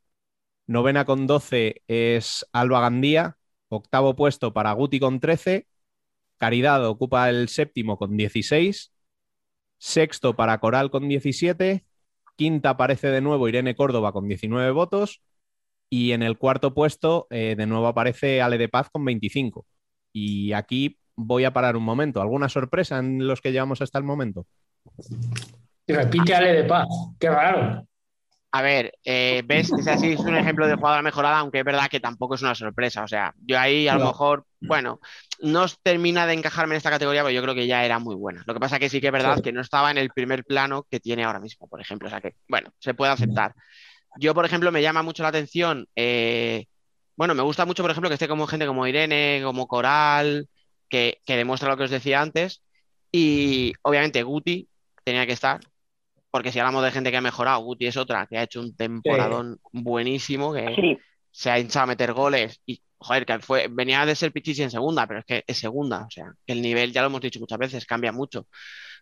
[0.66, 3.36] novena con 12 es Alba Gandía,
[3.68, 5.66] octavo puesto para Guti con 13,
[6.38, 8.92] Caridad ocupa el séptimo con 16,
[9.78, 11.84] sexto para Coral con 17,
[12.36, 15.22] quinta aparece de nuevo Irene Córdoba con 19 votos
[15.88, 19.66] y en el cuarto puesto eh, de nuevo aparece Ale de Paz con 25.
[20.12, 22.20] Y aquí voy a parar un momento.
[22.20, 24.46] ¿Alguna sorpresa en los que llevamos hasta el momento?
[25.86, 26.86] Y repite Ale de Paz.
[27.18, 27.86] Qué raro.
[28.52, 31.88] A ver, eh, ves, es así, es un ejemplo de jugadora mejorada, aunque es verdad
[31.90, 33.02] que tampoco es una sorpresa.
[33.02, 34.98] O sea, yo ahí a lo mejor, bueno,
[35.42, 38.14] no os termina de encajarme en esta categoría, pero yo creo que ya era muy
[38.14, 38.42] buena.
[38.46, 39.42] Lo que pasa que sí que es verdad Sí.
[39.42, 42.06] que no estaba en el primer plano que tiene ahora mismo, por ejemplo.
[42.08, 43.54] O sea que, bueno, se puede aceptar.
[44.18, 45.86] Yo, por ejemplo, me llama mucho la atención.
[45.94, 46.64] eh,
[47.18, 50.48] bueno, me gusta mucho, por ejemplo, que esté como gente como Irene, como Coral,
[50.88, 52.62] que, que demuestra lo que os decía antes.
[53.12, 54.68] Y obviamente Guti
[55.04, 55.60] tenía que estar,
[56.30, 58.76] porque si hablamos de gente que ha mejorado, Guti es otra que ha hecho un
[58.76, 60.98] temporadón buenísimo, que Sí,
[61.30, 64.70] se ha hinchado a meter goles y, joder, que fue, venía de ser Pichichi en
[64.70, 67.40] segunda, pero es que es segunda, o sea, que el nivel, ya lo hemos dicho
[67.40, 68.46] muchas veces, cambia mucho.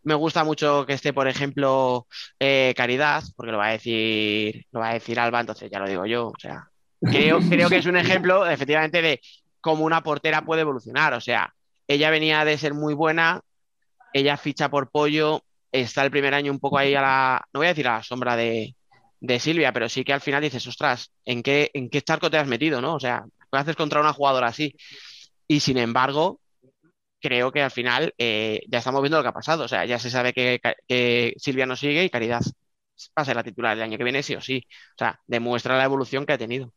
[0.03, 2.09] Me gusta mucho que esté, por ejemplo,
[2.41, 5.89] eh, Caridad, porque lo va a decir, lo va a decir Alba, entonces ya lo
[5.89, 6.69] digo yo, o sea,
[7.01, 9.21] creo, creo que es un ejemplo, efectivamente, de
[9.61, 11.55] cómo una portera puede evolucionar, o sea,
[11.89, 13.41] ella venía de ser muy buena,
[14.13, 17.67] ella ficha por pollo, está el primer año un poco ahí a la, no voy
[17.67, 18.75] a decir a la sombra de,
[19.39, 22.47] Silvia, pero sí que al final dices, ostras, ¿en qué, en qué charco te has
[22.47, 22.95] metido, no?
[22.95, 24.75] O sea, ¿qué haces contra una jugadora así?
[25.49, 26.41] Y sin embargo,
[27.23, 29.65] creo que al final eh, ya estamos viendo lo que ha pasado.
[29.65, 32.43] O sea, ya se sabe que, que Silvia no sigue y Caridad
[33.19, 34.63] va a ser la titular el año que viene, sí o sí.
[34.69, 36.71] O sea, demuestra la evolución que ha tenido.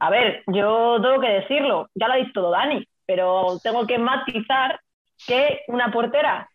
[0.00, 3.98] A ver, yo tengo que decirlo, ya lo ha dicho todo Dani, pero tengo que
[3.98, 4.80] matizar
[5.26, 6.48] que una portera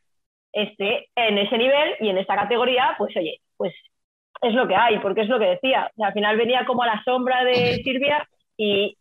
[0.52, 3.74] esté en ese nivel y en esta categoría, pues oye, pues
[4.42, 5.90] es lo que hay, porque es lo que decía.
[5.94, 8.98] O sea, al final venía como a la sombra de Silvia y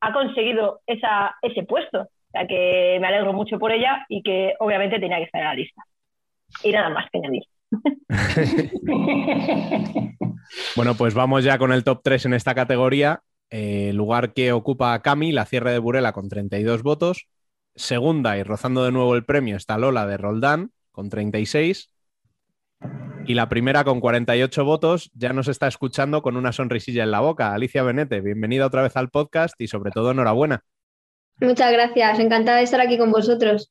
[0.00, 2.02] ha conseguido esa, ese puesto.
[2.02, 5.48] O sea que me alegro mucho por ella y que obviamente tenía que estar en
[5.48, 5.82] la lista.
[6.62, 7.44] Y nada más que añadir.
[10.76, 13.20] Bueno, pues vamos ya con el top 3 en esta categoría.
[13.56, 17.28] Eh, lugar que ocupa Cami, la cierre de Burela, con 32 votos.
[17.76, 21.88] Segunda y rozando de nuevo el premio está Lola de Roldán, con 36.
[23.28, 27.20] Y la primera con 48 votos ya nos está escuchando con una sonrisilla en la
[27.20, 27.54] boca.
[27.54, 30.64] Alicia Benete, bienvenida otra vez al podcast y sobre todo enhorabuena.
[31.40, 33.70] Muchas gracias, encantada de estar aquí con vosotros.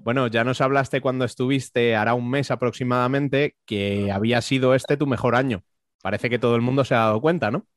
[0.00, 5.06] Bueno, ya nos hablaste cuando estuviste, hará un mes aproximadamente, que había sido este tu
[5.06, 5.62] mejor año.
[6.02, 7.68] Parece que todo el mundo se ha dado cuenta, ¿no?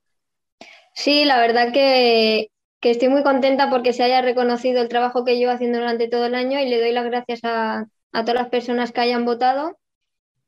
[0.97, 2.49] Sí, la verdad que,
[2.79, 6.25] que estoy muy contenta porque se haya reconocido el trabajo que llevo haciendo durante todo
[6.25, 9.77] el año y le doy las gracias a, a todas las personas que hayan votado.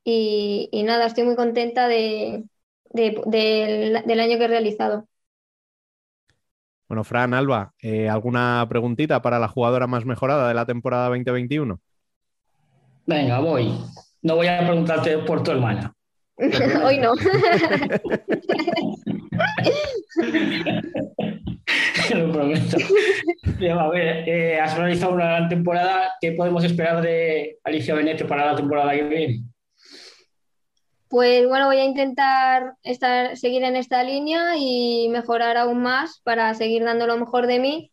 [0.04, 2.44] Y, y nada, estoy muy contenta de,
[2.90, 5.06] de- del, del año que he realizado.
[6.88, 11.80] Bueno, Fran, Alba, eh, ¿alguna preguntita para la jugadora más mejorada de la temporada 2021?
[13.06, 13.72] Venga, voy.
[14.22, 15.92] No voy a preguntarte por tu hermana.
[16.84, 17.14] Hoy no.
[22.08, 22.76] te lo prometo.
[23.78, 26.12] A ver, eh, has realizado una gran temporada.
[26.20, 29.44] ¿Qué podemos esperar de Alicia Benete para la temporada que viene?
[31.08, 36.54] Pues bueno, voy a intentar estar, seguir en esta línea y mejorar aún más para
[36.54, 37.90] seguir dando lo mejor de mí.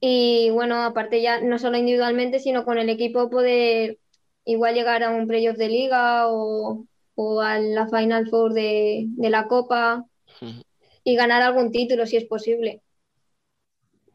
[0.00, 3.98] Y bueno, aparte ya no solo individualmente, sino con el equipo poder
[4.44, 9.30] igual llegar a un playoff de liga o, o a la Final Four de, de
[9.30, 10.06] la Copa
[11.06, 12.80] y ganar algún título si es posible.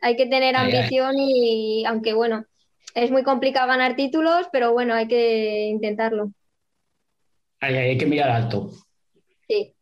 [0.02, 0.76] Hay que tener Ay, ay.
[0.76, 2.44] ambición y aunque bueno,
[2.96, 6.32] es muy complicado ganar títulos, pero bueno, hay que intentarlo.
[7.62, 8.72] Ay, ay, hay que mirar alto.
[9.48, 9.74] Sí.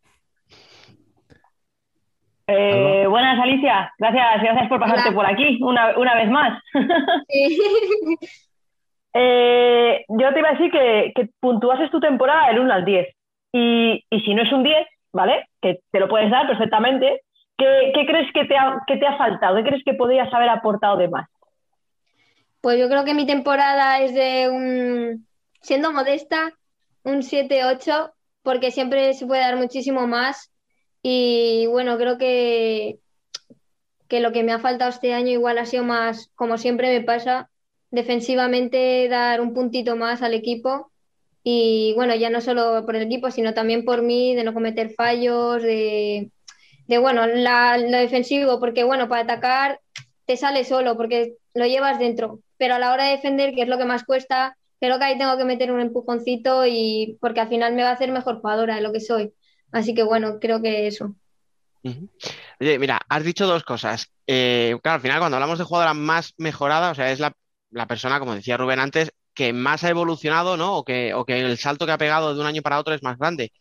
[2.46, 3.92] Eh, buenas, Alicia.
[3.98, 5.16] Gracias, gracias por pasarte Hola.
[5.16, 6.62] por aquí una, una vez más.
[7.28, 7.58] Sí.
[9.12, 13.08] Eh, yo te iba a decir que, que puntuases tu temporada del 1 al 10.
[13.54, 15.49] Y, y si no es un 10, ¿vale?
[15.62, 17.22] Que te lo puedes dar perfectamente.
[17.58, 19.58] ¿Qué, qué crees que te, ha, que te ha faltado?
[19.58, 21.28] ¿Qué crees que podrías haber aportado de más?
[22.62, 25.28] Pues yo creo que mi temporada es de un,
[25.62, 26.54] siendo modesta,
[27.04, 28.12] un 7-8,
[28.44, 30.52] porque siempre se puede dar muchísimo más.
[31.02, 33.00] Y bueno, creo que,
[34.08, 37.06] que lo que me ha faltado este año igual ha sido más, como siempre me
[37.06, 37.50] pasa,
[37.92, 40.89] defensivamente dar un puntito más al equipo.
[41.52, 44.92] Y bueno, ya no solo por el equipo, sino también por mí, de no cometer
[44.96, 49.80] fallos, de, bueno, la- lo defensivo, porque bueno, para atacar
[50.26, 53.68] te sale solo, porque lo llevas dentro, pero a la hora de defender, que es
[53.68, 57.50] lo que más cuesta, creo que ahí tengo que meter un empujoncito y porque al
[57.50, 59.34] final me va a hacer mejor jugadora de lo que soy.
[59.72, 61.16] Así que bueno, creo que eso.
[62.60, 64.12] Oye, mira, has dicho dos cosas.
[64.28, 67.34] Eh, claro, al final cuando hablamos de jugadora más mejorada, o sea, es la,
[67.72, 70.76] la persona, como decía Rubén antes, que más ha evolucionado, ¿no?
[70.78, 73.02] O que, o que el salto que ha pegado de un año para otro es
[73.04, 73.54] más grande.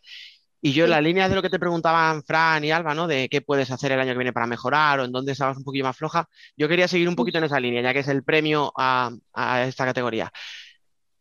[0.61, 3.07] Y yo en la línea de lo que te preguntaban Fran y Alba, ¿no?
[3.09, 5.65] De qué puedes hacer el año que viene para mejorar o en dónde estabas un
[5.65, 6.27] poquito más floja,
[6.57, 9.65] yo quería seguir un poquito en esa línea, ya que es el premio a, a
[9.65, 10.33] esta categoría.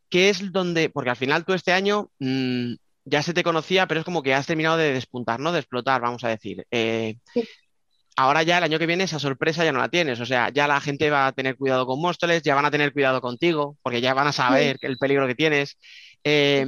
[0.09, 2.75] ¿Qué es donde, porque al final tú este año mm,
[3.05, 5.51] ya se te conocía, pero es como que has terminado de despuntar, ¿no?
[5.51, 6.65] De explotar, vamos a decir.
[6.71, 7.47] Eh, Sí.
[8.17, 10.67] Ahora ya el año que viene esa sorpresa ya no la tienes, o sea, ya
[10.67, 14.01] la gente va a tener cuidado con Móstoles, ya van a tener cuidado contigo, porque
[14.01, 15.77] ya van a saber el peligro que tienes.
[16.23, 16.65] Eh,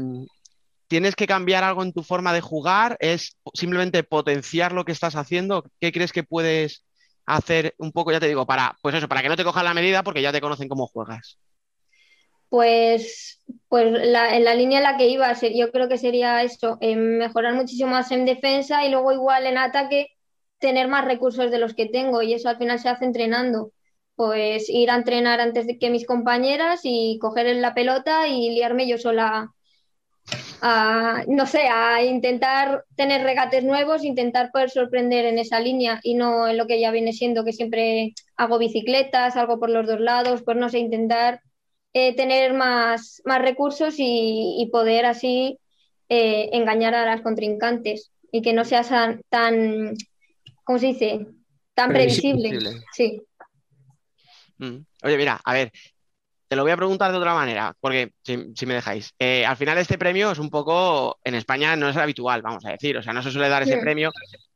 [0.87, 2.97] ¿Tienes que cambiar algo en tu forma de jugar?
[2.99, 5.63] ¿Es simplemente potenciar lo que estás haciendo?
[5.79, 6.83] ¿Qué crees que puedes
[7.27, 9.75] hacer un poco, ya te digo, para, pues eso, para que no te cojan la
[9.75, 11.37] medida porque ya te conocen cómo juegas?
[12.49, 16.79] Pues, pues la- en la línea en la que iba, yo creo que sería eso,
[16.81, 20.07] eh, mejorar muchísimo más en defensa y luego igual en ataque
[20.59, 23.71] tener más recursos de los que tengo y eso al final se hace entrenando.
[24.15, 28.87] Pues ir a entrenar antes de que mis compañeras y coger la pelota y liarme
[28.87, 29.51] yo sola
[30.61, 36.15] a, no sé, a intentar tener regates nuevos, intentar poder sorprender en esa línea y
[36.15, 39.99] no en lo que ya viene siendo, que siempre hago bicicletas, algo por los dos
[39.99, 41.41] lados, pues no sé, intentar
[41.93, 45.59] eh, tener más, más recursos y, poder así
[46.09, 49.95] eh, engañar a las contrincantes y que no sea tan, tan
[50.69, 51.25] ¿cómo se dice?
[51.73, 52.49] Tan Previsible.
[52.49, 52.85] previsible.
[52.91, 53.19] Sí.
[54.59, 54.85] Mm.
[55.01, 55.71] Oye, mira, a ver,
[56.47, 59.11] te lo voy a preguntar de otra manera, porque si, si me dejáis.
[59.17, 62.69] Eh, al final este premio es un poco, en España no es habitual, vamos a
[62.69, 63.81] decir, o sea, no se suele dar ese Mm.
[63.81, 64.11] premio,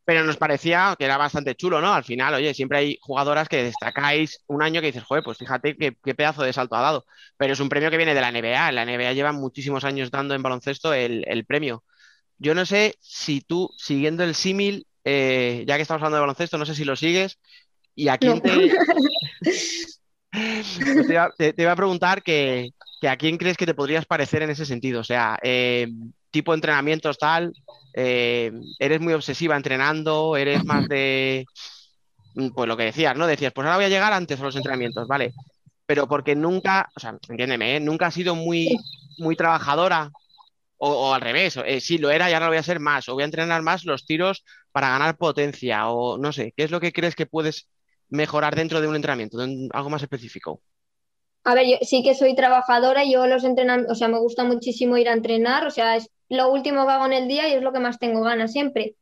[0.06, 1.91] pero nos parecía que era bastante chulo, ¿no?
[1.95, 5.76] Al final, oye, siempre hay jugadoras que destacáis un año que dices, joder, pues fíjate
[5.76, 7.07] qué, qué pedazo de salto ha dado,
[7.38, 10.35] pero es un premio que viene de la NBA, la NBA lleva muchísimos años dando
[10.35, 11.84] en baloncesto el, el premio.
[12.38, 16.57] Yo no sé si tú, siguiendo el símil, eh, ya que estamos hablando de baloncesto,
[16.57, 17.39] no sé si lo sigues,
[17.95, 18.41] y a quién No.
[18.41, 18.71] te...
[20.34, 23.75] Pues te, iba, te- te iba a preguntar que, que a quién crees que te
[23.75, 25.01] podrías parecer en ese sentido.
[25.01, 25.88] O sea, eh,
[26.31, 27.53] tipo entrenamientos tal,
[27.93, 31.45] eh, eres muy obsesiva entrenando, eres más de,
[32.55, 33.27] pues lo que decías, ¿no?
[33.27, 35.34] Decías, pues ahora voy a llegar antes a los entrenamientos, ¿vale?
[35.85, 37.80] Pero porque nunca, o sea, entiéndeme, ¿eh?
[37.80, 38.75] Nunca has sido muy,
[39.19, 40.09] muy trabajadora
[40.77, 43.07] o, o al revés, eh, sí lo era y ahora lo voy a hacer más,
[43.07, 44.43] o voy a entrenar más los tiros
[44.74, 47.70] para ganar potencia, o no sé, ¿qué es lo que crees que puedes
[48.10, 49.40] mejorar dentro de un entrenamiento,
[49.74, 50.62] algo más específico?
[51.45, 54.44] A ver, yo sí que soy trabajadora y yo los entrenamientos, o sea, me gusta
[54.45, 57.54] muchísimo ir a entrenar, o sea, es lo último que hago en el día y
[57.54, 58.95] es lo que más tengo ganas siempre.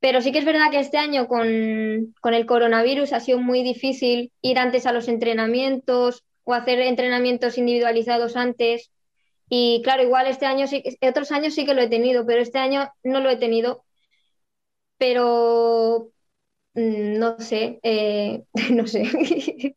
[0.00, 3.62] Pero sí que es verdad que este año con, con el coronavirus ha sido muy
[3.64, 8.92] difícil ir antes a los entrenamientos o hacer entrenamientos individualizados antes.
[9.50, 12.58] Y claro, igual este año sí, otros años sí que lo he tenido, pero este
[12.60, 13.85] año no lo he tenido.
[14.98, 16.10] Pero
[16.74, 19.74] mm, no sé, eh, no sé.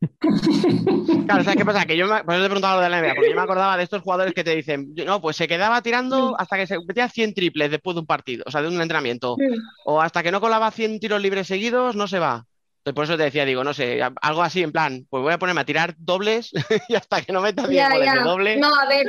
[1.25, 1.85] Claro, ¿sabes qué pasa?
[1.85, 3.77] Que yo me, por eso te preguntaba lo de la NBA, porque yo me acordaba
[3.77, 7.07] de estos jugadores que te dicen, no, pues se quedaba tirando hasta que se metía
[7.09, 9.37] 100 triples después de un partido, o sea, de un entrenamiento,
[9.85, 12.45] o hasta que no colaba 100 tiros libres seguidos, no se va.
[12.89, 15.37] Entonces, por eso te decía, digo, no sé, algo así en plan, pues voy a
[15.37, 16.51] ponerme a tirar dobles
[16.89, 18.57] y hasta que no meta 10 Ya, goles de doble.
[18.57, 19.05] No, a ver,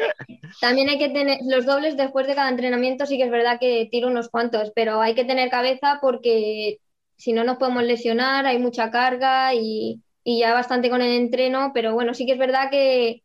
[0.61, 3.89] también hay que tener los dobles después de cada entrenamiento, sí que es verdad que
[3.91, 6.81] tiro unos cuantos, pero hay que tener cabeza porque
[7.17, 11.71] si no nos podemos lesionar, hay mucha carga y, y ya bastante con el entreno,
[11.73, 13.23] pero bueno, sí que es verdad que,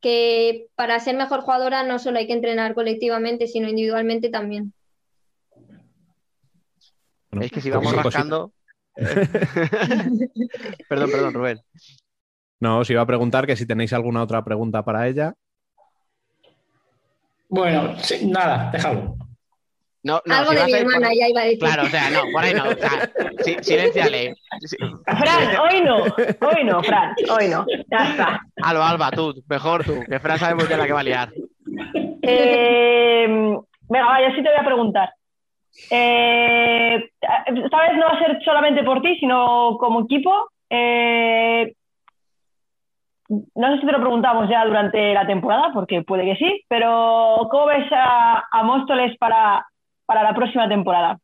[0.00, 4.72] que para ser mejor jugadora no solo hay que entrenar colectivamente, sino individualmente también.
[7.30, 8.52] Bueno, Es que si poquito vamos rascando.
[10.88, 11.60] perdón, perdón, Rubén.
[12.60, 15.34] No, os iba a preguntar que si tenéis alguna otra pregunta para ella.
[17.48, 19.16] Bueno, sí, nada, déjalo.
[20.02, 21.58] No, no, Algo si de mi por- hermana, ya iba a decir.
[21.58, 22.64] Claro, o sea, no, por ahí no.
[22.68, 23.10] O sea.
[23.44, 23.56] Sí,
[25.04, 27.66] Fran, hoy no, hoy no, Fran, hoy no.
[27.90, 28.40] Ya está.
[28.62, 31.32] Alba, Alba, tú, mejor tú, que Fran sabemos ya la que va a liar.
[32.22, 35.10] Eh, venga, va, yo sí te voy a preguntar.
[35.90, 37.10] Eh,
[37.46, 40.50] esta vez no va a ser solamente por ti, sino como equipo.
[40.70, 41.72] Eh,
[43.28, 47.46] no sé si te lo preguntamos ya durante la temporada, porque puede que sí, pero
[47.50, 49.66] ¿cómo ves a, a Móstoles para,
[50.06, 51.18] para la próxima temporada?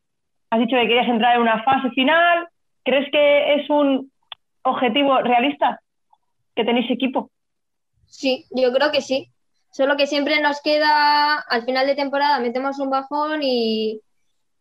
[0.51, 2.47] Has dicho que querías entrar en una fase final.
[2.85, 4.11] ¿Crees que es un
[4.63, 5.81] objetivo realista
[6.55, 7.31] que tenéis equipo?
[8.07, 9.31] Sí, yo creo que sí.
[9.71, 14.01] Solo que siempre nos queda, al final de temporada metemos un bajón y,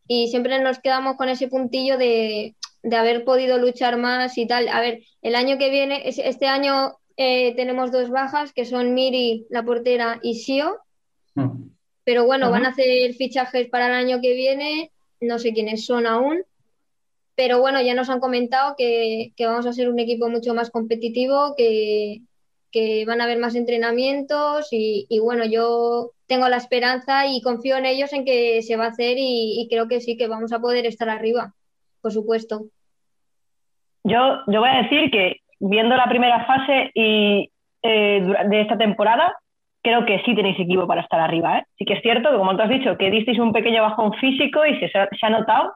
[0.08, 4.68] y siempre nos quedamos con ese puntillo de, de haber podido luchar más y tal.
[4.68, 8.94] A ver, el año que viene, es- este año eh, tenemos dos bajas que son
[8.94, 10.80] Miri, la portera, y Sio,
[11.36, 11.70] Mm.
[12.04, 16.06] pero bueno, van a hacer fichajes para el año que viene, no sé quiénes son
[16.06, 16.44] aún,
[17.36, 20.70] pero bueno, ya nos han comentado que, que vamos a ser un equipo mucho más
[20.70, 22.22] competitivo, que,
[22.74, 27.78] que van a haber más entrenamientos y, y bueno, yo tengo la esperanza y confío
[27.78, 30.52] en ellos en que se va a hacer y, y creo que sí, que vamos
[30.52, 31.54] a poder estar arriba,
[32.02, 32.66] por supuesto.
[34.04, 37.50] Yo, yo voy a decir que viendo la primera fase y,
[37.84, 39.34] eh, de esta temporada,
[39.84, 41.60] creo que sí tenéis equipo para estar arriba.
[41.60, 41.66] ¿eh?
[41.78, 44.66] Sí que es cierto, que como tú has dicho, que disteis un pequeño bajón físico
[44.66, 45.74] y se, se ha notado,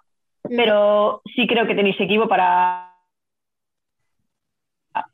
[0.49, 2.91] pero sí creo que tenéis equipo para,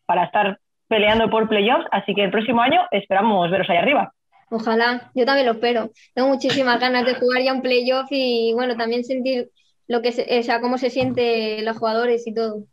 [0.06, 0.60] para estar
[0.94, 4.14] peleando por playoffs, así que el próximo año esperamos veros ahí arriba.
[4.52, 5.90] Ojalá, yo también lo espero.
[6.14, 9.50] Tengo muchísimas ganas de jugar ya un playoff y bueno, también sentir
[9.88, 12.66] lo que se- o sea, cómo se sienten los jugadores y todo.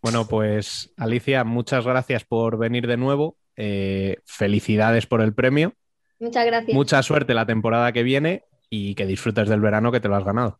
[0.00, 3.36] Bueno, pues Alicia, muchas gracias por venir de nuevo.
[3.56, 5.74] Eh, felicidades por el premio.
[6.20, 6.74] Muchas gracias.
[6.74, 10.24] Mucha suerte la temporada que viene y que disfrutes del verano que te lo has
[10.24, 10.58] ganado.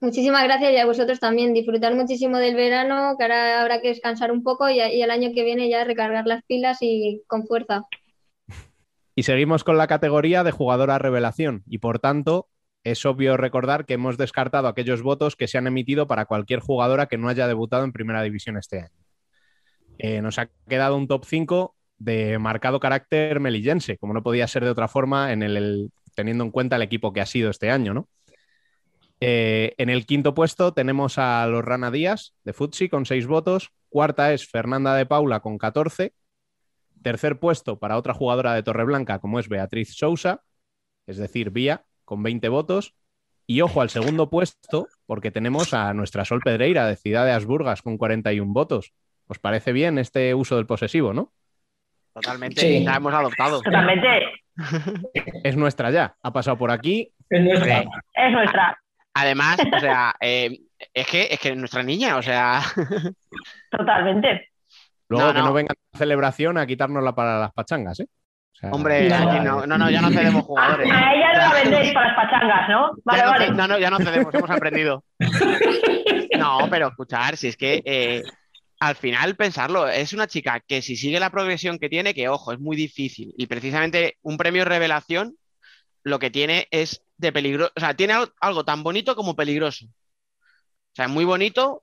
[0.00, 1.54] Muchísimas gracias y a vosotros también.
[1.54, 5.42] Disfrutar muchísimo del verano, que ahora habrá que descansar un poco y, el año que
[5.42, 7.84] viene ya recargar las pilas y con fuerza.
[9.14, 12.48] Y seguimos con la categoría de jugadora revelación y por tanto
[12.84, 17.06] es obvio recordar que hemos descartado aquellos votos que se han emitido para cualquier jugadora
[17.06, 19.06] que no haya debutado en primera división este año.
[19.98, 24.62] Eh, nos ha quedado un top 5 de marcado carácter melillense, como no podía ser
[24.62, 27.94] de otra forma en el- teniendo en cuenta el equipo que ha sido este año,
[27.94, 28.08] ¿no?
[29.20, 33.70] Eh, en el quinto puesto tenemos a los Rana Díaz de Futsi con 6 votos.
[33.88, 36.12] Cuarta es Fernanda de Paula con 14.
[37.02, 40.42] Tercer puesto para otra jugadora de Torreblanca como es Beatriz Sousa,
[41.06, 42.94] es decir, Vía, con 20 votos.
[43.48, 47.80] Y ojo al segundo puesto, porque tenemos a nuestra Sol Pedreira de Ciudad de Asburgas
[47.80, 48.92] con 41 votos.
[49.28, 51.32] ¿Os parece bien este uso del posesivo, no?
[52.12, 52.80] Totalmente, Sí.
[52.84, 53.60] la hemos adoptado.
[53.62, 54.08] Totalmente,
[55.44, 56.16] Es nuestra ya.
[56.22, 57.12] Ha pasado por aquí.
[57.30, 57.82] Es nuestra.
[57.82, 57.88] Sí.
[58.14, 58.78] es nuestra,
[59.18, 60.58] Además, o sea, eh,
[60.92, 62.60] es que es que es nuestra niña, o sea,
[63.70, 64.50] totalmente.
[65.08, 65.52] Luego No, que no no.
[65.54, 68.06] venga la celebración a quitárnosla para las pachangas, ¿eh?
[68.08, 70.90] O sea, hombre, No, aquí no, no, no, ya no cedemos jugadores.
[70.90, 72.90] A ella no la vendéis para las pachangas, ¿no?
[73.04, 73.50] Vale, no, vale.
[73.52, 75.04] no, no, ya no cedemos, hemos aprendido.
[76.38, 78.22] No, pero escuchar, si es que eh,
[78.80, 82.52] al final pensarlo, es una chica que si sigue la progresión que tiene, que ojo,
[82.52, 83.32] es muy difícil.
[83.36, 85.34] Y precisamente un premio revelación
[86.06, 89.86] lo que tiene es de peligro, o sea, tiene algo, algo tan bonito como peligroso.
[89.86, 91.82] O sea, muy bonito.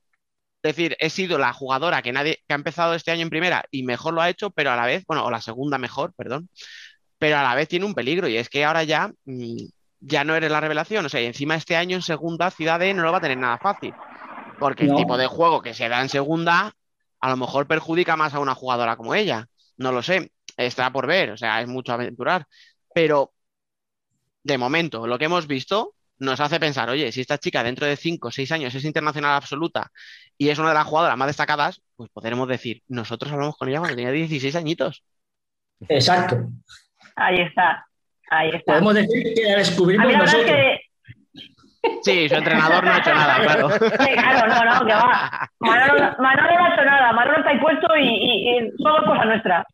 [0.62, 3.66] Es decir, he sido la jugadora que nadie que ha empezado este año en primera
[3.70, 6.48] y mejor lo ha hecho, pero a la vez, bueno, o la segunda mejor, perdón,
[7.18, 9.58] pero a la vez tiene un peligro y es que ahora ya mm,
[10.00, 11.06] ya no eres la revelación.
[11.06, 13.38] O sea, y encima este año en segunda Ciudad E no lo va a tener
[13.38, 13.94] nada fácil.
[14.58, 14.92] Porque No.
[14.94, 16.74] el tipo de juego que se da en segunda
[17.20, 19.48] a lo mejor perjudica más a una jugadora como ella.
[19.76, 20.32] No lo sé.
[20.56, 21.32] Está por ver.
[21.32, 22.46] O sea, es mucho aventurar.
[22.96, 23.34] Pero
[24.44, 27.96] de momento, lo que hemos visto nos hace pensar, oye, si esta chica dentro de
[27.96, 29.92] 5 o 6 años es internacional absoluta
[30.38, 33.80] y es una de las jugadoras más destacadas, pues podremos decir, nosotros hablamos con ella
[33.80, 35.04] cuando tenía 16 añitos.
[35.90, 36.38] Exacto.
[37.16, 37.88] Ahí está,
[38.30, 38.74] ahí está.
[38.74, 40.46] Podemos decir que la descubrimos la nosotros.
[40.46, 40.80] que
[42.02, 43.70] Sí, su entrenador no ha hecho nada, claro.
[43.72, 45.50] Sí, claro, no, no, que va.
[45.60, 49.06] Manolo, Manolo no ha hecho nada, Manolo está ahí puesto y, y, y todo es
[49.06, 49.66] cosa nuestra.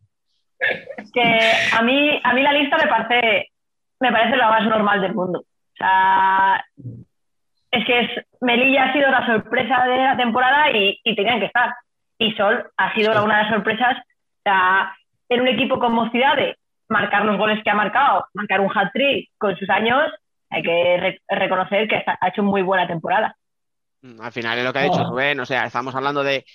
[1.14, 1.40] Que
[1.72, 3.52] a mí, a mí la lista me parece,
[4.00, 5.40] me parece la más normal del mundo.
[5.40, 6.64] O sea,
[7.72, 8.10] es que es,
[8.42, 11.76] Melilla ha sido la sorpresa de la temporada y, y tenían que estar.
[12.18, 13.98] Y Sol ha sido una de las sorpresas.
[13.98, 14.96] O sea,
[15.30, 16.58] en un equipo como Ciudades,
[16.90, 20.04] marcar los goles que ha marcado, marcar un hat-trick con sus años,
[20.50, 23.36] hay que re- reconocer que ha hecho muy buena temporada.
[24.02, 25.10] Mm, Al final es lo que ha dicho Oh.
[25.12, 26.46] Rubén, o sea, estamos hablando de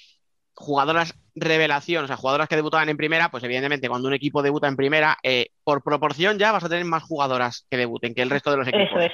[0.55, 4.69] jugadoras revelación, o sea, jugadoras que debutaban en primera, pues evidentemente cuando un equipo debuta
[4.69, 8.31] en primera, eh, por proporción ya vas a tener más jugadoras que debuten que el
[8.31, 8.89] resto de los equipos.
[8.89, 9.12] Eso es.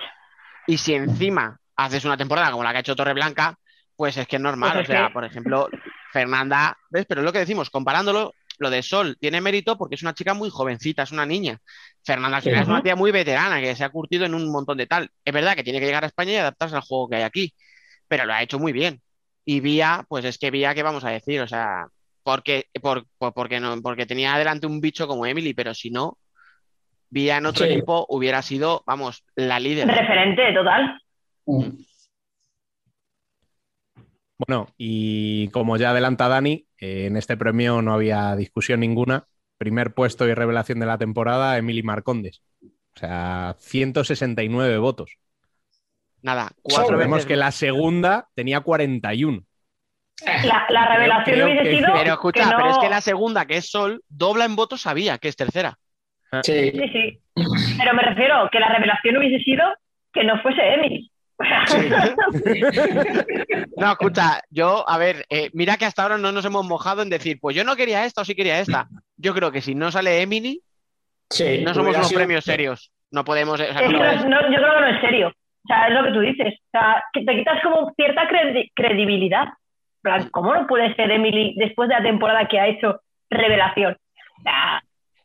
[0.67, 3.57] Y si encima haces una temporada como la que ha hecho Torreblanca,
[3.97, 4.73] pues es que es normal.
[4.73, 5.69] Pues es o sea, que- por ejemplo,
[6.13, 7.07] Fernanda, ¿ves?
[7.09, 10.35] Pero es lo que decimos, comparándolo, lo de Sol tiene mérito porque es una chica
[10.35, 11.59] muy jovencita, es una niña.
[12.05, 14.87] Fernanda al es una tía muy veterana que se ha curtido en un montón de
[14.87, 15.09] tal.
[15.25, 17.55] Es verdad que tiene que llegar a España y adaptarse al juego que hay aquí,
[18.07, 19.01] pero lo ha hecho muy bien.
[19.47, 21.41] Y Vía, pues es que Vía, ¿qué vamos a decir?
[21.41, 21.87] O sea,
[22.31, 26.17] porque, por, por- porque, no, porque tenía delante un bicho como Emily, pero si no,
[27.13, 27.73] Vía en otro Sí.
[27.73, 29.89] equipo hubiera sido, vamos, la líder.
[29.89, 31.03] Referente total.
[31.47, 31.71] Mm.
[34.39, 39.27] Bueno, y como ya adelanta Dani, eh, en este premio no había discusión ninguna.
[39.59, 42.43] Primer puesto y revelación de la temporada, Emily Marcondes.
[42.63, 45.17] O sea, 169 votos.
[46.23, 49.45] Nada, cuatro veces que la segunda tenía 41.
[50.45, 51.93] La, la revelación creo hubiese que- sido.
[51.95, 54.87] Pero escucha, que no- pero es que la segunda, que es Sol, dobla en votos
[54.87, 55.75] a Vía, que es tercera.
[56.43, 56.71] Sí.
[56.73, 57.19] Sí, sí.
[57.79, 59.65] Pero me refiero que la revelación hubiese sido
[60.13, 61.11] que no fuese Emily.
[63.77, 67.11] No, escucha, yo, a ver, eh, mira que hasta ahora no nos hemos mojado en
[67.11, 68.89] decir, pues yo no quería esta o sí quería esta.
[69.17, 70.61] Yo creo que si no sale Emily,
[71.31, 72.91] Sí, no somos unos sido- premios serios.
[73.11, 75.01] No podemos, o sea, Es no que puedes- no- no- yo creo que no es
[75.01, 75.29] serio.
[75.29, 76.55] O sea, es lo que tú dices.
[76.67, 79.45] O sea, que te quitas como cierta credi- credibilidad.
[80.31, 83.97] ¿Cómo no puede ser Emily después de la temporada que ha hecho revelación?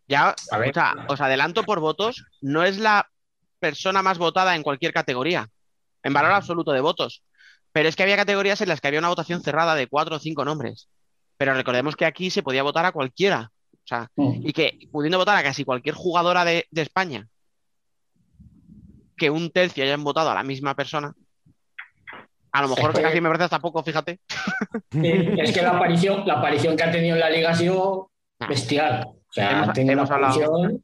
[0.08, 0.70] Ya, A ver.
[0.70, 3.08] o sea, os adelanto por votos, no es la
[3.60, 5.48] persona más votada en cualquier categoría,
[6.04, 7.24] en valor absoluto de votos.
[7.72, 10.20] Pero es que había categorías en las que había una votación cerrada de cuatro o
[10.20, 10.90] cinco nombres.
[11.38, 13.52] Pero recordemos que aquí se podía votar a cualquiera.
[13.74, 14.48] O sea, Mm.
[14.48, 17.28] y que pudiendo votar a casi cualquier jugadora de, de España,
[19.18, 21.14] que un tercio hayan votado a la misma persona,
[22.58, 24.20] a lo mejor Es que- casi me parece hasta poco, fíjate.
[24.92, 25.02] Sí,
[25.38, 28.12] Es que la aparición, la aparición que ha tenido en la liga ha sido
[28.48, 29.06] bestial.
[29.08, 30.34] O sea, Hemos- hablado.
[30.34, 30.84] aparición.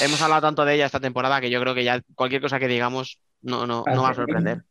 [0.00, 2.68] Hemos hablado tanto de ella esta temporada que yo creo que ya cualquier cosa que
[2.68, 4.62] digamos no, no, no va a sorprender.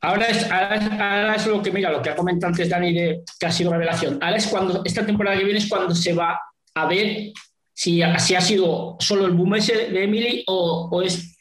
[0.00, 2.92] Ahora es, ahora, es, ahora es lo que, mira, lo que ha comentado antes Dani
[2.94, 4.18] de que ha sido revelación.
[4.22, 6.40] Ahora es cuando, esta temporada que viene es cuando se va
[6.74, 7.32] a ver
[7.74, 11.36] si, ha- si ha sido solo el boom ese de Emily o, o es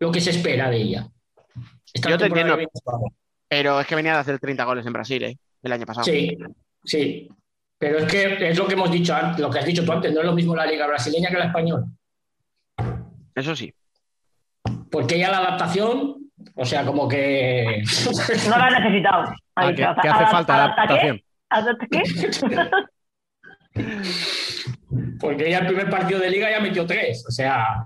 [0.00, 1.08] lo que se espera de ella.
[1.98, 2.56] Esta Yo te entiendo.
[2.56, 2.70] viene
[3.48, 5.36] Pero es que venía de hacer 30 goles en Brasil, ¿eh?
[5.62, 6.04] El año pasado.
[6.04, 6.38] Sí,
[6.84, 7.28] sí.
[7.76, 10.12] Pero es que es lo que hemos dicho antes, lo que has dicho tú antes,
[10.12, 11.84] no es lo mismo la liga brasileña que la española.
[13.34, 13.72] Eso sí.
[14.90, 17.82] Porque ella la adaptación, o sea, como que.
[18.48, 19.34] no la ha necesitado.
[19.54, 20.92] Ah, dicho, que, o sea, que hace falta ¿adapta qué?
[20.92, 21.20] adaptación.
[21.50, 22.02] ¿Adapta qué?
[25.20, 27.24] Porque ella el primer partido de liga ya metió tres.
[27.28, 27.84] O sea,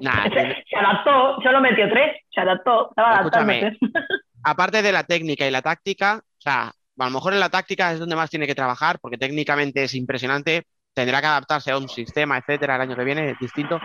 [0.00, 0.24] Nah,
[0.68, 3.76] se, adaptó, solo metió tres, se adaptó, estaba Escúchame.
[4.44, 6.68] aparte de la técnica y la táctica, o sea,
[6.98, 9.94] a lo mejor en la táctica es donde más tiene que trabajar, porque técnicamente es
[9.94, 10.64] impresionante,
[10.94, 13.78] tendrá que adaptarse a un sistema, etcétera, el año que viene, es distinto.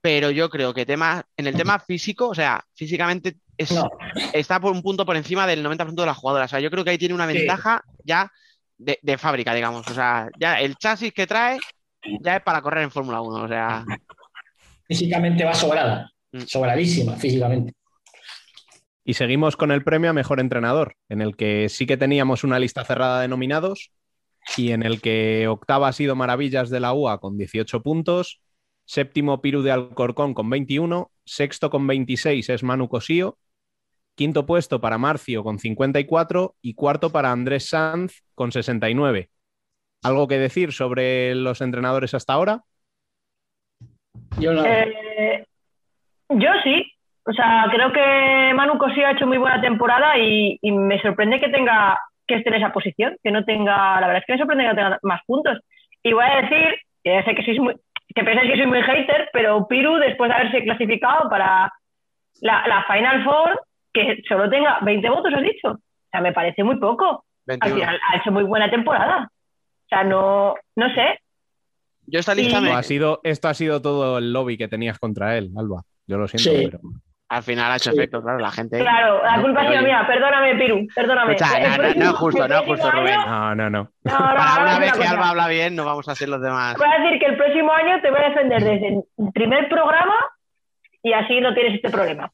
[0.00, 3.88] Pero yo creo que tema, en el tema físico, o sea, físicamente es, no.
[4.32, 6.50] está por un punto por encima del 90% de las jugadoras.
[6.50, 7.38] O sea, yo creo que ahí tiene una Sí.
[7.38, 8.30] ventaja ya
[8.78, 9.86] de, de fábrica, digamos.
[9.88, 11.58] O sea, ya el chasis que trae
[12.20, 13.44] ya es para correr en Fórmula 1.
[13.44, 13.84] O sea,
[14.86, 16.12] físicamente va sobrada.
[16.32, 16.40] Mm.
[16.40, 17.72] Sobradísima, físicamente.
[19.04, 22.58] Y seguimos con el premio a mejor entrenador, en el que sí que teníamos una
[22.58, 23.90] lista cerrada de nominados
[24.56, 28.40] y en el que octava ha sido Maravillas de la UA con 18 puntos,
[28.84, 33.38] séptimo Piru de Alcorcón con 21, sexto con 26 es Manu Cosío,
[34.14, 39.30] quinto puesto para Marcio con 54 y cuarto para Andrés Sanz con 69.
[40.02, 42.64] ¿Algo que decir sobre los entrenadores hasta ahora?
[44.38, 44.64] Yo no.
[44.64, 45.44] Eh,
[46.28, 46.92] yo sí.
[47.24, 51.38] O sea, creo que Manu Cosío ha hecho muy buena temporada y, y me sorprende
[51.38, 54.38] que tenga que esté en esa posición, que no tenga, la verdad es que me
[54.38, 55.58] sorprende que no tenga más puntos.
[56.02, 57.74] Y voy a decir, que ya sé que sois muy,
[58.14, 61.72] que pensáis que soy muy hater, pero Piru, después de haberse clasificado para
[62.40, 65.68] la, la Final Four, que solo tenga 20 votos, has dicho.
[65.68, 67.24] O sea, me parece muy poco.
[67.48, 67.74] Al 21.
[67.76, 69.28] final ha hecho muy buena temporada.
[69.28, 71.20] O sea, no, no sé.
[72.06, 74.98] Yo esta lista me, Esto ha, sido, esto ha sido todo el lobby que tenías
[74.98, 75.82] contra él, Alba.
[76.06, 76.66] Yo lo siento, Sí.
[76.66, 76.80] pero...
[77.28, 77.96] al final ha hecho Sí.
[77.96, 78.78] efecto, claro, la gente.
[78.78, 79.42] Claro, la ¿no?
[79.42, 81.34] culpa ha sido mía, perdóname, Piru, perdóname.
[81.34, 83.14] Escucha, no, no, justo, no justo, Rubén.
[83.14, 83.90] año- No, no, no.
[84.04, 85.04] No, no, Para una vez que.
[85.04, 86.76] Alba habla bien, no vamos a ser los demás.
[86.76, 90.14] Voy a decir que el próximo año te voy a defender desde el primer programa
[91.02, 92.30] y así no tienes este problema.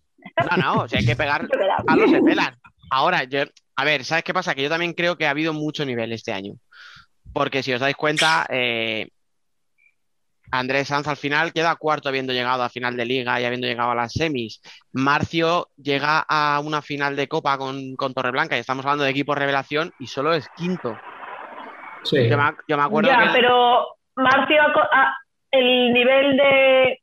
[0.51, 1.47] No, no, si hay que pegar,
[1.87, 2.57] palos se pelan.
[2.91, 3.43] Ahora, yo,
[3.77, 4.55] a ver, ¿sabes qué pasa?
[4.55, 6.55] Que yo también creo que ha habido mucho nivel este año.
[7.33, 9.09] Porque si os dais cuenta, eh,
[10.51, 13.91] Andrés Sanz al final queda cuarto habiendo llegado a final de liga y habiendo llegado
[13.91, 14.61] a las semis.
[14.93, 19.35] Marcio llega a una final de copa con, con Torreblanca y estamos hablando de equipo
[19.35, 20.97] revelación y solo es quinto.
[22.05, 22.29] Sí.
[22.29, 24.63] Yo me, yo me acuerdo Ya, que pero Marcio,
[24.93, 25.15] ha-
[25.51, 27.01] el nivel de,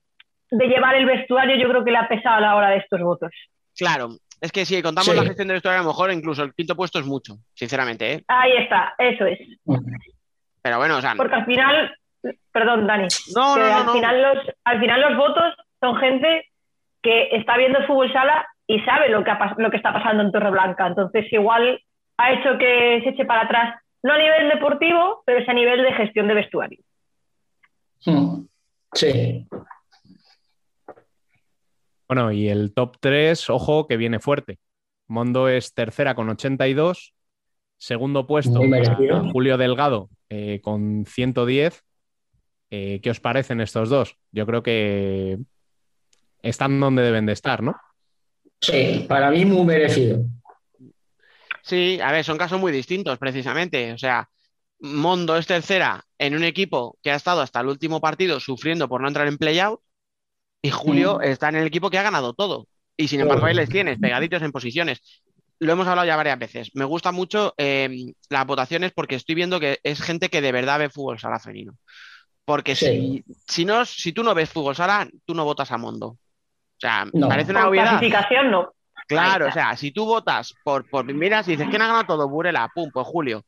[0.51, 2.99] de llevar el vestuario yo creo que le ha pesado a la hora de estos
[3.01, 3.31] votos.
[3.77, 4.09] Claro,
[4.41, 5.15] es que si contamos Sí.
[5.15, 8.23] la gestión del vestuario, a lo mejor incluso el quinto puesto es mucho, sinceramente, ¿eh?
[8.27, 9.39] Ahí está, eso es.
[10.61, 11.95] Pero bueno, o sea, Porque al final,
[12.51, 13.93] perdón, Dani, no, que no, no, al, no.
[13.93, 16.49] Final los, al final los votos son gente
[17.01, 20.23] que está viendo el fútbol sala y sabe lo que, ha lo que está pasando
[20.23, 20.87] en Torreblanca.
[20.87, 21.79] Entonces, igual
[22.17, 25.83] ha hecho que se eche para atrás, no a nivel deportivo, pero es a nivel
[25.83, 26.79] de gestión de vestuario.
[28.05, 28.45] Mm.
[28.93, 29.47] Sí.
[32.07, 34.59] Bueno, y el top 3, ojo, que viene fuerte.
[35.07, 37.13] Mondo es tercera con 82.
[37.77, 38.61] Segundo puesto,
[39.31, 41.83] Julio Delgado eh, con 110.
[42.69, 44.17] Eh, ¿Qué os parecen estos dos?
[44.31, 45.37] Yo creo que
[46.41, 47.75] están donde deben de estar, ¿no?
[48.61, 50.25] Sí, para mí muy merecido.
[51.61, 53.93] Sí, a ver, son casos muy distintos, precisamente.
[53.93, 54.29] O sea,
[54.79, 59.01] Mondo es tercera en un equipo que ha estado hasta el último partido sufriendo por
[59.01, 59.79] no entrar en playout,
[60.61, 61.23] y Julio Mm.
[61.23, 62.67] está en el equipo que ha ganado todo.
[62.97, 65.21] Y sin embargo, ahí les tienes pegaditos en posiciones.
[65.59, 66.71] Lo hemos hablado ya varias veces.
[66.73, 70.79] Me gusta mucho eh, las votaciones porque estoy viendo que es gente que de verdad
[70.79, 71.77] ve fútbol sala femenino.
[72.45, 73.23] Porque Sí.
[73.25, 76.07] si, si, no, si tú no ves fútbol sala, tú no votas a Mondo.
[76.07, 76.19] O
[76.79, 77.27] sea, No.
[77.27, 77.89] parece una Por obviedad.
[77.89, 78.71] clasificación no.
[79.07, 82.27] Claro, o sea, si tú votas por, por miras y dices, ¿quién ha ganado todo?
[82.29, 83.43] Burela, pum, pues Julio.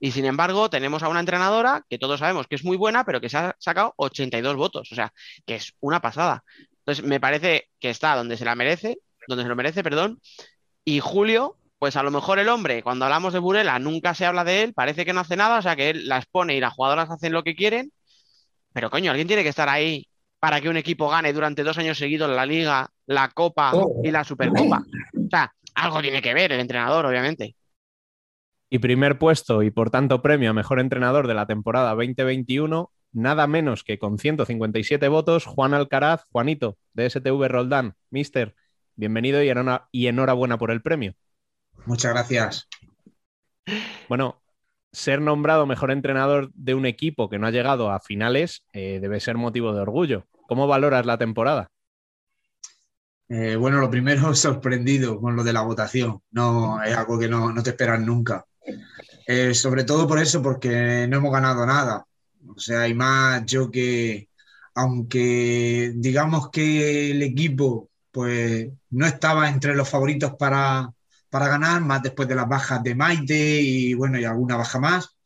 [0.00, 3.20] Y sin embargo, tenemos a una entrenadora que todos sabemos que es muy buena, pero
[3.20, 5.12] que se ha sacado 82 votos, o sea,
[5.46, 6.42] que es una pasada.
[6.78, 8.98] Entonces, me parece que está donde se la merece,
[9.28, 10.18] donde se lo merece, perdón.
[10.84, 14.44] Y Julio, pues a lo mejor el hombre, cuando hablamos de Burela, nunca se habla
[14.44, 16.72] de él, parece que no hace nada, o sea, que él las pone y las
[16.74, 17.92] jugadoras hacen lo que quieren.
[18.72, 20.06] Pero coño, alguien tiene que estar ahí
[20.38, 24.00] para que un equipo gane durante dos años seguidos la Liga, la Copa Oh.
[24.02, 24.82] y la Supercopa.
[25.14, 27.54] O sea, algo tiene que ver el entrenador, obviamente.
[28.68, 33.46] Y primer puesto y por tanto premio a mejor entrenador de la temporada 2021, nada
[33.46, 37.94] menos que con 157 votos, Juan Alcaraz, Juanito, de STV Roldán.
[38.10, 38.54] Mister,
[38.96, 41.14] bienvenido y, enhora- y enhorabuena por el premio.
[41.84, 42.68] Muchas gracias.
[44.08, 44.41] Bueno,
[44.92, 49.20] ser nombrado mejor entrenador de un equipo que no ha llegado a finales eh, debe
[49.20, 50.26] ser motivo de orgullo.
[50.46, 51.70] ¿Cómo valoras la temporada?
[53.28, 56.20] Eh, bueno, lo primero, sorprendido con lo de la votación.
[56.30, 58.44] No es algo que no, no te esperas nunca.
[59.26, 62.04] Eh, sobre todo por eso, porque no hemos ganado nada.
[62.54, 64.28] O sea, hay más yo que,
[64.74, 70.92] aunque digamos que el equipo pues no estaba entre los favoritos para,
[71.32, 75.16] para ganar, más después de las bajas de Maite y bueno, y alguna baja más,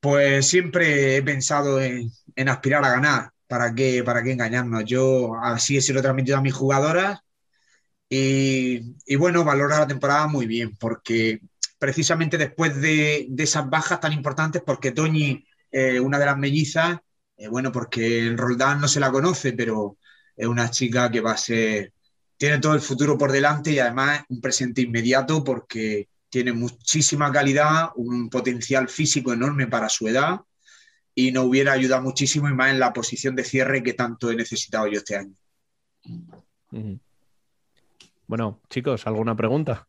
[0.00, 2.10] pues siempre he pensado en,
[2.48, 3.30] aspirar a ganar.
[3.46, 4.84] ¿Para qué, ¿Para qué engañarnos?
[4.86, 7.20] Yo así se lo he transmitido a mis jugadoras
[8.08, 11.40] y, bueno, valoro la temporada muy bien porque
[11.78, 16.98] precisamente después de, de esas bajas tan importantes, porque Toñi, eh, una de las mellizas,
[17.36, 19.98] eh, bueno, porque en Roldán no se la conoce, pero
[20.36, 21.92] es una chica que va a ser,
[22.40, 27.90] tiene todo el futuro por delante y además un presente inmediato porque tiene muchísima calidad,
[27.96, 30.40] un potencial físico enorme para su edad
[31.14, 34.36] y nos hubiera ayudado muchísimo y más en la posición de cierre que tanto he
[34.36, 35.34] necesitado yo este año.
[38.26, 39.86] Bueno, chicos, ¿alguna pregunta?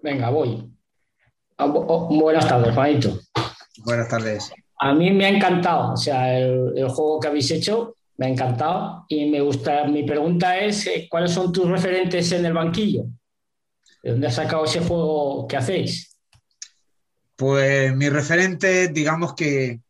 [0.00, 0.70] Venga, voy.
[1.58, 3.18] Ah, oh, buenas tardes, Juanito.
[3.78, 4.52] Buenas tardes.
[4.78, 8.28] A mí me ha encantado, o sea, el, el juego que habéis hecho me ha
[8.28, 9.84] encantado y me gusta.
[9.84, 13.04] Mi pregunta es, eh, ¿cuáles son tus referentes en el banquillo?
[14.02, 16.18] ¿De dónde has sacado ese juego que hacéis?
[17.36, 19.80] Pues mi referente, digamos que,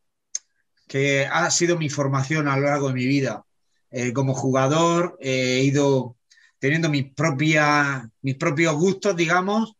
[0.86, 3.44] que ha sido mi formación a lo largo de mi vida.
[3.90, 6.16] Eh, como jugador eh, he ido
[6.58, 9.74] teniendo mis, propias, mis propios gustos, digamos,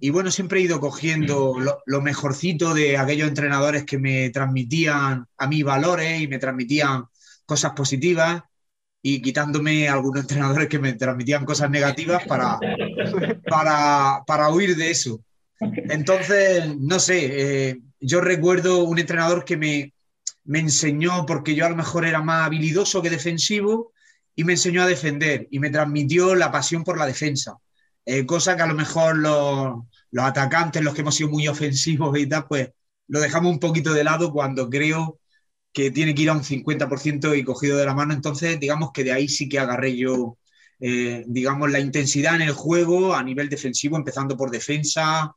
[0.00, 5.26] y bueno, siempre he ido cogiendo lo, lo mejorcito de aquellos entrenadores que me transmitían
[5.38, 7.06] a mí valores y me transmitían
[7.46, 8.42] cosas positivas
[9.02, 12.58] y quitándome algunos entrenadores que me transmitían cosas negativas para,
[13.48, 15.20] para, para huir de eso.
[15.60, 19.92] Entonces, no sé, eh, yo recuerdo un entrenador que me,
[20.44, 23.92] me enseñó, porque yo a lo mejor era más habilidoso que defensivo,
[24.36, 27.56] y me enseñó a defender y me transmitió la pasión por la defensa.
[28.04, 32.18] Eh, cosa que a lo mejor los, los atacantes, los que hemos sido muy ofensivos
[32.18, 32.70] y tal, pues
[33.08, 35.20] lo dejamos un poquito de lado cuando creo
[35.74, 38.14] que tiene que ir a un 50% y cogido de la mano.
[38.14, 40.38] Entonces, digamos que de ahí sí que agarré yo,
[40.80, 45.34] eh, digamos, la intensidad en el juego a nivel defensivo, empezando por defensa,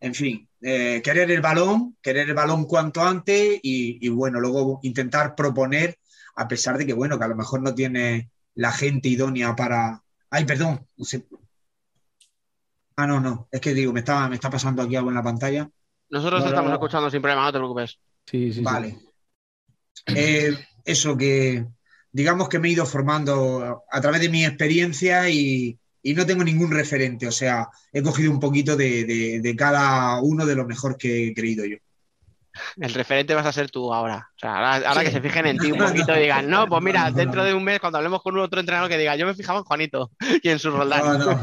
[0.00, 4.80] en fin, eh, querer el balón, querer el balón cuanto antes y, y, bueno, luego
[4.82, 5.98] intentar proponer,
[6.36, 10.02] a pesar de que, bueno, que a lo mejor no tiene la gente idónea para...
[10.30, 10.86] Ay, perdón.
[10.96, 11.26] no sé.
[12.96, 15.22] Ah, no, no, es que digo, me está, me está pasando aquí algo en la
[15.22, 15.68] pantalla.
[16.10, 16.74] Nosotros No, te no, estamos no.
[16.76, 17.98] escuchando sin problema, no te preocupes.
[18.26, 19.03] Sí, sí, sí.
[20.14, 20.52] Eh,
[20.84, 21.66] eso que
[22.12, 26.44] digamos que me he ido formando a través de mi experiencia y, y no tengo
[26.44, 30.64] ningún referente, o sea, he cogido un poquito de, de- de cada uno de lo
[30.66, 31.76] mejor que he creído yo.
[32.76, 34.30] El referente vas a ser tú ahora.
[34.36, 35.06] O sea, ahora, ahora Sí.
[35.06, 37.64] que se fijen en ti un poquito y digan, no, pues mira, dentro de un
[37.64, 40.12] mes, cuando hablemos con otro entrenador que diga, yo me fijaba en Juanito
[40.42, 41.00] y en su Roldán.
[41.04, 41.40] No, no,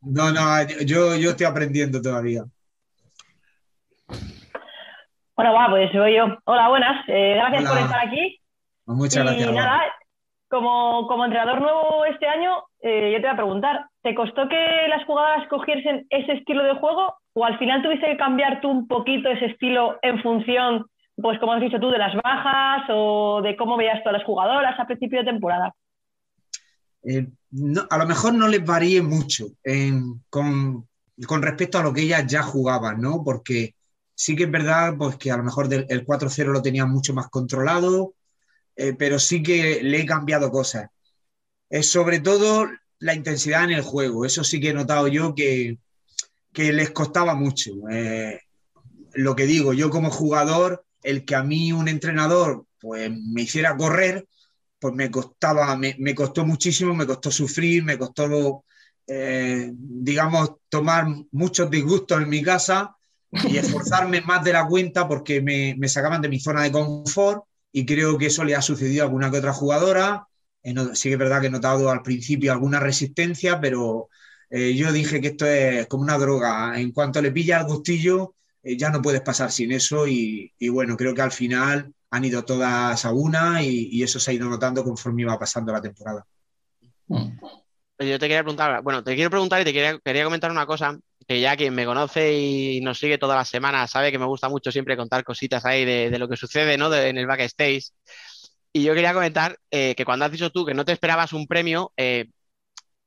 [0.00, 2.44] no, no, yo, yo estoy aprendiendo todavía.
[5.38, 6.36] Bueno, va, pues soy yo.
[6.46, 7.04] Hola, buenas.
[7.06, 7.70] Eh, gracias Hola.
[7.70, 8.40] por estar aquí.
[8.86, 9.54] Muchas y gracias.
[9.54, 9.82] nada,
[10.48, 14.88] como, como entrenador nuevo este año, eh, yo te voy a preguntar, ¿te costó que
[14.88, 18.88] las jugadoras cogiesen ese estilo de juego o al final tuviste que cambiar tú un
[18.88, 23.54] poquito ese estilo en función, pues como has dicho tú, de las bajas o de
[23.56, 25.72] cómo veías a las jugadoras a principio de temporada?
[27.04, 29.44] Eh, no- a lo mejor no les varíe mucho
[30.30, 30.88] con,
[31.28, 33.22] con respecto a lo que ellas ya jugaban, ¿no?
[33.24, 33.74] Porque
[34.18, 37.14] sí que es verdad pues, que a lo mejor del- el 4-0 lo tenían mucho
[37.14, 38.14] más controlado,
[38.76, 40.88] eh, pero sí que le he cambiado cosas.
[41.70, 42.66] Es sobre todo
[43.00, 44.24] la intensidad en el juego.
[44.26, 45.78] Eso sí que he notado yo que,
[46.52, 47.72] que les costaba mucho.
[47.90, 48.40] Eh,
[49.14, 53.76] lo que digo, yo como jugador, el que a mí un entrenador pues, me hiciera
[53.76, 54.28] correr,
[54.80, 58.64] pues me costaba, me, me costó muchísimo, me costó sufrir, me costó,
[59.08, 62.96] eh, digamos, tomar muchos disgustos en mi casa
[63.30, 67.44] y esforzarme más de la cuenta porque me, me sacaban de mi zona de confort
[67.72, 70.26] y creo que eso le ha sucedido a alguna que otra jugadora.
[70.62, 74.08] Eh, sí que es verdad que he notado al principio alguna resistencia, pero
[74.50, 76.78] eh, yo dije que esto es como una droga.
[76.80, 80.68] En cuanto le pilla el gustillo, eh, ya no puedes pasar sin eso y, y
[80.68, 84.34] bueno, creo que al final han ido todas a una y, y eso se ha
[84.34, 86.26] ido notando conforme iba pasando la temporada.
[88.00, 90.98] Yo te quería preguntar, bueno, te quiero preguntar y te quería, quería comentar una cosa,
[91.28, 94.48] que ya quien me conoce y nos sigue todas las semanas sabe que me gusta
[94.48, 96.92] mucho siempre contar cositas ahí de, lo que sucede, ¿no?
[96.94, 97.90] En el backstage.
[98.72, 101.46] Y yo quería comentar eh, que cuando has dicho tú que no te esperabas un
[101.46, 102.26] premio, eh,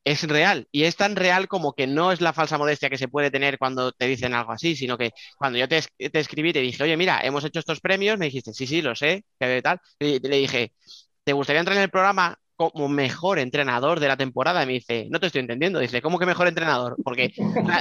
[0.04, 0.68] es real.
[0.72, 3.58] Y es tan real como que no es la falsa modestia que se puede tener
[3.60, 6.98] cuando te dicen algo así, sino que cuando yo te, te escribí te dije, oye,
[6.98, 9.80] mira, hemos hecho estos premios, me dijiste, sí, sí, lo sé, que tal.
[10.00, 10.74] Y le dije,
[11.24, 14.64] ¿te gustaría entrar en el programa como mejor entrenador de la temporada?
[14.64, 15.80] Y me dice, no te estoy entendiendo.
[15.80, 16.96] Dice, ¿cómo que mejor entrenador?
[17.04, 17.34] Porque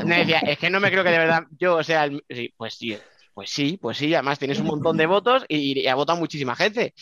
[0.06, 2.24] me decía, es que no me creo que de verdad yo sea el...
[2.28, 2.96] Sí, pues sí,
[3.34, 6.94] pues sí, pues sí, además tienes un montón de votos y, ha votado muchísima gente.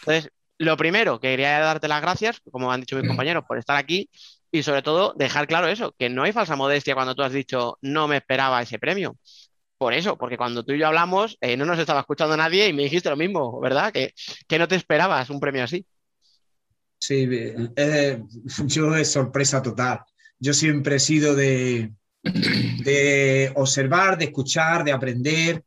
[0.00, 3.76] Entonces, lo primero, que quería darte las gracias, como han dicho mis compañeros, por estar
[3.76, 4.10] aquí
[4.52, 7.78] y sobre todo dejar claro eso, que no hay falsa modestia cuando tú has dicho
[7.82, 9.16] no me esperaba ese premio.
[9.78, 12.72] Por eso, porque cuando tú y yo hablamos, eh, no nos estaba escuchando nadie y
[12.74, 13.92] me dijiste lo mismo, ¿verdad?
[13.92, 14.12] Que,
[14.46, 15.86] que no te esperabas un premio así.
[17.00, 17.26] Sí,
[18.66, 20.00] yo es sorpresa total.
[20.38, 25.64] Yo siempre he sido de, de observar, de escuchar, de aprender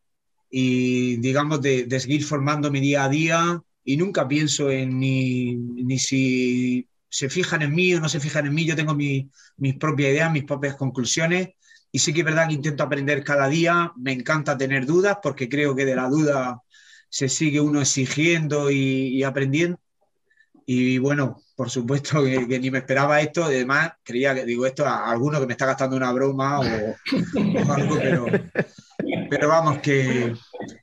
[0.50, 6.00] y, digamos, de, de seguir formándome día a día y nunca pienso en ni, ni
[6.00, 8.66] si se fijan en mí o no se fijan en mí.
[8.66, 11.50] Yo tengo mi- mis propias ideas, mis propias conclusiones
[11.92, 13.94] y sí que es verdad que intento aprender cada día.
[13.98, 16.62] Me encanta tener dudas porque creo que de la duda
[17.10, 19.80] se sigue uno exigiendo y aprendiendo.
[20.66, 23.44] Y bueno, por supuesto que, ni me esperaba esto.
[23.44, 27.96] Además, creía que, digo, esto a alguno que me está gastando una broma o, algo,
[27.98, 28.26] pero,
[29.30, 30.34] pero vamos, que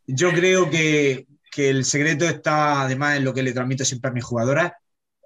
[0.06, 4.14] yo creo que, que el secreto está además en lo que le transmito siempre a
[4.14, 4.72] mis jugadoras.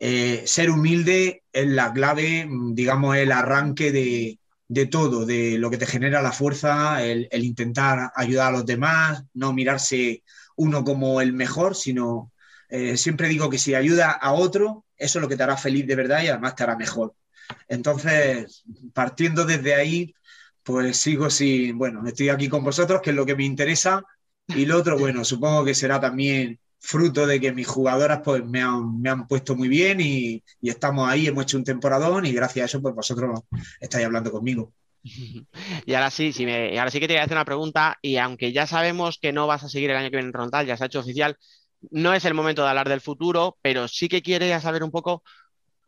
[0.00, 5.78] Eh, ser humilde es la clave, digamos, el arranque de, de todo, de lo que
[5.78, 10.22] te genera la fuerza, el, el intentar ayudar a los demás, no mirarse
[10.56, 12.32] uno como el mejor, sino
[12.74, 15.86] eh, siempre digo que si ayuda a otro, eso es lo que te hará feliz
[15.86, 17.14] de verdad y además te hará mejor.
[17.68, 18.64] Entonces,
[18.94, 20.14] partiendo desde ahí,
[20.62, 24.02] pues sigo sin, bueno, estoy aquí con vosotros, que es lo que me interesa,
[24.48, 28.62] y lo otro, bueno, supongo que será también fruto de que mis jugadoras pues me
[28.62, 32.32] han, me han puesto muy bien y, y estamos ahí, hemos hecho un temporadón y
[32.32, 33.40] gracias a eso pues vosotros
[33.80, 34.72] estáis hablando conmigo.
[35.86, 38.16] Y ahora sí, sí me- ahora sí que te voy a hacer una pregunta y
[38.16, 40.76] aunque ya sabemos que no vas a seguir el año que viene en Rontal, ya
[40.76, 41.36] se ha hecho oficial,
[41.90, 45.22] no es el momento de hablar del futuro, pero sí que quería saber un poco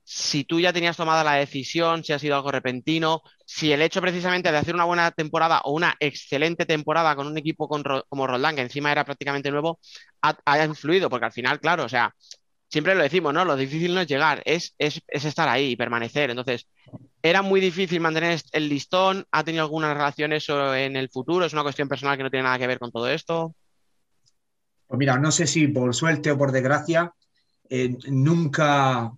[0.09, 4.01] si tú ya tenías tomada la decisión, si ha sido algo repentino, si el hecho
[4.01, 8.55] precisamente de hacer una buena temporada o una excelente temporada con un equipo como Roldán,
[8.55, 9.81] que encima era prácticamente nuevo,
[10.23, 12.15] ha, influido, porque al final, claro, o sea,
[12.69, 13.45] siempre lo decimos, ¿no?
[13.45, 16.31] Lo difícil no es llegar, es, es, es estar ahí y permanecer.
[16.31, 16.69] Entonces,
[17.23, 21.63] era muy difícil mantener el listón, ha tenido algunas relaciones en el futuro, es una
[21.65, 23.55] cuestión personal que no tiene nada que ver con todo esto.
[24.87, 27.13] Pues mira, no sé si por suerte o por desgracia,
[27.69, 29.13] eh, nunca,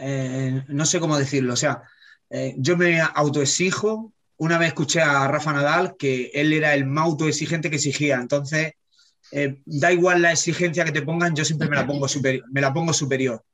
[0.00, 1.82] eh, no sé cómo decirlo, o sea,
[2.30, 4.12] eh, yo me autoexijo.
[4.36, 8.74] Una vez escuché a Rafa Nadal que él era el más autoexigente que exigía, entonces
[9.66, 12.06] da igual la exigencia que te pongan, yo siempre me la pongo,
[12.50, 13.44] me la pongo superior.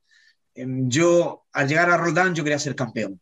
[0.55, 3.21] Em, Yo, al llegar a Roldán, yo quería ser campeón.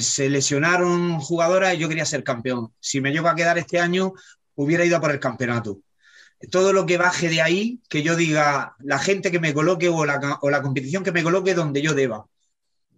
[0.00, 2.72] Se lesionaron jugadoras y yo quería ser campeón.
[2.80, 4.12] Si me llego a quedar este año,
[4.54, 5.80] hubiera ido a por el campeonato
[6.50, 10.04] todo lo que baje de ahí, que yo diga la gente que me coloque o
[10.04, 12.26] la, o la competición que me coloque donde yo deba.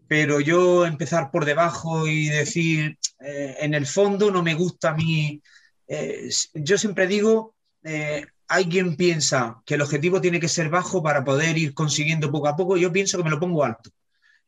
[0.09, 4.95] Pero yo empezar por debajo y decir, eh, en el fondo no me gusta a
[4.95, 5.43] mí.
[5.89, 7.55] eh, yo siempre digo,
[7.85, 12.31] eh, hay quien piensa que el objetivo tiene que ser bajo para poder ir consiguiendo
[12.31, 12.77] poco a poco.
[12.77, 13.91] Yo pienso que me lo pongo alto.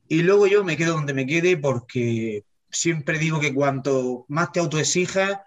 [0.08, 4.60] Y luego yo me quedo donde me quede porque siempre digo que cuanto más te
[4.60, 5.38] autoexijas,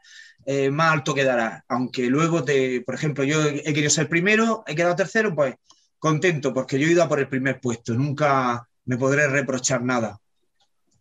[0.46, 1.64] eh, más alto quedará.
[1.68, 5.56] Aunque luego te, por ejemplo, yo he querido ser primero, he quedado tercero, pues
[6.00, 10.18] contento, porque yo he ido a por el primer puesto, nunca me podré reprochar nada.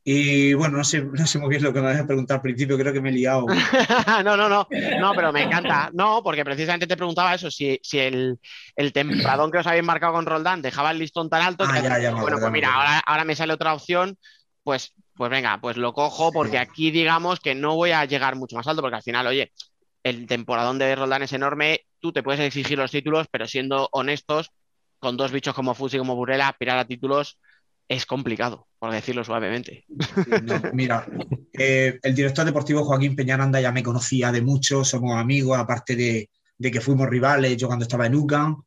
[0.03, 2.79] Y bueno, no sé, no sé muy bien lo que me habías preguntado al principio,
[2.79, 3.47] creo que me he liado.
[4.25, 4.67] No, no, no,
[4.99, 5.91] no, pero me encanta.
[5.93, 8.39] No, porque precisamente te preguntaba eso, si, si el,
[8.77, 11.99] el que os habéis marcado con Roldán dejaba el listón tan alto Ah, que ya,
[11.99, 14.19] ya bueno, pues mira, ahora, ahora me sale otra opción,
[14.63, 18.57] pues, pues venga, pues lo cojo porque aquí digamos que no voy a llegar mucho
[18.57, 19.53] más alto, porque al final, oye,
[20.03, 24.51] el temporadón de Roldán es enorme, tú te puedes exigir los títulos, pero siendo honestos,
[24.99, 27.39] con dos bichos como Fusi y como Burela, aspirar a títulos
[27.87, 29.85] es complicado, por decirlo suavemente.
[30.43, 31.07] No, mira,
[31.53, 36.31] eh, el director deportivo Joaquín Peñaranda ya me conocía de mucho, somos amigos, aparte de,
[36.57, 38.63] de que fuimos rivales, yo cuando estaba en UCAM.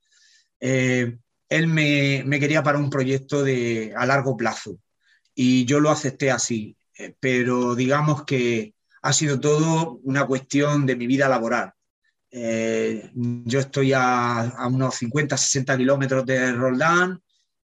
[0.59, 1.17] Eh,
[1.49, 4.77] él me, me quería para un proyecto de, a largo plazo
[5.35, 10.95] y yo lo acepté así, eh, pero digamos que ha sido todo una cuestión de
[10.95, 11.73] mi vida laboral.
[12.31, 17.21] Eh, yo estoy a, unos 50, 60 kilómetros de Roldán,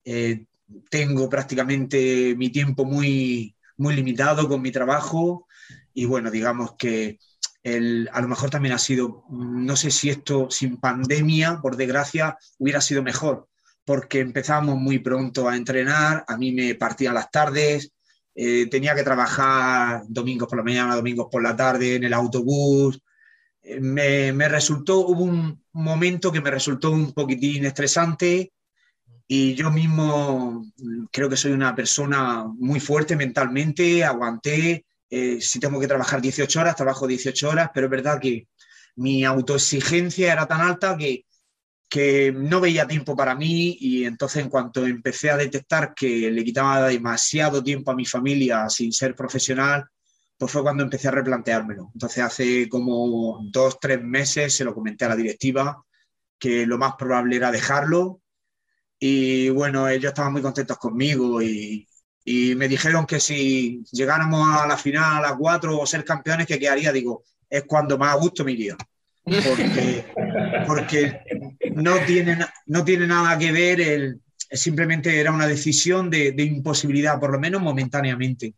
[0.04, 0.44] eh,
[0.90, 5.46] tengo prácticamente mi tiempo muy, muy limitado con mi trabajo.
[5.94, 7.18] Y bueno, digamos que
[7.62, 12.36] el, a lo mejor también ha sido, no sé si esto sin pandemia, por desgracia,
[12.58, 13.48] hubiera sido mejor,
[13.84, 17.92] porque empezamos muy pronto a entrenar, a mí me partían las tardes,
[18.34, 23.00] eh, tenía que trabajar domingos por la mañana, domingos por la tarde en el autobús.
[23.62, 28.52] Eh, me, me resultó, hubo un momento que me resultó un poquitín estresante
[29.26, 35.60] y yo mismo mm, creo que soy una persona muy fuerte mentalmente, aguanté, eh, si
[35.60, 38.48] tengo que trabajar 18 horas, trabajo 18 horas, pero es verdad que
[38.96, 41.24] mi autoexigencia era tan alta que,
[41.92, 46.42] que no veía tiempo para mí y entonces en cuanto empecé a detectar que le
[46.42, 49.84] quitaba demasiado tiempo a mi familia sin ser profesional,
[50.38, 51.90] pues fue cuando empecé a replanteármelo.
[51.92, 55.84] Entonces hace como dos, tres meses se lo comenté a la directiva
[56.38, 58.22] que lo más probable era dejarlo
[58.98, 61.86] y bueno, ellos estaban muy contentos conmigo y,
[62.24, 66.58] me dijeron que si llegáramos a la final a las cuatro o ser campeones, que
[66.58, 68.78] quedaría, digo, es cuando más a gusto me iría.
[69.24, 70.04] Porque,
[70.66, 71.20] porque
[71.74, 74.20] no, tiene, no tiene nada que ver, el,
[74.50, 78.54] simplemente era una decisión de, de imposibilidad, por lo menos momentáneamente.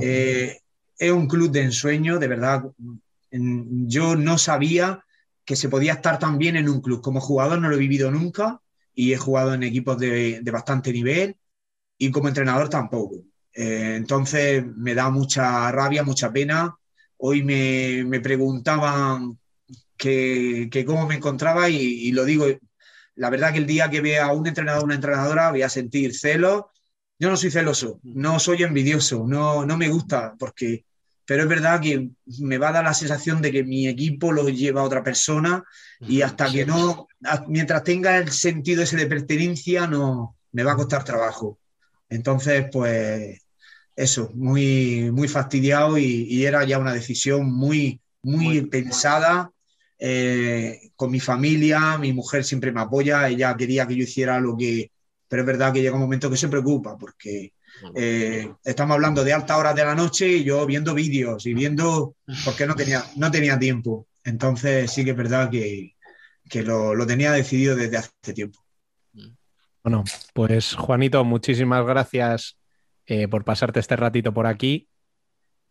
[0.00, 0.58] Eh,
[0.98, 2.64] es un club de ensueño, de verdad.
[3.30, 5.04] Yo no sabía
[5.44, 7.00] que se podía estar tan bien en un club.
[7.00, 8.60] Como jugador no lo he vivido nunca
[8.94, 11.36] y he jugado en equipos de, de bastante nivel
[11.96, 13.16] y como entrenador tampoco.
[13.54, 16.76] Eh, entonces me da mucha rabia, mucha pena.
[17.18, 19.38] Hoy me, me preguntaban
[19.98, 22.46] que, que cómo me encontraba y, y lo digo,
[23.18, 25.68] la verdad que el día que vea a un entrenador o una entrenadora voy a
[25.68, 26.64] sentir celos.
[27.18, 30.84] Yo no soy celoso, no soy envidioso, no, no me gusta, porque,
[31.26, 34.48] pero es verdad que me va a dar la sensación de que mi equipo lo
[34.48, 35.64] lleva a otra persona
[35.98, 37.08] y hasta que no,
[37.48, 41.58] mientras tenga el sentido ese de pertenencia, no, me va a costar trabajo.
[42.08, 43.40] Entonces, pues
[43.96, 49.50] eso, muy, muy fastidiado y, y era ya una decisión muy, muy pensada
[49.98, 54.56] eh, con mi familia, mi mujer siempre me apoya, ella quería que yo hiciera lo
[54.56, 54.90] que,
[55.28, 57.52] pero es verdad que llega un momento que se preocupa porque
[57.94, 62.16] eh, estamos hablando de altas horas de la noche y yo viendo vídeos y viendo,
[62.44, 64.06] porque no tenía, no tenía tiempo.
[64.24, 65.94] Entonces sí que es verdad que,
[66.48, 68.58] que lo, lo tenía decidido desde hace tiempo.
[69.82, 70.04] Bueno,
[70.34, 72.58] pues Juanito, muchísimas gracias
[73.06, 74.88] eh, por pasarte este ratito por aquí.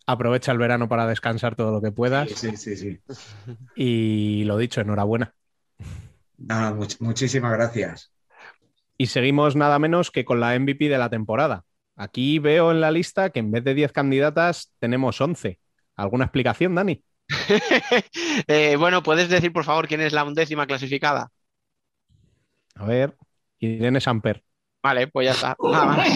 [0.07, 2.29] Aprovecha el verano para descansar todo lo que puedas.
[2.31, 2.99] Sí, sí, sí.
[3.75, 5.33] Y lo dicho, enhorabuena.
[6.37, 8.11] Nada, much- muchísimas gracias.
[8.97, 11.65] Y seguimos nada menos que con la MVP de la temporada.
[11.95, 15.59] Aquí veo en la lista que en vez de 10 candidatas tenemos 11.
[15.95, 17.03] ¿Alguna explicación, Dani?
[18.47, 21.29] Eh, bueno, ¿puedes decir, por favor, quién es la undécima clasificada?
[22.75, 23.17] A ver,
[23.59, 24.43] Irene Samper.
[24.81, 25.57] Vale, pues ya está.
[25.61, 26.07] Nada más.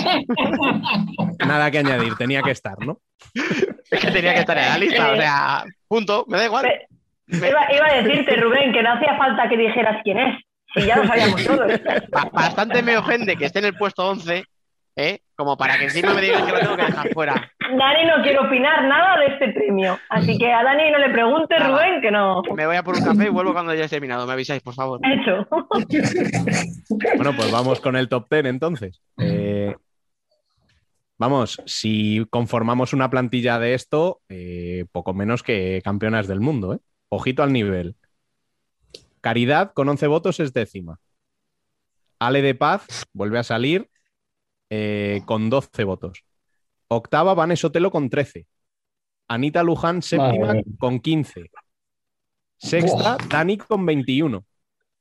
[1.40, 3.02] Nada que añadir, tenía que estar, ¿no?
[3.92, 6.66] Es que tenía que estar en la lista, o sea, punto, me da igual.
[7.28, 10.40] Iba, iba a decirte, Rubén, que no hacía falta que dijeras quién es.
[10.74, 11.68] Si ya lo sabíamos todos.
[12.12, 14.44] Ba- Bastante me ofende que esté en el puesto 11,
[14.96, 15.20] ¿eh?
[15.36, 17.52] Como para que encima me digan que lo tengo que dejar fuera.
[17.60, 19.98] Dani no quiere opinar nada de este premio.
[20.10, 21.72] Así que a Dani no le preguntes, Nada.
[21.72, 22.42] Rubén, que no.
[22.56, 24.26] Me voy a por un café y vuelvo cuando ya esté terminado.
[24.28, 25.00] Me avisáis, por favor.
[25.04, 25.48] Hecho.
[27.16, 29.02] Bueno, pues vamos con el top 10 entonces.
[29.18, 29.76] Eh,
[31.22, 36.80] vamos, si conformamos una plantilla de esto, eh, poco menos que campeonas del mundo, ¿eh?
[37.10, 37.96] Ojito al nivel.
[39.22, 41.00] Caridad con 11 votos es décima.
[42.18, 43.88] Ale de Paz vuelve a salir
[44.72, 46.24] eh, con 12 votos.
[46.88, 48.48] Octava, Vanes Sotelo con 13.
[49.28, 50.64] Anita Luján, séptima, Madre.
[50.80, 51.52] con 15.
[52.58, 54.44] Sexta, Dani con 21.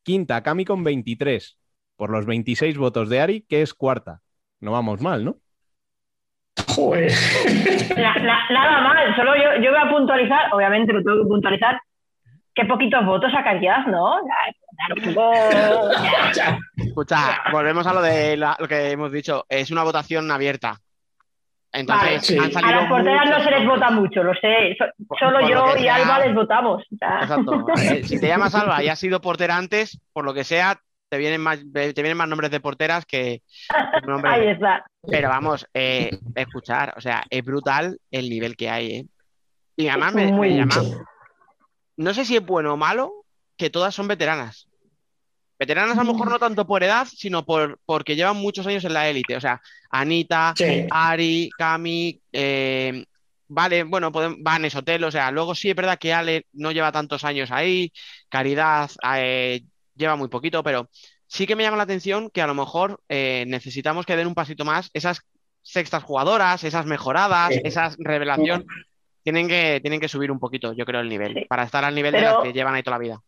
[0.03, 1.59] Quinta, Cami con 23.
[1.97, 4.21] Por los 26 votos de Ari, que es cuarta.
[4.61, 5.41] No vamos mal, ¿no?
[6.69, 7.13] Joder.
[7.97, 11.81] Na- na- nada mal, solo yo, yo voy a puntualizar, obviamente lo tengo que puntualizar,
[12.55, 14.17] qué poquitos votos a Caridad, ¿no?
[16.77, 19.45] Escucha, volvemos a lo de la- lo que hemos dicho.
[19.49, 20.77] Es una votación abierta.
[21.73, 22.37] Entonces, Vale, sí.
[22.59, 24.77] han A las porteras no se les vota mucho, lo sé.
[25.07, 25.97] Por- solo por yo y sea.
[25.97, 26.83] Alba les votamos.
[26.91, 27.65] Exacto.
[28.05, 31.41] Si te llamas Alba y has sido portera antes, por lo que sea, te vienen
[31.41, 33.43] más, te vienen más nombres de porteras que
[34.07, 34.85] nombres Ahí de- está.
[35.11, 39.07] Pero vamos, eh, escuchar, o sea, es brutal el nivel que hay, ¿eh?
[39.77, 40.75] Y además me, me llama.
[41.97, 43.25] No sé si es bueno o malo
[43.57, 44.69] que todas son veteranas.
[45.59, 48.95] Veteranas a lo mejor no tanto por edad, sino por, porque llevan muchos años en
[48.95, 49.37] la élite.
[49.37, 49.61] O sea,
[49.91, 50.87] Anita, Sí.
[50.91, 53.05] Ari, Cami, eh,
[53.49, 56.93] vale, bueno, podem- Van Hotel, o sea, luego sí es verdad que Ale no lleva
[56.93, 57.93] tantos años ahí,
[58.29, 59.63] Caridad eh,
[60.01, 60.89] lleva muy poquito, pero
[61.27, 64.35] sí que me llama la atención que a lo mejor eh, necesitamos que den un
[64.35, 64.91] pasito más.
[64.95, 65.21] Esas
[65.63, 67.61] sextas jugadoras, esas mejoradas, Sí.
[67.65, 68.65] esas revelación,
[69.23, 71.45] tienen que, tienen que subir un poquito, yo creo, el nivel, Sí.
[71.49, 73.19] para estar al nivel de las que llevan ahí toda la vida.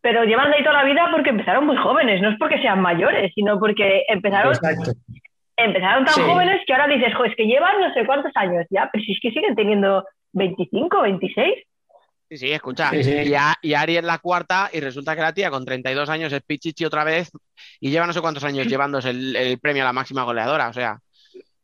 [0.00, 2.80] Pero llevan de ahí toda la vida porque empezaron muy jóvenes, no es porque sean
[2.80, 4.92] mayores, sino porque empezaron, Exacto.
[5.56, 6.22] empezaron tan Sí.
[6.22, 9.12] jóvenes que ahora dices, jo, es que llevan no sé cuántos años ya, pero si
[9.12, 11.54] es que siguen teniendo 25, 26.
[12.30, 12.90] Sí, sí, escucha.
[12.90, 13.12] Sí, sí.
[13.28, 16.32] Y, a- y Ari es la cuarta y resulta que la tía con 32 años
[16.32, 17.30] es Pichichi otra vez
[17.80, 20.68] y lleva no sé cuántos años llevándose el, el premio a la máxima goleadora.
[20.68, 20.98] O sea,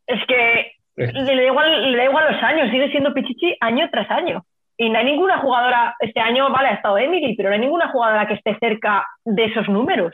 [0.07, 4.11] Es que le da igual, le da igual los años, sigue siendo Pichichi año tras
[4.11, 4.45] año.
[4.77, 7.89] Y no hay ninguna jugadora, este año, vale, ha estado Emily, pero no hay ninguna
[7.93, 10.13] jugadora que esté cerca de esos números.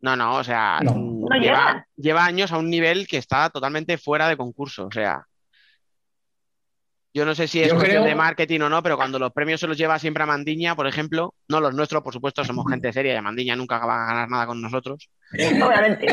[0.00, 0.94] no, no, o sea, No.
[1.28, 4.86] No lleva, lleva años a un nivel que está totalmente fuera de concurso.
[4.86, 5.24] O sea,
[7.16, 9.32] yo no sé si es Yo cuestión creo- de marketing o no, pero cuando los
[9.32, 12.66] premios se los lleva siempre a Mandiña, por ejemplo, no los nuestros, por supuesto, somos
[12.70, 15.08] gente seria y a Mandiña nunca va a ganar nada con nosotros.
[15.32, 16.06] Obviamente.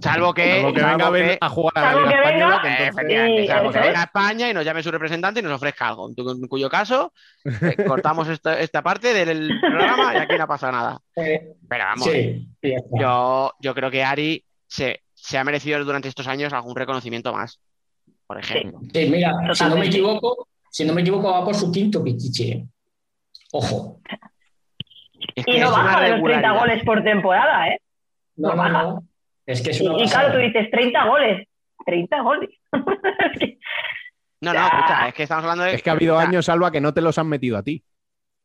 [0.00, 2.10] Salvo que, Salvo que venga a, salvo ver- que- a jugar a la Salvo Liga
[2.10, 3.86] que venga- Española, que entonces- efectivamente, Sí, salvo que eso es.
[3.86, 6.08] venga a España y nos llame su representante y nos ofrezca algo.
[6.08, 7.12] En, tu- en cuyo caso,
[7.44, 7.44] eh,
[8.02, 11.00] cortamos esta, esta parte del programa y aquí no pasa nada.
[11.14, 11.54] Pero
[11.84, 12.48] vamos, sí,
[12.92, 17.58] yo, yo creo que Ari se, se ha merecido durante estos años algún reconocimiento más,
[18.30, 18.78] por ejemplo.
[18.94, 22.52] Sí, mira, si no me equivoco, si no me equivoco, va por su quinto pichichi.
[22.52, 22.64] eh.
[23.50, 23.98] Ojo.
[25.34, 26.58] Es Y no baja de los 30 regularidad.
[26.60, 27.80] goles por temporada, ¿eh?
[28.36, 28.82] No, No no, baja.
[28.84, 29.04] no.
[29.46, 30.26] Es que es Y, una y pasada.
[30.28, 31.48] claro, tú dices 30 goles.
[31.84, 32.50] 30 goles.
[32.52, 32.60] Es
[33.40, 33.58] que-
[34.42, 35.74] No, no, escucha, es que estamos hablando de.
[35.74, 37.82] Es que ha habido años, Alba, que no te los han metido a ti.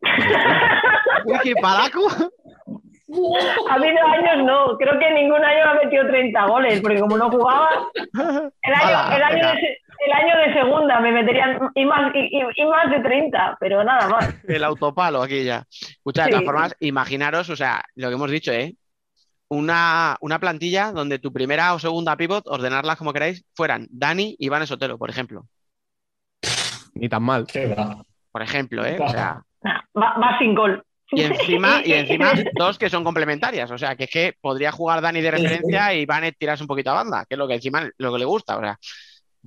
[1.25, 2.07] Uy, qué palaco.
[3.69, 4.77] Ha habido años, no.
[4.77, 9.23] Creo que ningún año ha metido 30 goles, porque como no jugaba, el año, el
[9.23, 13.57] año, de, se- el año de segunda me meterían y más, y, más de 30,
[13.59, 14.35] pero nada más.
[14.47, 15.63] El autopalo aquí ya.
[15.69, 16.31] Escucha, de Sí.
[16.31, 18.75] todas formas, imaginaros, o sea, lo que hemos dicho, ¿eh?
[19.47, 24.49] Una, una plantilla donde tu primera o segunda pivot, ordenarlas como queráis, fueran Dani y
[24.49, 25.45] Van Sotelo, por ejemplo.
[26.95, 27.45] Ni tan mal.
[28.31, 28.97] Por ejemplo, ¿eh?
[28.99, 30.83] O sea, Va, va sin gol.
[31.11, 33.69] Y encima, y encima dos que son complementarias.
[33.71, 36.91] O sea, que es que podría jugar Dani de referencia y Van tirarse un poquito
[36.91, 38.57] a banda, que es lo que encima lo que le gusta.
[38.57, 38.77] O sea,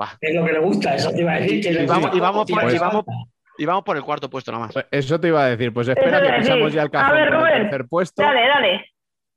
[0.01, 0.17] va.
[0.21, 1.63] Es lo que le gusta, eso te iba a decir.
[1.63, 3.13] Que Y vamos- y vamos por- Tira y vamos- falta.
[3.61, 4.73] Y vamos por el cuarto puesto nomás.
[4.73, 5.73] Pues Eso te iba a decir.
[5.73, 6.69] Pues espera que decir.
[6.71, 8.87] ya el A cajón ver, con el Rubén, tercer puesto, Dale, dale.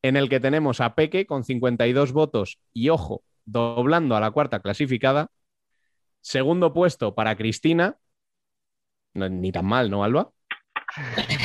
[0.03, 4.59] en el que tenemos a Peque con 52 votos y, ojo, doblando a la cuarta
[4.59, 5.29] clasificada.
[6.21, 7.97] Segundo puesto para Cristina.
[9.15, 10.29] No, ni tan mal, ¿no, Alba?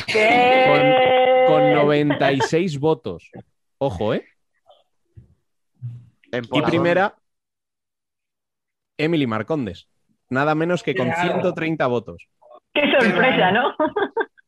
[0.07, 1.45] ¿Qué?
[1.47, 3.29] Con 96 votos.
[3.77, 4.25] Ojo, ¿eh?
[6.31, 7.15] Y primera,
[8.97, 9.87] Emily Marcondes.
[10.29, 11.33] Nada menos que con Claro.
[11.33, 12.27] 130 votos.
[12.73, 13.73] Qué sorpresa, ¿no?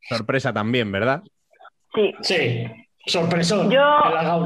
[0.01, 1.23] Sorpresa también, ¿verdad?
[1.95, 2.13] Sí.
[2.21, 2.65] Sí,
[3.05, 3.71] sorpresón.
[3.71, 3.81] Yo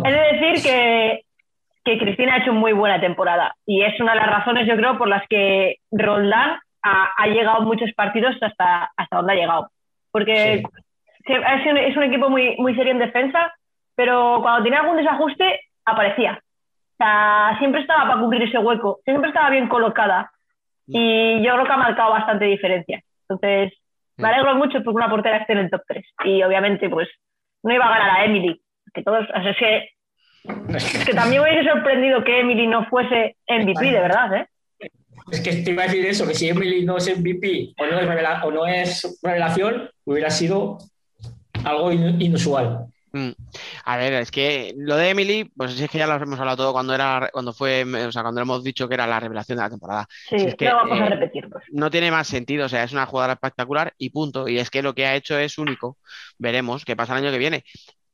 [0.05, 1.25] he de decir que,
[1.83, 4.97] que Cristina ha hecho muy buena temporada y es una de las razones, yo creo,
[4.97, 9.71] por las que Roldán ha, ha llegado muchos partidos hasta, hasta donde ha llegado.
[10.13, 10.63] Porque
[11.25, 13.53] sí, es, un, es un equipo muy, muy serio en defensa,
[13.95, 16.39] pero cuando tenía algún desajuste, aparecía.
[16.93, 20.31] O sea, siempre estaba para cubrir ese hueco, siempre estaba bien colocada
[20.87, 23.01] y yo creo que ha marcado bastante diferencia.
[23.27, 23.73] Entonces,
[24.17, 27.09] me alegro mucho porque una portera esté en el top 3 y obviamente, pues,
[27.63, 28.61] no iba a ganar a Emily,
[28.93, 29.89] que todos, o sea, es que,
[30.75, 34.47] es que también me hubiese sorprendido que Emily no fuese MVP, de verdad, ¿eh?
[35.31, 37.99] Es que te iba a decir eso, que si Emily no es MVP o no
[37.99, 40.77] es, revela- o no es revelación, hubiera sido
[41.63, 42.85] algo in- inusual.
[43.15, 43.29] Mm.
[43.85, 46.73] A ver, es que lo de Emily, pues es que ya lo hemos hablado todo
[46.73, 49.69] cuando era, cuando fue, o sea, cuando hemos dicho que era la revelación de la
[49.69, 50.07] temporada.
[50.29, 51.63] Sí, Si es que, no vamos a eh, repetir, pues.
[51.71, 54.47] no tiene más sentido, o sea, es una jugadora espectacular y punto.
[54.47, 55.97] Y es que lo que ha hecho es único.
[56.39, 57.63] Veremos qué pasa el año que viene.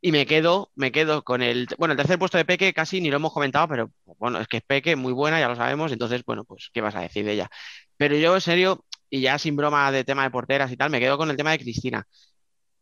[0.01, 3.09] Y me quedo, me quedo con el, bueno, el tercer puesto de Peque casi ni
[3.09, 6.23] lo hemos comentado, pero bueno, es que es Peque, muy buena, ya lo sabemos, entonces,
[6.25, 7.49] bueno, pues, ¿qué vas a decir de ella?
[7.97, 10.99] Pero yo, en serio, y ya sin broma de tema de porteras y tal, me
[11.01, 12.07] quedo con el tema de Cristina.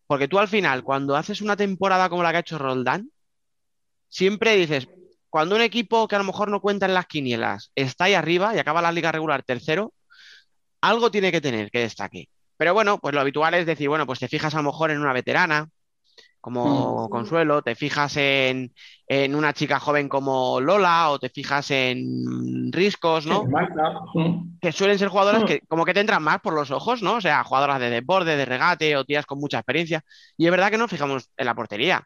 [0.07, 3.10] Porque tú al final, cuando haces una temporada como la que ha hecho Roldán,
[4.10, 4.88] siempre dices,
[5.30, 8.56] cuando un equipo que a lo mejor no cuenta en las quinielas está ahí arriba
[8.56, 9.94] y acaba la liga regular tercero,
[10.81, 12.30] algo tiene que tener que destaque.
[12.57, 14.99] Pero bueno, pues lo habitual es decir, bueno, pues te fijas a lo mejor en
[14.99, 15.69] una veterana,
[16.48, 18.74] como Consuelo, te fijas en,
[19.07, 23.44] en una chica joven como Lola o te fijas en Riscos, ¿no?
[24.61, 27.15] Que suelen ser jugadoras que como que te entran más por los ojos, ¿no?
[27.15, 30.02] O sea, jugadoras de desborde, de regate o tías con mucha experiencia.
[30.38, 32.03] Y es verdad que no nos fijamos en la portería.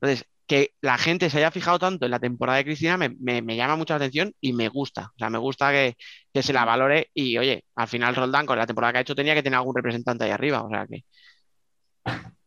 [0.00, 3.40] Entonces, que la gente se haya fijado tanto en la temporada de Cristina me, me-
[3.40, 5.10] me llama mucho la atención y me gusta.
[5.14, 5.94] O sea, me gusta que,
[6.34, 9.14] que se la valore y, oye, al final Roldán con la temporada que ha hecho
[9.14, 10.62] tenía que tener algún representante ahí arriba.
[10.64, 11.04] O sea que...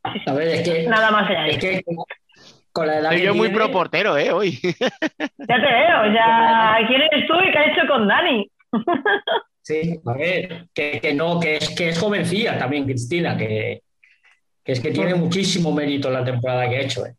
[0.03, 0.87] A ver, es que.
[0.87, 1.47] Nada más allá.
[1.47, 1.81] Es que
[2.71, 4.31] con la edad Soy yo muy tiene- pro portero, ¿eh?
[4.31, 4.59] Hoy.
[5.37, 6.77] Ya te veo, ya.
[6.87, 8.49] ¿Quién eres tú y qué has hecho con Dani?
[9.65, 13.81] Sí, a ver, que, que no, que es, que es jovencilla también, Cristina, que,
[14.61, 17.05] que es que tiene muchísimo mérito la temporada que ha hecho.
[17.05, 17.15] ¿eh?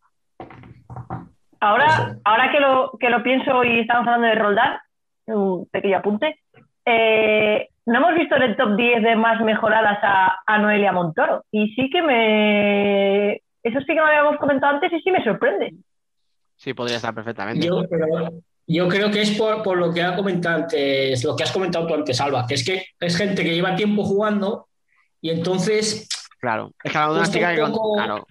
[1.61, 4.79] Ahora, ahora que lo, que lo pienso y estamos hablando de Roldán,
[5.29, 6.39] un pequeño apunte,
[6.87, 11.45] eh, no hemos visto en el top 10 de más mejoradas a, a Noelia Montoro.
[11.51, 13.33] Y sí que me.
[13.63, 15.75] Eso sí que lo habíamos comentado antes y sí me sorprende.
[16.57, 17.67] Sí, podría estar perfectamente.
[17.67, 18.07] Yo, pero
[18.67, 21.87] yo creo que es por, por lo que ha comentado antes, lo que has comentado
[21.87, 24.69] tú antes, Alba, que es que es gente que lleva tiempo jugando
[25.21, 26.09] y entonces
[26.39, 26.93] Claro, es
[27.31, 27.63] que un que...
[27.63, 28.27] poco- Claro,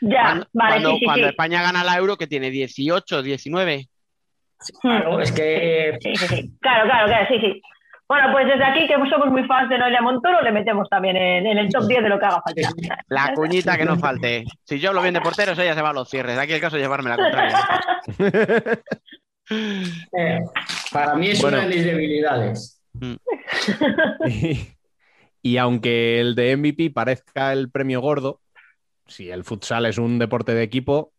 [0.00, 1.30] Ya, cuando, vale, cuando- sí, sí, cuando sí.
[1.30, 3.86] España gana la Euro, que tiene 18, 19.
[4.80, 5.96] Claro, es que.
[6.00, 6.50] Sí, sí, sí.
[6.60, 7.62] Claro, claro, claro, sí, sí.
[8.12, 11.46] Bueno, pues desde aquí, que somos muy fans de Noelia Montoro, le metemos también en,
[11.46, 12.68] en el top 10 de lo que haga falta.
[13.08, 14.44] La cuñita que no falte.
[14.64, 16.36] Si yo hablo bien de porteros, ella se va a los cierres.
[16.36, 17.58] Aquí el caso es llevarme la contraria.
[19.50, 20.40] eh,
[20.92, 21.56] para mí es Bueno.
[21.56, 22.82] una de mis debilidades.
[24.28, 24.58] Y,
[25.40, 28.40] y aunque el de MVP parezca el premio gordo,
[29.06, 31.12] si el futsal es un deporte de equipo,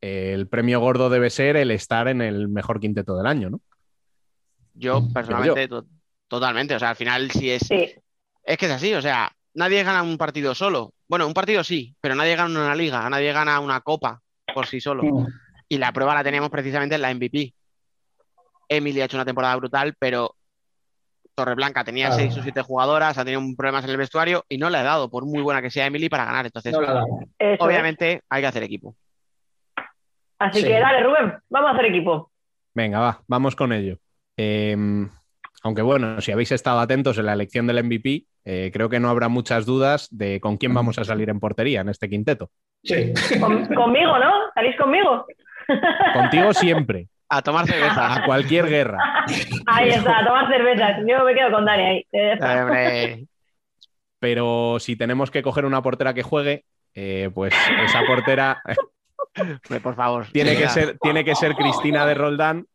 [0.00, 3.60] el premio gordo debe ser el estar en el mejor quinteto del año, ¿no?
[4.74, 5.86] Yo, personalmente, to-
[6.32, 6.74] totalmente.
[6.74, 7.70] O sea, al final sí es.
[7.70, 10.94] Es que es así, o sea, nadie gana un partido solo.
[11.06, 14.20] Bueno, un partido sí, pero nadie gana una liga, nadie gana una copa
[14.54, 15.02] por sí solo.
[15.68, 17.52] Y la prueba la tenemos precisamente en la MVP.
[18.68, 20.34] Emily ha hecho una temporada brutal, pero
[21.34, 22.22] Torreblanca tenía Claro.
[22.22, 24.82] seis o siete jugadoras, ha tenido un problemas en el vestuario y no le ha
[24.82, 26.46] dado, por muy buena que sea Emily, para ganar.
[26.46, 26.80] Entonces, No
[27.60, 28.96] obviamente, hay que hacer equipo.
[30.38, 30.66] Así Sí.
[30.66, 32.30] que dale, Rubén, vamos a hacer equipo.
[32.74, 33.98] Venga, va, vamos con ello.
[34.36, 34.76] Eh,
[35.62, 39.08] aunque bueno, si habéis estado atentos en la elección del MVP, eh, creo que no
[39.10, 42.50] habrá muchas dudas de con quién vamos a salir en portería en este quinteto.
[42.82, 43.12] Sí.
[43.40, 44.32] Con- conmigo, ¿no?
[44.54, 45.26] ¿Salís conmigo?
[46.14, 48.14] Contigo siempre, A tomar cerveza.
[48.14, 48.98] a cualquier guerra.
[49.66, 50.98] Ahí está, a tomar cervezas.
[51.06, 51.82] Yo me quedo con Dani
[52.12, 53.26] ahí.
[54.18, 56.64] Pero si tenemos que coger una portera que juegue,
[56.94, 58.62] eh, pues esa portera
[59.82, 60.26] por favor.
[60.32, 62.66] tiene que ser, tiene que ser Cristina de Roldán,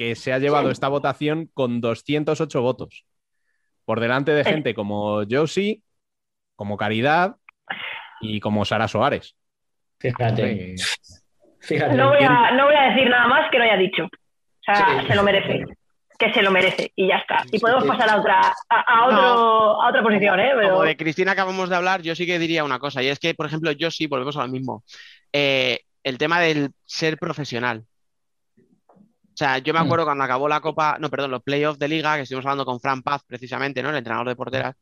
[0.00, 3.04] que se ha llevado esta votación con 208 votos.
[3.84, 5.82] Por delante de gente como Josie,
[6.56, 7.36] como Caridad
[8.22, 9.36] y como Sara Soares.
[9.98, 10.74] Fíjate.
[11.60, 11.94] Fíjate.
[11.96, 14.04] No voy, a, no voy a decir nada más que no haya dicho.
[14.06, 15.06] O sea, Sí.
[15.08, 15.64] se lo merece.
[16.18, 17.44] que se lo merece y ya está.
[17.52, 18.40] Y podemos pasar a otra,
[18.70, 19.82] a, a otro, No.
[19.82, 20.52] a otra posición, ¿eh?
[20.54, 23.18] Pero- Como de Cristina acabamos de hablar, yo sí que diría una cosa, y es
[23.18, 24.82] que, por ejemplo, yo sí, volvemos a lo mismo.
[25.30, 27.84] Eh, el tema del ser profesional.
[29.40, 29.84] O sea, yo me Mm.
[29.84, 32.78] acuerdo cuando acabó la Copa, no, perdón, los playoffs de Liga, que estuvimos hablando con
[32.78, 33.88] Fran Paz, precisamente, ¿no?
[33.88, 34.76] El entrenador de porteras,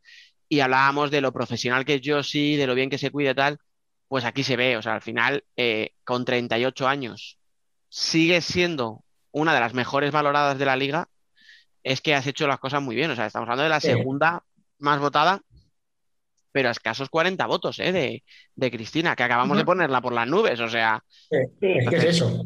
[0.49, 3.35] y hablábamos de lo profesional que es Josie, de lo bien que se cuida y
[3.37, 3.59] tal.
[4.09, 7.39] Pues aquí se ve, o sea, al final, eh, con 38 años,
[7.89, 11.07] sigue siendo una de las mejores valoradas de la liga,
[11.85, 13.13] es que has hecho las cosas muy bien.
[13.13, 13.87] O sea, estamos hablando de la Sí.
[13.89, 14.43] segunda
[14.81, 15.41] más votada,
[16.51, 17.93] pero a escasos 40 votos, ¿eh?
[17.93, 18.25] de,
[18.57, 20.59] de Cristina, que acabamos de ponerla por las nubes.
[20.59, 22.45] O sea, Es que es eso.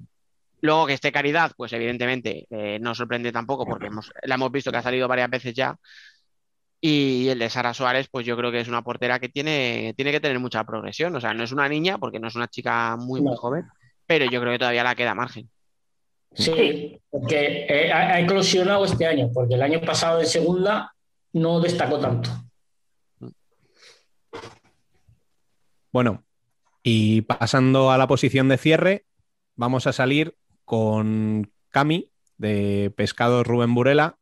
[0.62, 4.70] Luego que esté Caridad, pues evidentemente eh, no sorprende tampoco, porque hemos, la hemos visto
[4.72, 5.76] que ha salido varias veces ya.
[6.80, 10.10] Y el de Sara Suárez, pues yo creo que es una portera que tiene, tiene
[10.10, 11.14] que tener mucha progresión.
[11.14, 13.36] O sea, no es una niña, porque no es una chica muy, muy No.
[13.36, 13.66] joven,
[14.06, 15.48] pero yo creo que todavía la queda margen.
[16.34, 20.92] Sí, porque eh, ha, ha eclosionado este año, porque el año pasado en segunda
[21.34, 22.30] no destacó tanto.
[25.92, 26.24] Bueno,
[26.82, 29.04] y pasando a la posición de cierre,
[29.56, 30.34] vamos a salir
[30.72, 32.08] con Cami
[32.38, 34.16] de Pescados Rubén Burela,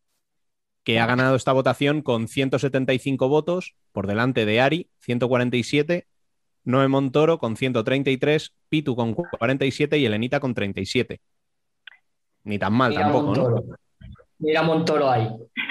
[0.82, 6.09] que ha ganado esta votación con 175 votos, por delante de Ari, 147,
[6.64, 11.20] Noé Montoro con 133, Pitu con 47 y Elenita con 37.
[12.43, 13.43] Ni tan mal Mira tampoco, ¿no?
[13.43, 13.78] Montoro.
[14.40, 15.28] Mira Montoro ahí.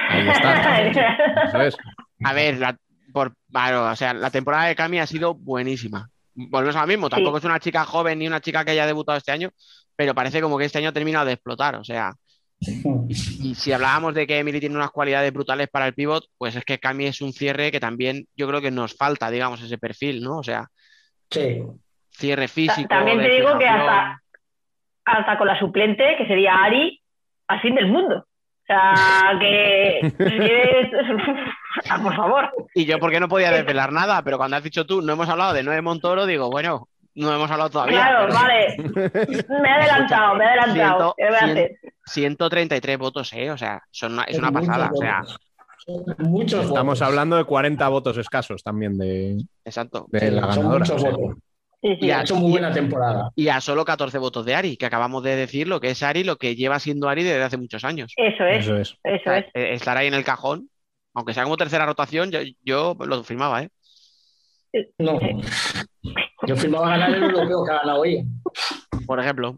[0.08, 0.88] Ahí está.
[1.44, 1.78] Eso es.
[2.24, 2.78] A ver, la,
[3.12, 6.10] por, claro, o sea, la temporada de Cami ha sido buenísima.
[6.36, 9.18] Volvemos a lo mismo, tampoco es una chica joven ni una chica que haya debutado
[9.18, 9.52] este año,
[10.00, 11.76] pero parece como que este año ha terminado de explotar.
[11.76, 12.14] O sea,
[12.62, 16.64] y si hablábamos de que Emily tiene unas cualidades brutales para el pivot, pues es
[16.64, 20.24] que Cami es un cierre que también yo creo que nos falta, digamos, ese perfil,
[20.24, 20.38] ¿no?
[20.38, 20.68] O sea,
[21.30, 21.62] Sí.
[22.12, 22.88] cierre físico.
[22.88, 24.24] También te digo que hasta,
[25.04, 27.02] hasta con la suplente, que sería Ari,
[27.50, 28.20] al fin del mundo.
[28.20, 30.00] O sea, que
[31.90, 32.50] Ah, por favor.
[32.74, 35.52] Y yo, porque no podía desvelar nada, pero cuando has dicho tú, no hemos hablado
[35.52, 36.88] de Noé Montoro, digo, bueno,
[37.20, 37.96] no hemos hablado todavía.
[37.98, 38.78] Claro, pero- vale.
[39.62, 40.74] Me he adelantado, me he adelantado.
[40.74, 41.72] Ciento- ¿Qué voy a hacer?
[42.06, 43.52] 133 votos, ¿eh?
[43.52, 44.92] O sea, son una- es una muchos pasada.
[44.94, 45.40] O sea, votos.
[46.20, 47.02] Muchos Estamos votos.
[47.02, 50.06] hablando de 40 votos escasos también de, exacto.
[50.10, 50.80] de la Son ganadora.
[50.80, 51.12] muchos o sea.
[51.12, 51.38] votos.
[51.82, 52.06] Sí, sí.
[52.08, 53.32] Y ha hecho muy buena temporada.
[53.36, 56.26] Y a solo 14 votos de Ari, que acabamos de decir lo que es Ari,
[56.26, 58.12] lo que lleva siendo Ari desde hace muchos años.
[58.18, 58.98] Eso es, Eso es.
[59.04, 59.46] eso es.
[59.54, 60.70] Eh, Estar ahí en el cajón,
[61.14, 63.70] aunque sea como tercera rotación, yo, yo lo firmaba, ¿eh?
[65.00, 65.18] No.
[66.48, 68.24] Yo firmaba ganar el europeo que ha ganado ella.
[69.06, 69.56] Por ejemplo.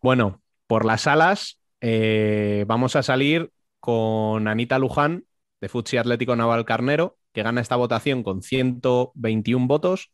[0.00, 3.50] Bueno, por las alas eh, vamos a salir
[3.80, 5.24] con Anita Luján
[5.60, 10.10] de Futsi Atlético Naval Carnero, que gana esta votación con 121 votos,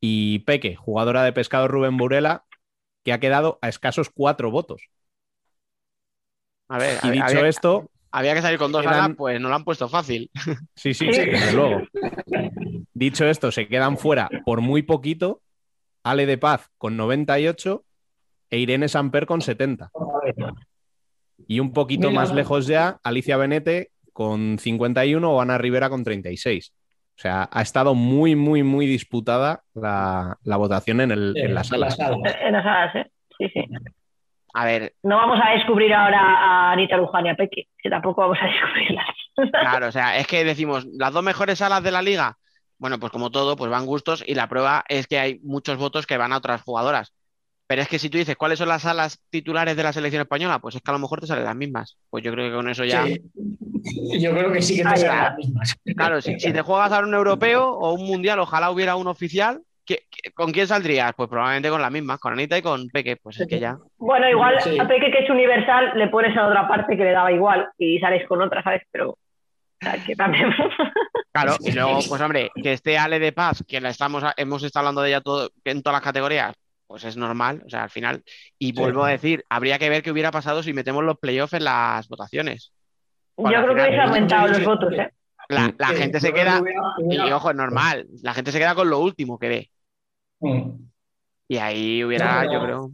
[0.00, 2.44] y Peque, jugadora de pescado Rubén Burela,
[3.04, 4.88] que ha quedado a escasos cuatro votos.
[6.68, 9.64] A ver, Y dicho esto, había que salir con dos quedan- pues no lo han
[9.64, 10.30] puesto fácil.
[10.74, 11.82] sí, sí, sí, desde luego.
[12.94, 15.40] Dicho esto, se quedan fuera por muy poquito
[16.02, 17.84] Ale de Paz con 98
[18.50, 19.90] e Irene Samper con 70.
[21.48, 22.20] Y un poquito Mira.
[22.22, 26.72] más lejos ya, Alicia Benete con 51 o Ana Rivera con 36.
[27.18, 31.64] O sea, ha estado muy, muy, muy disputada la, la votación en, el, en la
[31.64, 31.88] sala.
[32.44, 33.10] En las alas, ¿eh?
[33.38, 33.64] Sí, sí.
[34.58, 38.22] A ver, No vamos a descubrir ahora a Anita Luján y a Peque, que tampoco
[38.22, 39.06] vamos a descubrirlas.
[39.50, 42.38] claro, o sea, es que decimos, las dos mejores salas de la liga,
[42.78, 46.06] bueno, pues como todo, pues van gustos y la prueba es que hay muchos votos
[46.06, 47.12] que van a otras jugadoras.
[47.66, 50.58] Pero es que si tú dices cuáles son las salas titulares de la selección española,
[50.58, 51.98] pues es que a lo mejor te salen las mismas.
[52.08, 53.04] Pues yo creo que con eso ya.
[53.04, 53.20] Sí.
[54.18, 55.76] Yo creo que sí que te salen las mismas.
[55.94, 59.60] Claro, si, si te juegas a un europeo o un mundial, ojalá hubiera un oficial.
[59.86, 61.12] ¿Qué- qué- ¿Con quién saldrías?
[61.16, 63.16] Pues probablemente con las mismas, con Anita y con Peque.
[63.16, 63.76] Pues es que ya.
[63.96, 64.78] Bueno, igual Sí.
[64.78, 67.98] a Peque, que es universal, le pones a otra parte que le daba igual y
[68.00, 68.82] sales con otra, ¿sabes?
[68.90, 69.10] Pero.
[69.10, 69.18] o
[69.80, 70.50] sea, que también.
[71.32, 74.84] Claro, y luego, pues hombre, que esté Ale de Paz, que la estamos, hemos estado
[74.86, 76.54] hablando de ella todo, en todas las categorías,
[76.86, 78.22] pues es normal, o sea, al final.
[78.58, 81.64] Y vuelvo a decir, habría que ver qué hubiera pasado si metemos los playoffs en
[81.64, 82.72] las votaciones.
[83.36, 85.10] Yo creo que hubiese aumentado los votos, ¿eh?
[85.50, 86.62] La, la Sí, gente se queda,
[87.10, 89.70] y ojo, es normal, la gente se queda con lo último que ve.
[90.40, 90.70] Mm.
[91.48, 92.90] Y ahí hubiera, No, yo creo.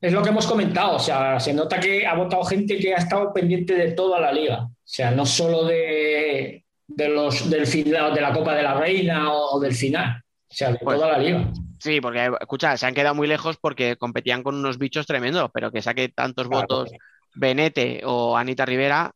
[0.00, 2.98] Es lo que hemos comentado, o sea, se nota que ha votado gente que ha
[2.98, 8.12] estado pendiente de toda la liga, o sea, no solo de, de los del final
[8.12, 11.12] de la Copa de la Reina o, o del final, o sea, de Pues- toda
[11.12, 11.48] la liga.
[11.78, 15.70] Sí, porque, escucha, se han quedado muy lejos porque competían con unos bichos tremendos, pero
[15.72, 16.62] que saque tantos Claro.
[16.68, 16.90] votos
[17.34, 19.10] Benete o Anita Rivera,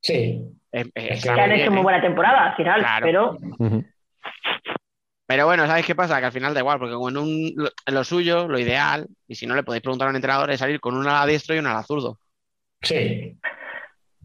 [0.00, 0.14] Sí,
[0.70, 3.06] eh, eh, Es que han hecho muy buena temporada al final, Claro.
[3.06, 3.38] pero.
[5.26, 6.20] Pero bueno, ¿sabéis qué pasa?
[6.20, 9.46] Que al final da igual, porque como en, un, lo, suyo, lo ideal, y si
[9.46, 11.66] no le podéis preguntar a un entrenador, es salir con un ala diestro y un
[11.66, 12.18] ala zurdo.
[12.82, 13.34] Sí.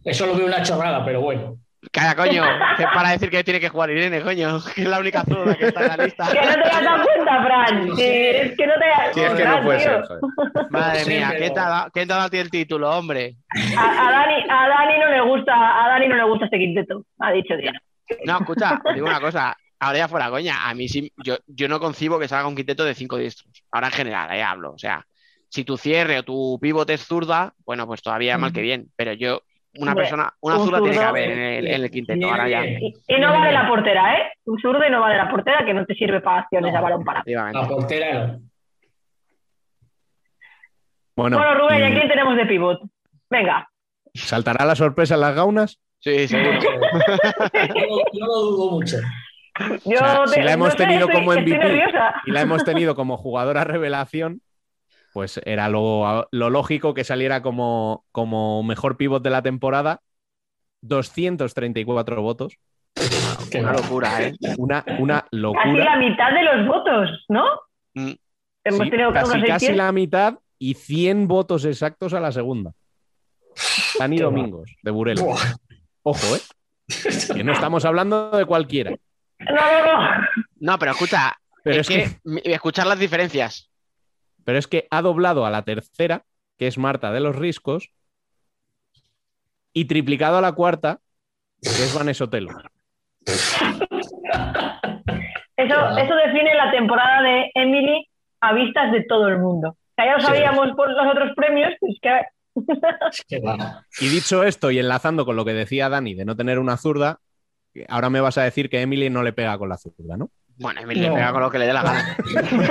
[0.03, 1.57] Eso lo veo una chorrada, pero bueno.
[1.93, 2.43] Calla, coño,
[2.77, 5.55] que es para decir que tiene que jugar Irene, coño, que es la única zurda
[5.55, 6.27] que está en la lista.
[6.33, 7.95] Que no te has dado cuenta, Fran.
[7.95, 10.03] Que es que no te Sí, es que no puede ser.
[10.69, 12.51] Madre Sí, mía, pero- ¿quién te, ha dado, quién te ha dado a ti el
[12.51, 13.35] título, hombre?
[13.77, 17.05] A, a Dani, a Dani no le gusta, a Dani no le gusta este quinteto,
[17.19, 17.79] ha dicho Dino.
[18.25, 21.67] No, escucha, os digo una cosa, ahora ya fuera coña, a mí sí, yo, yo
[21.67, 23.63] no concibo que salga un quinteto de cinco diestros.
[23.71, 24.71] Ahora en general, ahí hablo.
[24.73, 25.05] O sea,
[25.47, 28.89] si tu cierre o tu pivote es zurda, bueno, pues todavía mal que bien.
[28.95, 29.41] Pero yo,
[29.77, 32.29] una persona, una un zurda tiene que haber en el, en el quinteto.
[32.29, 32.61] Ahora ya.
[32.61, 34.31] Bien, Y, y no vale la portera, ¿eh?
[34.45, 36.77] Un zurdo y no vale la portera que no te sirve para acciones No.
[36.77, 37.59] a balón efectivamente.
[37.59, 38.39] La portera no.
[41.15, 42.79] Bueno, Bueno, Rubén, ¿y a y- quién tenemos de pivot?
[43.29, 43.67] Venga.
[44.15, 45.79] ¿saltará la sorpresa en las gaunas?
[45.99, 46.59] Sí, seguro.
[46.61, 46.69] Yo,
[48.13, 48.97] yo lo dudo mucho.
[49.85, 51.83] Yo O sea, te- si la hemos no tenido estoy- como MVP
[52.25, 54.41] y la hemos tenido como jugadora revelación,
[55.13, 60.01] pues era lo, lo lógico que saliera como, como mejor pivot de la temporada.
[60.81, 62.53] 234 votos.
[63.51, 64.33] Que Una locura, ¿eh?
[64.57, 65.83] Una, una Casi locura.
[65.85, 67.43] la mitad de los votos, ¿no?
[67.93, 68.11] Mm.
[68.63, 69.77] Hemos Sí, tenido casi, casi 600.
[69.77, 72.71] la mitad y 100 votos exactos a la segunda.
[73.97, 74.23] Dani Qué.
[74.23, 75.23] Domingos, de Burela.
[76.03, 76.39] Ojo, ¿eh?
[77.33, 78.95] Que no estamos hablando de cualquiera.
[79.39, 80.27] No, no, no.
[80.59, 81.33] No, pero escucha,
[81.63, 83.69] Pero es, es que, escuchar las diferencias.
[84.43, 86.23] pero es que ha doblado a la tercera,
[86.57, 87.91] que es Marta de los Riscos,
[89.73, 90.99] y triplicado a la cuarta,
[91.61, 92.49] que es Vanessa Otelo.
[95.57, 98.07] Eso, eso define la temporada de Emily
[98.41, 99.75] a vistas de todo el mundo.
[99.97, 100.25] Que ya lo Sí.
[100.27, 102.21] sabíamos por los otros premios, pues que.
[104.01, 107.19] Y dicho esto, y enlazando con lo que decía Dani de no tener una zurda,
[107.87, 110.29] ahora me vas a decir que Emily no le pega con la zurda, ¿no?
[110.57, 112.17] Bueno, Emily le pega con lo que le dé la gana.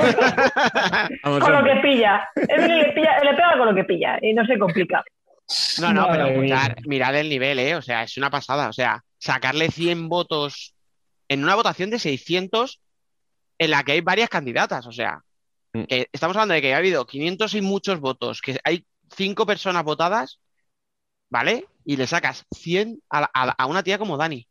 [1.25, 2.29] Vamos, con lo que pilla.
[2.37, 5.03] Emily le, pilla, le pega con lo que pilla y no se complica.
[5.81, 7.75] No, no, pero Madre mirad el nivel, ¿eh?
[7.77, 8.69] O sea, es una pasada.
[8.69, 10.75] O sea, sacarle 100 votos
[11.29, 12.81] en una votación de 600
[13.59, 14.87] en la que hay varias candidatas.
[14.87, 15.21] O sea,
[15.75, 15.83] Mm.
[15.83, 19.85] que estamos hablando de que ha habido 500 y muchos votos, que hay cinco personas
[19.85, 20.41] votadas,
[21.31, 21.67] ¿vale?
[21.85, 24.48] Y le sacas 100 a, la- a la- a una tía como Dani,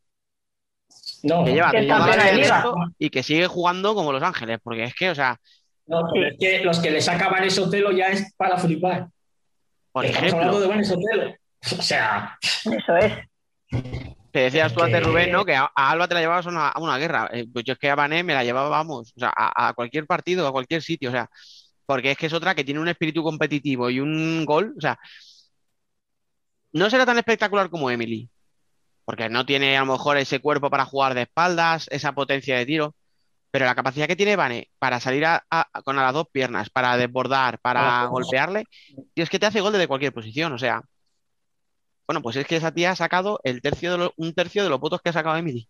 [1.24, 2.58] No, que lleva Que la liga.
[2.58, 5.38] esto y que sigue jugando como Los Ángeles, porque es que, o sea,
[5.88, 9.08] no, pero es que los que le sacaban ese Otelo ya es para flipar.
[9.92, 11.36] por Estamos hablando ejemplo, de Vanessa Otelo.
[11.80, 13.14] O sea, Eso es.
[14.32, 15.44] te decías tú antes, que- Rubén, ¿no?
[15.46, 17.30] Que a, a Alba te la llevabas a una, a una guerra.
[17.32, 19.74] Eh, pues yo es que a Vané me la llevaba, vamos, o sea, a, a
[19.74, 21.30] cualquier partido, a cualquier sitio, o sea,
[21.86, 25.00] porque es que es otra que tiene un espíritu competitivo y un gol, o sea,
[26.74, 28.30] no será tan espectacular como Emily,
[29.08, 32.66] porque no tiene a lo mejor ese cuerpo para jugar de espaldas, esa potencia de
[32.66, 32.94] tiro,
[33.50, 36.70] pero la capacidad que tiene Vane para salir a- a- con a las dos piernas,
[36.70, 38.66] para desbordar, para Ah, golpearle,
[39.16, 40.82] y es que te hace gol desde cualquier posición, o sea,
[42.06, 44.70] bueno, pues es que esa tía ha sacado el tercio de lo- un tercio de
[44.70, 45.70] los votos que ha sacado Emily.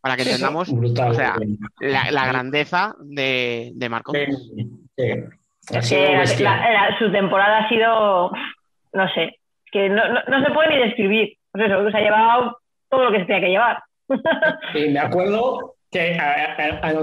[0.00, 1.10] Para que entendamos brutal.
[1.10, 1.34] o sea,
[1.80, 4.12] la, la grandeza de, de Marco.
[4.12, 4.22] Sí.
[5.70, 8.30] Es que la- la- su temporada ha sido,
[8.92, 9.40] no sé,
[9.72, 11.36] que no, no, no se puede ni describir.
[11.58, 12.58] Pues eso, se ha llevado
[12.90, 13.82] todo lo que se tenía que llevar.
[14.74, 16.94] Y me acuerdo que a- a- a-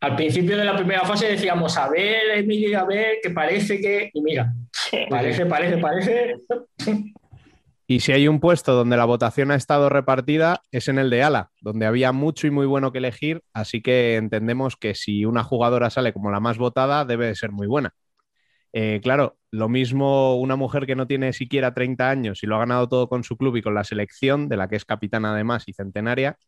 [0.00, 4.10] al principio de la primera fase decíamos, a ver, Emily, a ver, que parece que...
[4.12, 4.98] Y mira, Sí.
[5.10, 6.34] parece, parece, parece...
[7.86, 11.22] Y si hay un puesto donde la votación ha estado repartida, es en el de
[11.22, 15.42] Ala, donde había mucho y muy bueno que elegir, así que entendemos que si una
[15.42, 17.94] jugadora sale como la más votada, debe de ser muy buena.
[18.80, 22.60] Eh, claro, lo mismo una mujer que no tiene siquiera 30 años y lo ha
[22.60, 25.64] ganado todo con su club y con la selección, de la que es capitana además
[25.66, 26.38] y centenaria,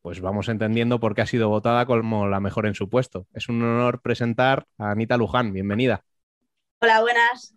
[0.00, 3.26] pues vamos entendiendo por qué ha sido votada como la mejor en su puesto.
[3.34, 6.04] Es un honor presentar a Anita Luján, bienvenida.
[6.78, 7.56] Hola, buenas.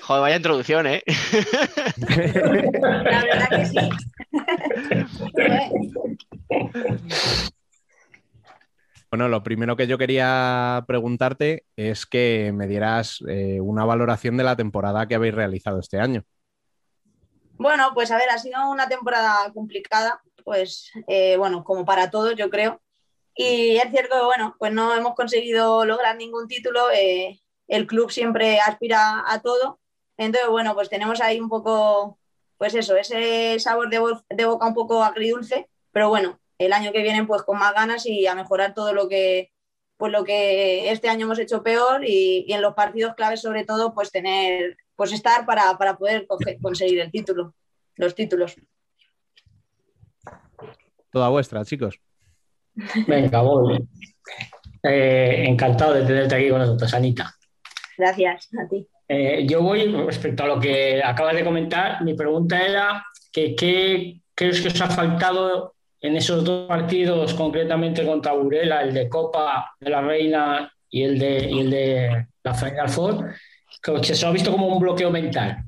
[0.00, 1.02] Joder, vaya introducción, ¿eh?
[1.96, 3.78] La verdad que sí.
[9.14, 14.42] Bueno, lo primero que yo quería preguntarte es que me dieras eh, una valoración de
[14.42, 16.24] la temporada que habéis realizado este año.
[17.56, 22.34] Bueno, pues a ver, ha sido una temporada complicada, pues eh, bueno, como para todos,
[22.34, 22.82] yo creo.
[23.36, 26.90] Y es cierto que, bueno, pues no hemos conseguido lograr ningún título.
[26.90, 29.78] eh, el club siempre aspira a todo.
[30.16, 32.18] Entonces, bueno, pues tenemos ahí un poco,
[32.58, 34.00] pues eso, ese sabor de,
[34.30, 35.68] de boca un poco agridulce.
[35.92, 39.08] Pero bueno, el año que viene, pues con más ganas y a mejorar todo lo
[39.08, 39.52] que,
[39.96, 43.64] pues lo que este año hemos hecho peor y, y en los partidos claves, sobre
[43.64, 46.26] todo, pues tener, pues estar para, para poder
[46.60, 47.54] conseguir el título,
[47.96, 48.56] los títulos.
[51.10, 52.00] Toda vuestra, chicos.
[53.06, 53.86] Venga, voy.
[54.82, 57.32] Eh, encantado de tenerte aquí con nosotros, Anita.
[57.96, 58.86] Gracias a ti.
[59.08, 64.20] Eh, yo voy, respecto a lo que acabas de comentar, mi pregunta era que qué
[64.34, 65.73] crees que os ha faltado
[66.04, 71.18] en esos dos partidos, concretamente contra Burela, el de Copa de la Reina y el
[71.18, 73.34] de, y el de la Final Four,
[74.02, 75.64] que se ha visto como un bloqueo mental.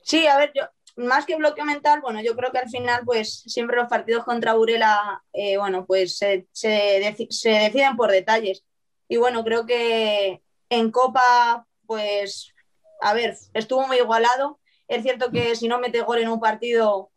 [0.00, 0.62] Sí, a ver, yo,
[0.94, 4.54] más que bloqueo mental, bueno, yo creo que al final, pues siempre los partidos contra
[4.54, 8.64] Burela, eh, bueno, pues se, se, deci- se deciden por detalles.
[9.08, 10.40] Y bueno, creo que
[10.70, 12.54] en Copa, pues,
[13.00, 14.60] a ver, estuvo muy igualado.
[14.86, 17.10] Es cierto que si no mete gol en un partido,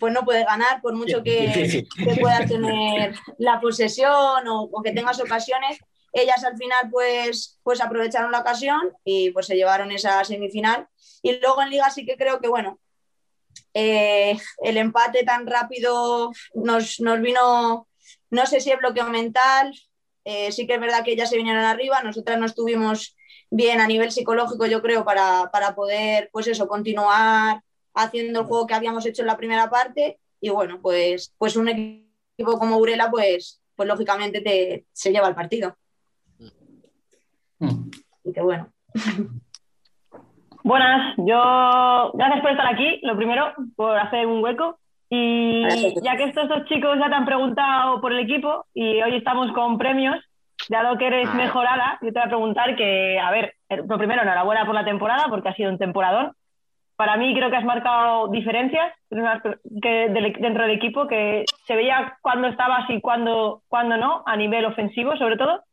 [0.00, 4.92] pues no puede ganar, por mucho que, que puedas tener la posesión o, o que
[4.92, 5.78] tengas ocasiones.
[6.12, 10.88] Ellas al final, pues, pues aprovecharon la ocasión y pues se llevaron esa semifinal.
[11.22, 12.80] Y luego en Liga sí que creo que, bueno,
[13.74, 17.86] eh, el empate tan rápido nos, nos vino,
[18.30, 19.72] no sé si es bloqueo mental,
[20.24, 23.16] eh, sí que es verdad que ellas se vinieron arriba, nosotras no estuvimos
[23.50, 27.62] bien a nivel psicológico, yo creo, para, para poder, pues eso, continuar
[27.94, 30.18] haciendo el juego que habíamos hecho en la primera parte.
[30.40, 35.34] Y bueno, pues, pues un equipo como Urela, pues, pues lógicamente te, se lleva el
[35.34, 35.76] partido.
[38.24, 38.68] Y que bueno.
[40.62, 44.78] Buenas, yo gracias por estar aquí, lo primero, por hacer un hueco.
[45.08, 45.66] Y
[46.02, 49.50] ya que estos dos chicos ya te han preguntado por el equipo y hoy estamos
[49.52, 50.16] con premios,
[50.68, 54.22] dado que eres mejorada, yo te voy a preguntar que, a ver, eh, lo primero,
[54.22, 56.32] enhorabuena por la temporada, porque ha sido un temporadón.
[57.00, 62.46] Para mí creo que has marcado diferencias del- dentro del equipo, que se veía cuando
[62.48, 65.64] estabas y cuando, cuando no, a nivel ofensivo sobre todo.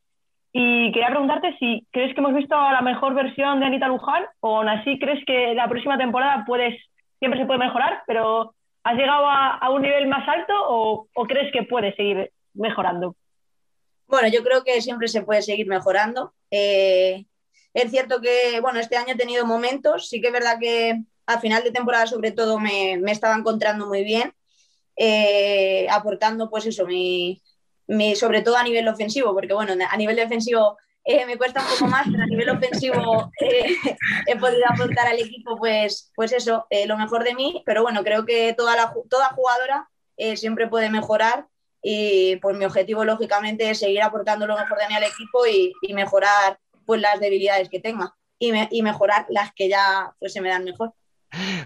[0.54, 4.60] Y quería preguntarte si crees que hemos visto la mejor versión de Anita Luján o
[4.60, 6.82] aún así crees que la próxima temporada puedes,
[7.20, 8.56] siempre se puede mejorar, pero
[8.86, 13.16] ¿has llegado a, un nivel más alto o, o crees que puedes seguir mejorando?
[14.08, 16.32] Bueno, yo creo que siempre se puede seguir mejorando.
[16.52, 17.26] Eh,
[17.74, 21.40] es cierto que, bueno, este año he tenido momentos, sí que es verdad que a
[21.40, 24.34] final de temporada sobre todo me, me estaba encontrando muy bien,
[24.96, 27.42] eh, aportando pues eso, mi,
[27.88, 31.68] mi- sobre todo a nivel ofensivo, porque bueno, a nivel defensivo eh, me cuesta un
[31.68, 33.76] poco más, pero a nivel ofensivo eh,
[34.26, 38.26] he podido aportar al equipo pues, pues eso, lo mejor de mí, pero bueno, creo
[38.26, 39.90] que toda, la, toda jugadora
[40.36, 41.46] siempre puede mejorar
[41.82, 45.72] y pues mi objetivo lógicamente es seguir aportando lo mejor de mí al equipo y,
[45.82, 50.34] y mejorar pues las debilidades que tenga y, me- y mejorar las que ya pues
[50.34, 50.94] se me dan mejor.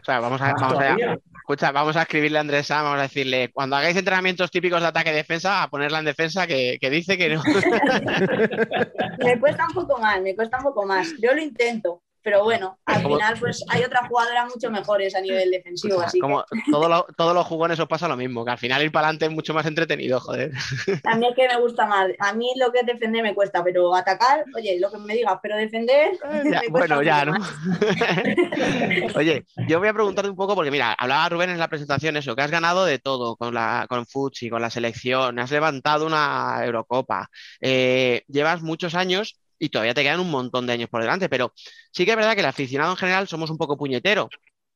[0.02, 0.96] O sea, vamos a, Más vamos a,
[1.36, 4.88] escucha, vamos a escribirle a Andrés Sam, vamos a decirle, cuando hagáis entrenamientos típicos de
[4.88, 7.44] ataque-defensa, a ponerla en defensa que, que dice que no.
[9.24, 11.14] Me cuesta un poco más, me cuesta un poco más.
[11.22, 15.22] Yo lo intento, pero bueno, al Como- final pues hay otras jugadoras mucho mejores a
[15.22, 18.52] nivel defensivo, O sea, así como lo- todos los jugones os pasa lo mismo, que
[18.52, 20.52] al final ir para adelante es mucho más entretenido, joder.
[20.86, 22.08] que a mí es que me gusta más.
[22.20, 25.40] A mí lo que es defender me cuesta, pero atacar, oye, lo que me digas,
[25.42, 26.12] pero defender
[26.44, 27.34] me cuesta bueno, ya, ¿no?
[29.16, 32.36] Oye, yo voy a preguntarte un poco, porque mira, hablaba Rubén en la presentación eso,
[32.36, 36.60] que has ganado de todo con la, con Futsi, con la selección, has levantado una
[36.64, 37.30] Eurocopa,
[37.60, 41.54] eh, llevas muchos años y todavía te quedan un montón de años por delante, pero
[41.92, 44.28] sí que es verdad que el aficionado en general somos un poco puñetero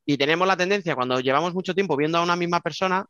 [0.06, 3.06] y tenemos la tendencia cuando llevamos mucho tiempo viendo a una misma persona,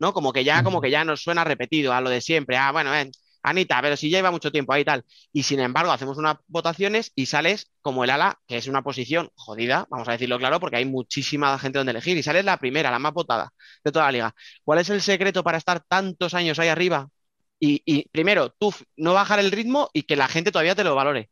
[0.00, 0.12] ¿no?
[0.12, 2.90] Como que ya, como que ya nos suena repetido a lo de siempre, ah, bueno,
[2.90, 3.12] ven,
[3.44, 5.04] Anita, pero si ya lleva mucho tiempo ahí y tal.
[5.32, 9.30] Y sin embargo, hacemos unas votaciones y sales como el ala, que es una posición
[9.36, 12.16] jodida, vamos a decirlo claro, porque hay muchísima gente donde elegir.
[12.16, 13.52] Y sales la primera, la más votada
[13.84, 14.34] de toda la liga.
[14.64, 17.08] ¿Cuál es el secreto para estar tantos años ahí arriba?
[17.64, 21.30] Y, primero, tú no bajar el ritmo y que la gente todavía te lo valore.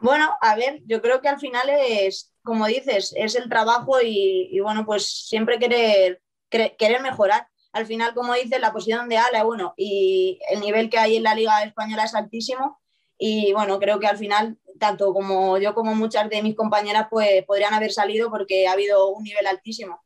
[0.00, 4.58] Bueno, a ver, yo creo que al final es, como dices, es el trabajo y,
[4.58, 7.46] bueno, pues siempre querer, querer mejorar.
[7.72, 11.22] Al final, como dices, la posición de ala, bueno, y el nivel que hay en
[11.22, 12.80] la Liga Española es altísimo.
[13.16, 17.44] Y bueno, creo que al final, tanto como yo como muchas de mis compañeras, pues
[17.44, 20.01] podrían haber salido porque ha habido un nivel altísimo.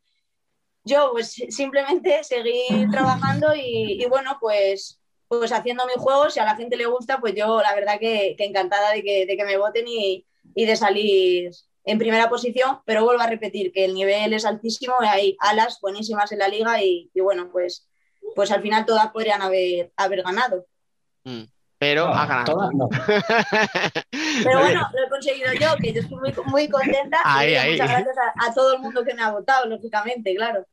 [0.87, 6.45] Yo, pues simplemente seguir trabajando y, y bueno, pues pues haciendo mis juegos, si a
[6.45, 9.45] la gente le gusta, pues yo la verdad que, que encantada de que, de que
[9.45, 11.51] me voten y, y de salir
[11.85, 16.31] en primera posición, pero vuelvo a repetir que el nivel es altísimo, hay alas buenísimas
[16.31, 17.89] en la liga y, y bueno, pues,
[18.37, 20.65] pues al final todas podrían haber, haber ganado.
[21.25, 21.43] Mm,
[21.79, 22.53] Pero has ganado.
[22.53, 22.89] todas no.
[24.45, 27.73] Pero bueno, lo he conseguido yo, que yo estoy muy, muy contenta Ahí, y ahí.
[27.73, 30.65] muchas gracias a, a todo el mundo que me ha votado, lógicamente, claro.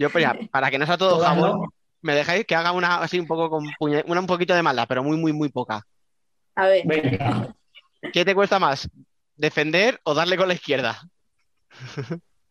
[0.00, 1.74] Yo, pues ya, para que no sea todo Todas jamón, no.
[2.00, 4.86] me dejáis que haga una así un poco con puñe- una un poquito de maldad,
[4.88, 5.82] pero muy, muy, muy poca.
[6.54, 6.86] A ver.
[6.86, 7.54] Venga.
[8.10, 8.88] ¿Qué te cuesta más?
[9.36, 11.02] ¿Defender o darle con la izquierda?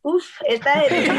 [0.04, 1.10] Uf, esta es.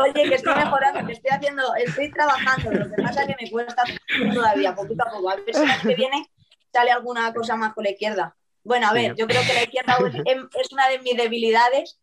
[0.00, 2.70] Oye, que estoy mejorando, que estoy haciendo, estoy trabajando.
[2.72, 3.84] Lo que pasa es que me cuesta
[4.32, 5.30] todavía, poquito a poco.
[5.30, 6.26] A ver si el año que viene
[6.72, 8.34] sale alguna cosa más con la izquierda.
[8.64, 12.00] Bueno, a ver, yo creo que la izquierda es una de mis debilidades.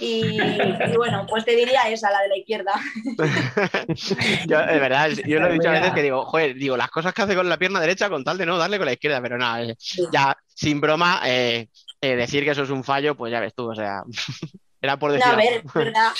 [0.00, 2.72] Y, y bueno, pues te diría esa, la de la izquierda.
[4.46, 7.14] Yo, de verdad, yo lo he dicho a veces que digo, joder, digo, las cosas
[7.14, 9.38] que hace con la pierna derecha con tal de no darle con la izquierda, pero
[9.38, 9.76] nada, eh,
[10.12, 11.68] ya sin broma, eh,
[12.00, 14.02] eh, decir que eso es un fallo, pues ya ves tú, o sea,
[14.82, 15.32] era por No, decir.
[15.32, 16.12] a ver, es verdad,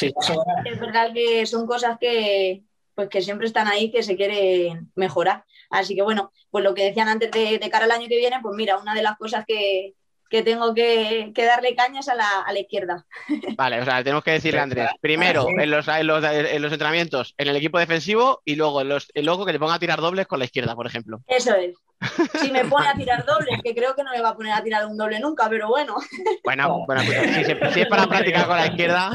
[0.64, 2.62] es verdad que son cosas que,
[2.94, 5.44] pues que siempre están ahí que se quieren mejorar.
[5.70, 8.39] Así que bueno, pues lo que decían antes de, de cara al año que viene,
[8.40, 9.94] pues mira, una de las cosas que,
[10.28, 13.06] que tengo que, que darle caña es a la, a la izquierda.
[13.56, 16.72] Vale, o sea, tenemos que decirle a Andrés, primero en los, en los, en los
[16.72, 19.78] entrenamientos, en el equipo defensivo y luego en los, y luego que le ponga a
[19.78, 21.20] tirar dobles con la izquierda, por ejemplo.
[21.26, 21.76] Eso es.
[22.34, 24.62] Si me pone a tirar dobles, que creo que no me va a poner a
[24.62, 25.96] tirar un doble nunca, pero bueno,
[26.44, 29.10] Bueno, bueno, pues, si, se- si es para practicar con la izquierda,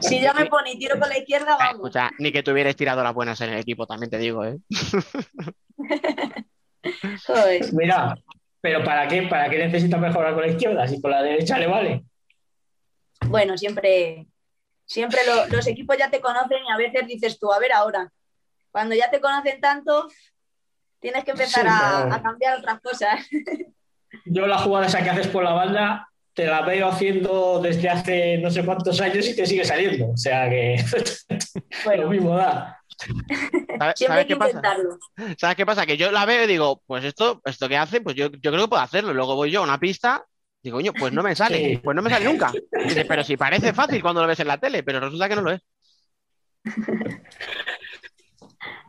[0.00, 1.74] si yo me pone y tiro con la izquierda, vamos.
[1.76, 4.56] escucha, ni que tuvierais tiradoras buenas en el equipo, también te digo, ¿eh?
[7.26, 7.72] Joder.
[7.72, 8.16] Mira,
[8.60, 10.86] pero ¿para qué, ¿para qué necesita mejorar con la izquierda?
[10.86, 12.04] Si con la derecha le vale.
[13.26, 14.26] Bueno, siempre,
[14.84, 18.10] siempre lo- los equipos ya te conocen y a veces dices tú, a ver ahora,
[18.70, 20.08] cuando ya te conocen tanto,
[21.00, 23.26] tienes que empezar Sí, a, cambiar otras cosas.
[24.24, 28.38] Yo la jugada esa que haces por la banda te la veo haciendo desde hace
[28.38, 30.10] no sé cuántos años y te sigue saliendo.
[30.10, 30.76] O sea que
[31.96, 32.77] lo mismo da.
[33.78, 34.48] ¿Sabes, Siempre sabes hay que qué pasa?
[34.50, 34.98] intentarlo.
[35.38, 35.86] ¿Sabes qué pasa?
[35.86, 38.62] Que yo la veo y digo, pues esto, esto que hace, pues yo, yo creo
[38.64, 39.14] que puedo hacerlo.
[39.14, 40.24] Luego voy yo a una pista,
[40.62, 41.76] digo, coño, pues no me sale, Sí.
[41.82, 42.52] pues no me sale nunca.
[43.08, 45.52] Pero si parece fácil cuando lo ves en la tele, pero resulta que no lo
[45.52, 45.60] es.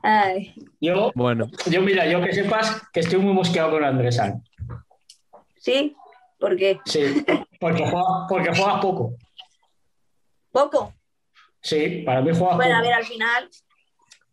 [0.02, 4.42] Ay, Yo, Bueno, yo, mira, yo que sepas que estoy muy mosqueado con Andrés San.
[5.58, 5.96] ¿Sí?
[6.40, 6.80] ¿Por qué?
[6.86, 7.24] Sí,
[7.60, 9.16] porque, juega- porque juegas poco.
[10.52, 10.94] ¿Poco?
[11.62, 12.88] Sí, para mí juegas Bueno, a poco.
[12.90, 13.50] ver, al final,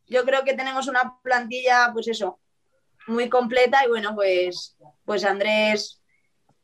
[0.07, 2.39] yo creo que tenemos una plantilla, pues eso,
[3.07, 6.03] muy completa y bueno, pues, pues Andrés,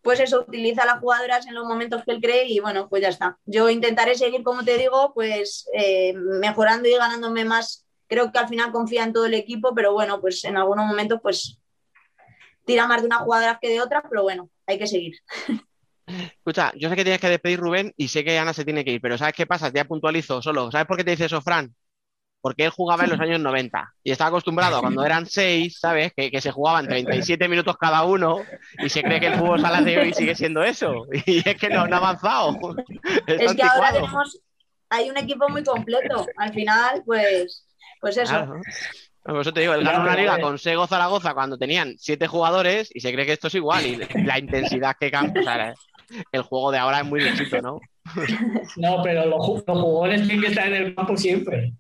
[0.03, 3.03] pues eso, utiliza a las jugadoras en los momentos que él cree y bueno, pues
[3.03, 3.39] ya está.
[3.45, 7.87] Yo intentaré seguir, como te digo, pues eh, mejorando y ganándome más.
[8.09, 11.21] Creo que al final confía en todo el equipo, pero bueno, pues en algunos momentos
[11.23, 11.59] pues
[12.65, 15.15] tira más de una jugadora que de otra, pero bueno, hay que seguir.
[16.07, 18.93] Escucha, yo sé que tienes que despedir Rubén y sé que Ana se tiene que
[18.93, 19.71] ir, pero ¿sabes qué pasa?
[19.73, 20.71] Ya puntualizo solo.
[20.71, 21.75] ¿Sabes por qué te dice eso, Fran?
[22.43, 26.13] Porque él jugaba en los años 90 y estaba acostumbrado a cuando eran seis, ¿sabes?
[26.15, 28.43] Que, que se jugaban 37 minutos cada uno
[28.79, 31.07] y se cree que el fútbol sala de hoy sigue siendo eso.
[31.27, 32.59] Y es que no, no ha avanzado.
[33.27, 34.41] Es que ahora tenemos,
[34.91, 36.27] hay un equipo muy completo.
[36.37, 37.67] Al final, pues,
[38.01, 38.31] pues eso.
[38.31, 38.61] Claro.
[39.23, 42.91] Por eso te digo, él ganó una liga con Sego Zaragoza cuando tenían siete jugadores
[42.93, 43.87] y se cree que esto es igual.
[43.87, 45.75] Y la intensidad que cambia, o sea,
[46.33, 47.81] el juego de ahora es muy distinto, ¿no?
[48.77, 51.73] No, pero los, los jugadores tienen que estar en el campo siempre.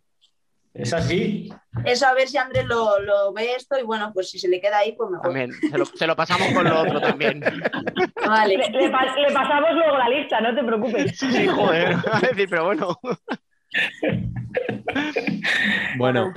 [0.75, 1.53] Es así.
[1.85, 4.61] Eso a ver si Andrés lo, lo ve esto y bueno, pues si se le
[4.61, 5.25] queda ahí, pues mejor.
[5.27, 5.53] También.
[5.53, 7.41] Se lo, se lo pasamos con lo otro también.
[8.27, 8.57] Vale.
[8.57, 11.19] Le, le pa- le pasamos luego la lista, no te preocupes.
[11.19, 11.95] Sí, joder.
[12.13, 12.99] A decir, pero bueno.
[15.99, 16.33] bueno.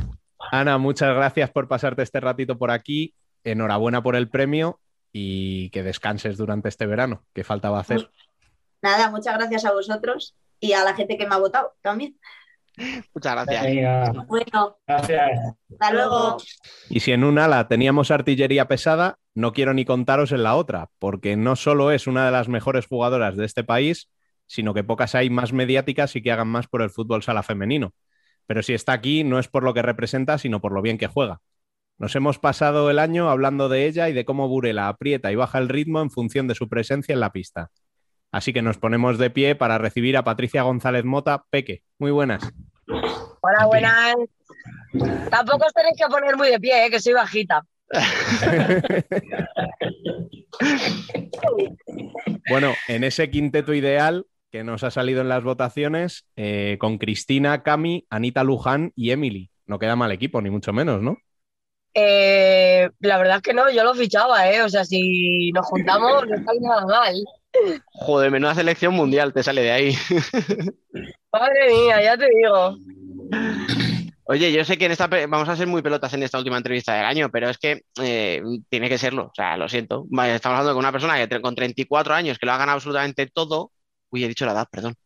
[0.52, 3.14] Ana, muchas gracias por pasarte este ratito por aquí.
[3.44, 4.80] Enhorabuena por el premio
[5.12, 8.10] y que descanses durante este verano, que faltaba hacer.
[8.82, 12.18] Nada, muchas gracias a vosotros y a la gente que me ha votado también.
[13.14, 13.64] Muchas gracias.
[13.64, 15.32] Venga, Bueno, gracias.
[15.72, 16.38] hasta luego.
[16.90, 20.90] Y si en una ala teníamos artillería pesada, no quiero ni contaros en la otra,
[21.00, 24.10] porque no solo es una de las mejores jugadoras de este país,
[24.48, 27.94] sino que pocas hay más mediáticas y que hagan más por el fútbol sala femenino.
[28.48, 31.08] Pero si está aquí no es por lo que representa, sino por lo bien que
[31.08, 31.42] juega.
[31.98, 35.58] Nos hemos pasado el año hablando de ella y de cómo Burela aprieta y baja
[35.60, 37.72] el ritmo en función de su presencia en la pista.
[38.32, 41.46] Así que nos ponemos de pie para recibir a Patricia González Mota.
[41.50, 42.44] Peque, muy buenas.
[42.88, 44.16] Hola, buenas.
[45.30, 46.90] Tampoco os tenéis que poner muy de pie, ¿eh?
[46.90, 47.66] que soy bajita.
[52.50, 57.64] Bueno, en ese quinteto ideal que nos ha salido en las votaciones, eh, con Cristina,
[57.64, 59.50] Cami, Anita Luján y Emily.
[59.66, 61.18] No queda mal equipo, ni mucho menos, ¿no?
[61.94, 64.62] Eh, la verdad es que no, yo lo fichaba, ¿eh?
[64.62, 67.16] O sea, si nos juntamos, no está nada mal.
[67.92, 69.98] Joder, menuda selección mundial te sale de ahí.
[71.32, 72.78] Madre mía, ya te digo.
[74.28, 76.96] Oye, yo sé que en esta vamos a ser muy pelotas en esta última entrevista
[76.96, 79.26] del año, pero es que eh, tiene que serlo.
[79.26, 80.08] O sea, lo siento.
[80.12, 83.72] Estamos hablando con una persona que con 34 años que lo ha ganado absolutamente todo.
[84.10, 84.96] Uy, he dicho la edad, perdón.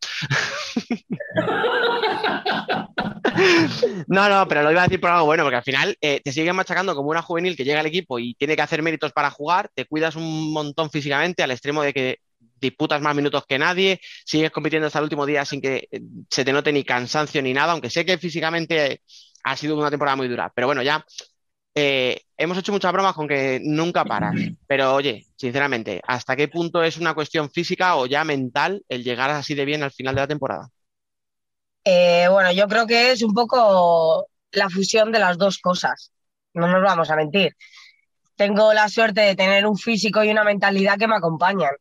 [4.06, 6.32] No, no, pero lo iba a decir por algo bueno, porque al final eh, te
[6.32, 9.30] siguen machacando como una juvenil que llega al equipo y tiene que hacer méritos para
[9.30, 12.18] jugar, te cuidas un montón físicamente al extremo de que
[12.60, 16.44] disputas más minutos que nadie, sigues compitiendo hasta el último día sin que eh, se
[16.44, 19.02] te note ni cansancio ni nada, aunque sé que físicamente
[19.44, 20.52] ha sido una temporada muy dura.
[20.54, 21.04] Pero bueno, ya
[21.74, 24.34] eh, hemos hecho muchas bromas con que nunca paras.
[24.66, 29.30] Pero oye, sinceramente, ¿hasta qué punto es una cuestión física o ya mental el llegar
[29.30, 30.68] así de bien al final de la temporada?
[31.84, 36.12] Eh, bueno, yo creo que es un poco la fusión de las dos cosas.
[36.54, 37.56] No nos vamos a mentir.
[38.36, 41.72] Tengo la suerte de tener un físico y una mentalidad que me acompañan.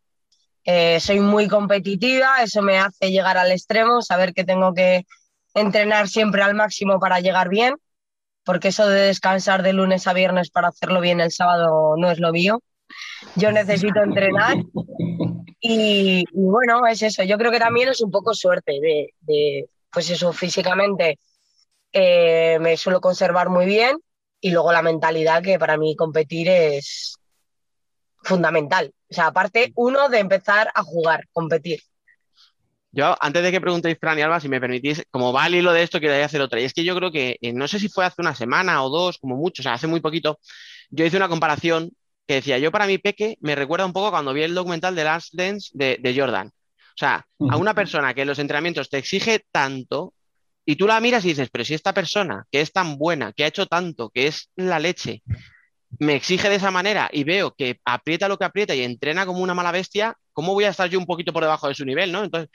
[0.66, 5.06] Eh, soy muy competitiva, eso me hace llegar al extremo, saber que tengo que
[5.54, 7.76] entrenar siempre al máximo para llegar bien,
[8.44, 12.20] porque eso de descansar de lunes a viernes para hacerlo bien el sábado no es
[12.20, 12.62] lo mío.
[13.36, 14.58] Yo necesito entrenar
[15.60, 17.24] y, y bueno, es eso.
[17.24, 21.20] Yo creo que también es un poco suerte de, de, pues eso, físicamente
[21.92, 23.98] eh, me suelo conservar muy bien
[24.42, 27.18] y luego la mentalidad que para mí competir es
[28.24, 28.94] fundamental.
[29.10, 31.82] O sea, aparte, uno de empezar a jugar, competir.
[32.92, 35.72] Yo, antes de que preguntéis, Fran y Alba, si me permitís, como va el hilo
[35.72, 36.60] de esto, quiero hacer otra.
[36.60, 38.90] Y es que yo creo que, eh, no sé si fue hace una semana o
[38.90, 40.40] dos, como mucho, o sea, hace muy poquito,
[40.90, 41.92] yo hice una comparación
[42.28, 45.04] que decía, yo para mi peque me recuerda un poco cuando vi el documental de
[45.04, 46.48] Last Dance de, de Jordan.
[46.48, 50.14] O sea, a una persona que en los entrenamientos te exige tanto
[50.66, 53.46] y tú la miras y dices, pero si esta persona que es tan buena, que
[53.46, 55.24] ha hecho tanto, que es la leche,
[56.00, 59.42] me exige de esa manera y veo que aprieta lo que aprieta y entrena como
[59.42, 62.12] una mala bestia, ¿cómo voy a estar yo un poquito por debajo de su nivel,
[62.12, 62.24] no?
[62.24, 62.50] Entonces,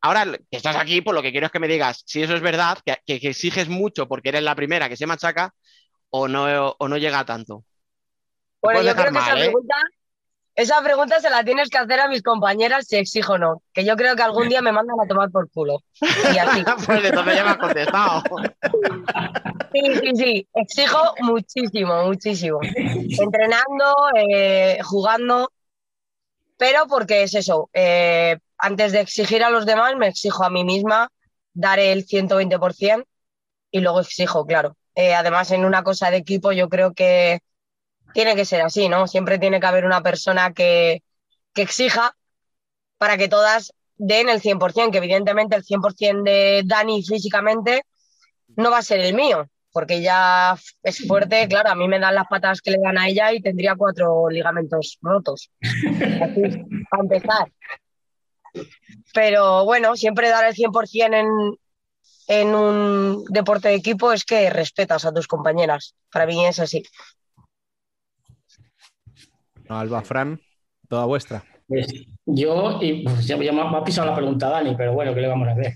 [0.00, 2.42] ahora que estás aquí, pues lo que quiero es que me digas si eso es
[2.42, 5.54] verdad, que, que- que exiges mucho porque eres la primera que se machaca
[6.10, 7.64] o no, o no llega a tanto.
[8.62, 9.40] Bueno, yo creo que esa ¿eh?
[9.44, 9.76] pregunta,
[10.56, 13.84] esa pregunta se la tienes que hacer a mis compañeras si exijo o no, que
[13.84, 15.82] yo creo que algún día me mandan a tomar por culo.
[16.00, 16.64] Y así.
[16.86, 18.22] Pues entonces ya me has contestado.
[19.72, 22.58] Sí, sí, sí, exijo muchísimo, muchísimo.
[22.62, 25.52] Entrenando, eh, jugando,
[26.56, 30.64] pero porque es eso, eh, antes de exigir a los demás, me exijo a mí
[30.64, 31.10] misma
[31.52, 33.04] dar el 120%
[33.70, 34.74] y luego exijo, claro.
[34.94, 37.40] Eh, además, en una cosa de equipo yo creo que
[38.16, 39.06] tiene que ser así, ¿no?
[39.06, 41.02] Siempre tiene que haber una persona que,
[41.52, 42.16] que exija
[42.96, 47.82] para que todas den el 100%, que evidentemente el 100% de Dani físicamente
[48.56, 52.14] no va a ser el mío, porque ella es fuerte, claro, a mí me dan
[52.14, 55.50] las patas que le dan a ella y tendría cuatro ligamentos rotos.
[55.60, 56.42] Así,
[56.90, 57.52] para empezar.
[59.12, 61.58] Pero bueno, siempre dar el 100% en,
[62.28, 65.94] en un deporte de equipo es que respetas a tus compañeras.
[66.10, 66.82] Para mí es así.
[69.68, 70.40] No, Alba, Fran,
[70.88, 71.42] toda vuestra.
[71.66, 71.86] Pues
[72.24, 75.28] yo, y pues, ya, ya me, ha, pisado la pregunta Dani, pero bueno, ¿qué le
[75.28, 75.72] vamos a hacer?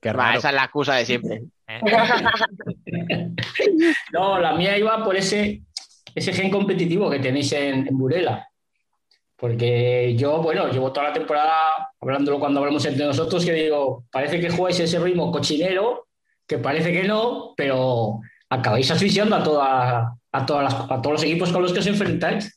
[0.00, 0.38] Qué Va, raro.
[0.38, 1.42] esa es la excusa de siempre.
[4.12, 5.62] No, la mía iba por ese,
[6.14, 8.48] ese gen competitivo que tenéis en, en Burela.
[9.36, 14.40] Porque yo, bueno, llevo toda la temporada hablándolo cuando hablamos entre nosotros, que digo, parece
[14.40, 16.06] que jugáis ese ritmo cochinero,
[16.46, 21.22] que parece que no, pero acabáis asfixiando a, toda, a, todas las- a todos los
[21.24, 22.55] equipos con los que os enfrentáis.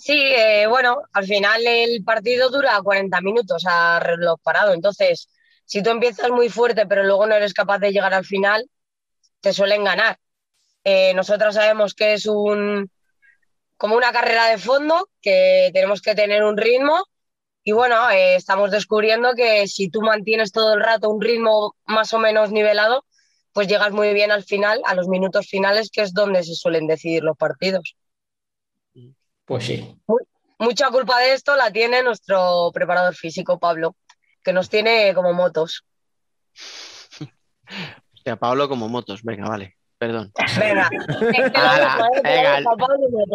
[0.00, 4.72] Sí, eh, bueno, al final el partido dura 40 minutos a reloj parado.
[4.72, 5.28] Entonces,
[5.66, 8.66] si tú empiezas muy fuerte, pero luego no eres capaz de llegar al final,
[9.40, 10.18] te suelen ganar.
[10.84, 12.90] Eh, nosotros sabemos que es un
[13.78, 17.04] como una carrera de fondo, que tenemos que tener un ritmo.
[17.64, 22.12] Y bueno, eh, estamos descubriendo que si tú mantienes todo el rato un ritmo más
[22.14, 23.04] o menos nivelado,
[23.52, 26.86] pues llegas muy bien al final, a los minutos finales, que es donde se suelen
[26.86, 27.96] decidir los partidos.
[29.50, 30.00] Pues sí.
[30.60, 33.96] Mucha culpa de esto la tiene nuestro preparador físico, Pablo,
[34.44, 35.84] que nos tiene como motos.
[38.14, 40.32] Hostia, Pablo como motos, venga, vale, perdón.
[40.58, 40.88] Venga,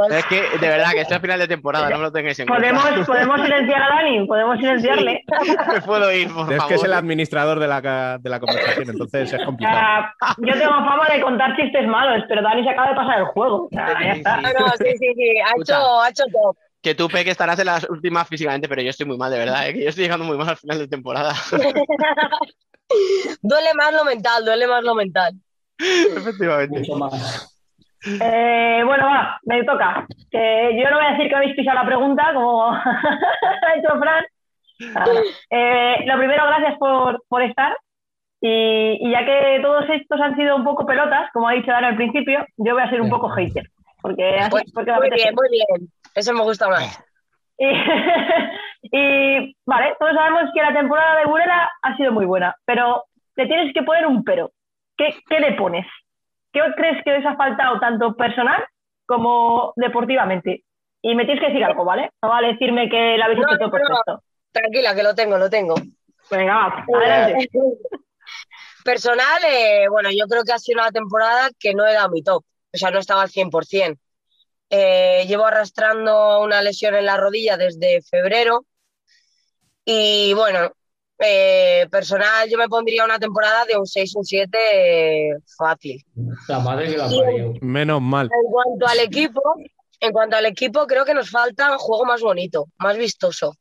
[0.10, 2.48] es que de verdad, que estoy a final de temporada, no me lo tengáis en
[2.48, 2.74] cuenta.
[2.82, 5.24] ¿Podemos, podemos silenciar a Dani, podemos silenciarle.
[5.74, 6.68] Me puedo ir, por Es favor.
[6.68, 9.78] que es el administrador de la, de la conversación, entonces es complicado.
[9.78, 13.26] sea, yo tengo fama de contar chistes malos, pero Dani se acaba de pasar el
[13.26, 13.66] juego.
[13.66, 14.42] O sea, ya está.
[14.42, 15.76] No, sí, sí, sí, ha Escucha.
[15.78, 16.58] hecho, ha hecho top.
[16.82, 19.68] Que tú, Peque, estarás en las últimas físicamente, pero yo estoy muy mal, de verdad,
[19.70, 19.74] ¿eh?
[19.74, 21.34] que yo estoy llegando muy mal al final de temporada.
[23.42, 25.34] duele más lo mental, duele más lo mental.
[26.18, 26.80] Efectivamente.
[26.80, 27.52] Mucho más.
[28.22, 30.06] Eh, bueno, va, me toca.
[30.30, 34.26] Que yo no voy a decir que habéis pisado la pregunta, como ha hecho Fran.
[35.50, 37.76] Eh, lo primero, gracias por, por estar.
[38.42, 41.88] Y, y ya que todos estos han sido un poco pelotas, como ha dicho Dani
[41.88, 43.70] al principio, yo voy a ser un poco hater.
[44.02, 45.90] Porque, así- Pues, porque muy bien, muy bien.
[46.14, 47.04] Eso me gusta más.
[47.58, 47.66] Y,
[48.92, 53.48] y, vale, todos sabemos que la temporada de Burela ha sido muy buena, pero le
[53.48, 54.52] tienes que poner un pero.
[54.98, 55.86] ¿Qué, qué le pones?
[56.52, 58.64] ¿Qué crees que os ha faltado tanto personal
[59.06, 60.64] como deportivamente?
[61.08, 62.10] y me tienes que decir algo, ¿vale?
[62.20, 64.24] No vale decirme que la habéis hecho todo perfecto.
[64.52, 65.76] Tranquila, que lo tengo, lo tengo.
[66.32, 67.48] Venga, va, adelante.
[68.84, 72.24] Personal, eh, bueno, yo creo que ha sido una temporada que no he dado mi
[72.24, 72.44] top,
[72.74, 74.00] o sea, no estaba al 100%.
[74.72, 78.66] Eh, llevo arrastrando una lesión en la rodilla desde febrero
[79.86, 80.72] y bueno,
[81.20, 86.04] eh, personal yo me pondría una temporada de un 6, un 7 eh, fácil.
[86.48, 87.54] La madre que la parió.
[87.62, 88.30] Menos mal.
[88.32, 89.42] En cuanto al equipo,
[90.00, 93.56] en cuanto al equipo, creo que nos falta un juego más bonito, más vistoso.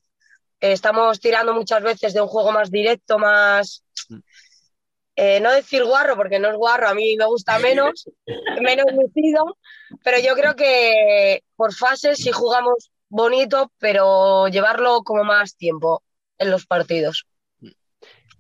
[0.61, 3.85] Eh, Estamos tirando muchas veces de un juego más directo, más.
[5.17, 8.11] eh, no decir guarro, porque no es guarro, a mí me gusta menos,
[8.63, 9.57] menos lucido,
[10.03, 16.03] pero yo creo que por fases sí jugamos bonito, pero llevarlo como más tiempo
[16.39, 17.27] en los partidos.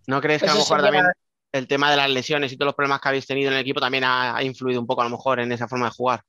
[0.07, 1.05] ¿No crees que a lo mejor también
[1.53, 3.81] el tema de las lesiones y todos los problemas que habéis tenido en el equipo
[3.81, 6.23] también ha, ha influido un poco a lo mejor en esa forma de jugar?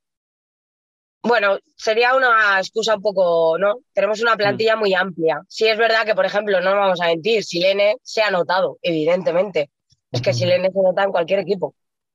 [1.24, 3.80] Bueno, sería una excusa un poco, ¿no?
[3.94, 5.42] Tenemos una plantilla muy amplia.
[5.50, 9.72] Sí es verdad que, por ejemplo, no vamos a mentir, Silene se ha notado, evidentemente.
[10.12, 11.74] Es que Silene se nota en cualquier equipo.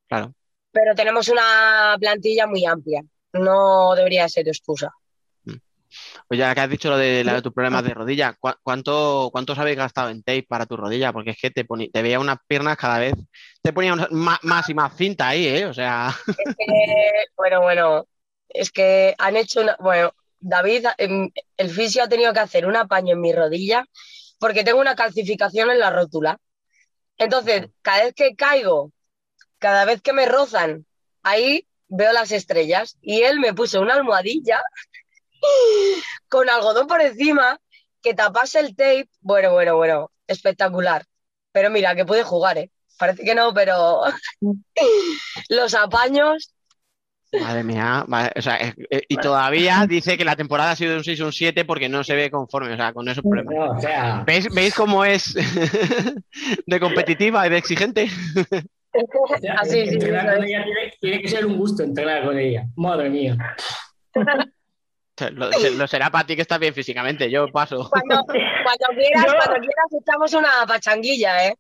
[0.09, 0.33] Claro.
[0.71, 3.03] Pero tenemos una plantilla muy amplia.
[3.33, 4.93] No debería ser excusa.
[6.31, 9.31] Pues ya que has dicho lo de, la de tus problemas de rodilla, ¿cu- ¿cuánto,
[9.33, 11.13] ¿cuántos habéis gastado en tape para tu rodilla?
[11.13, 11.67] Porque es que te,
[12.03, 13.15] veía unas piernas cada vez,
[13.61, 15.67] te ponía más, más y más cinta ahí, ¿eh?
[15.67, 18.07] O sea, Es que, bueno, bueno,
[18.49, 19.77] es que han hecho una.
[19.81, 23.85] Bueno, David, em, el fisio ha tenido que hacer un apaño en mi rodilla
[24.39, 26.39] porque tengo una calcificación en la rótula.
[27.19, 28.93] Entonces, cada vez que caigo,
[29.59, 30.87] cada vez que me rozan,
[31.25, 32.99] ahí veo las estrellas.
[33.03, 34.63] Y él me puso una almohadilla
[36.29, 37.59] con algodón por encima
[38.03, 39.09] que tapase el tape.
[39.21, 41.05] Bueno, bueno, bueno, espectacular.
[41.53, 42.71] Pero mira, que puede jugar, ¿eh?
[42.99, 44.03] Parece que no, pero
[45.49, 46.55] los apaños.
[47.33, 50.93] madre mía, vale, o sea, es- eh, y todavía dice que la temporada ha sido
[50.93, 53.23] de un 6 o un 7 porque no se ve conforme, o sea, con esos
[53.23, 53.55] problemas.
[53.55, 55.35] No, o sea, ¿Veis, ¿Veis cómo es
[56.67, 58.09] de competitiva y de exigente?
[58.93, 62.39] o sea, Así, sí, eso con ella tiene, tiene que ser un gusto entrenar con
[62.39, 62.67] ella.
[62.77, 63.37] Madre mía.
[65.33, 67.89] Lo, se- lo será para ti que estás bien físicamente, yo paso.
[67.91, 71.55] Cuando, cuando quieras, Yo- cuando quieras echamos una pachanguilla, ¿eh?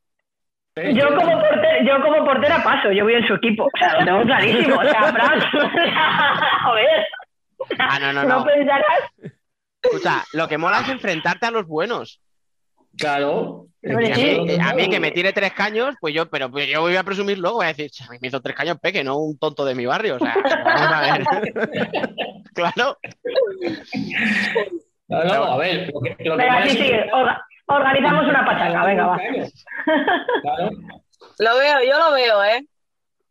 [0.94, 3.64] Yo como, portera, yo como portera paso, yo voy en su equipo.
[3.64, 4.76] O sea, lo tengo clarísimo.
[4.78, 5.40] O sea, Fran,
[6.64, 7.06] joder.
[7.78, 8.44] Ah, no, no, No no.
[8.47, 9.00] pensarás.
[9.82, 12.20] Escucha, lo que mola es enfrentarte a los buenos.
[12.99, 13.67] Claro.
[13.83, 16.83] Y a, mí, a mí que me tire tres caños, pues yo, pero pues yo
[16.83, 19.02] voy a presumir luego, voy a decir, "Ch, a mí me hizo tres caños Peque,
[19.02, 20.17] no un tonto de mi barrio.
[20.17, 21.25] O sea, vamos a ver.
[22.55, 22.99] claro.
[25.09, 25.91] No, no, a ver.
[25.93, 26.93] Lo que, lo que Venga, sí, es- sí.
[27.12, 29.19] orga- organizamos una pachanga, venga, va.
[30.43, 30.70] Claro.
[31.39, 32.65] Lo veo, yo lo veo, ¿eh?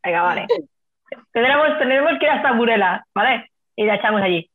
[0.04, 0.48] Venga, vale.
[1.34, 3.50] Tendremos, tendremos que ir hasta Burela, ¿vale?
[3.76, 4.50] Y la echamos allí.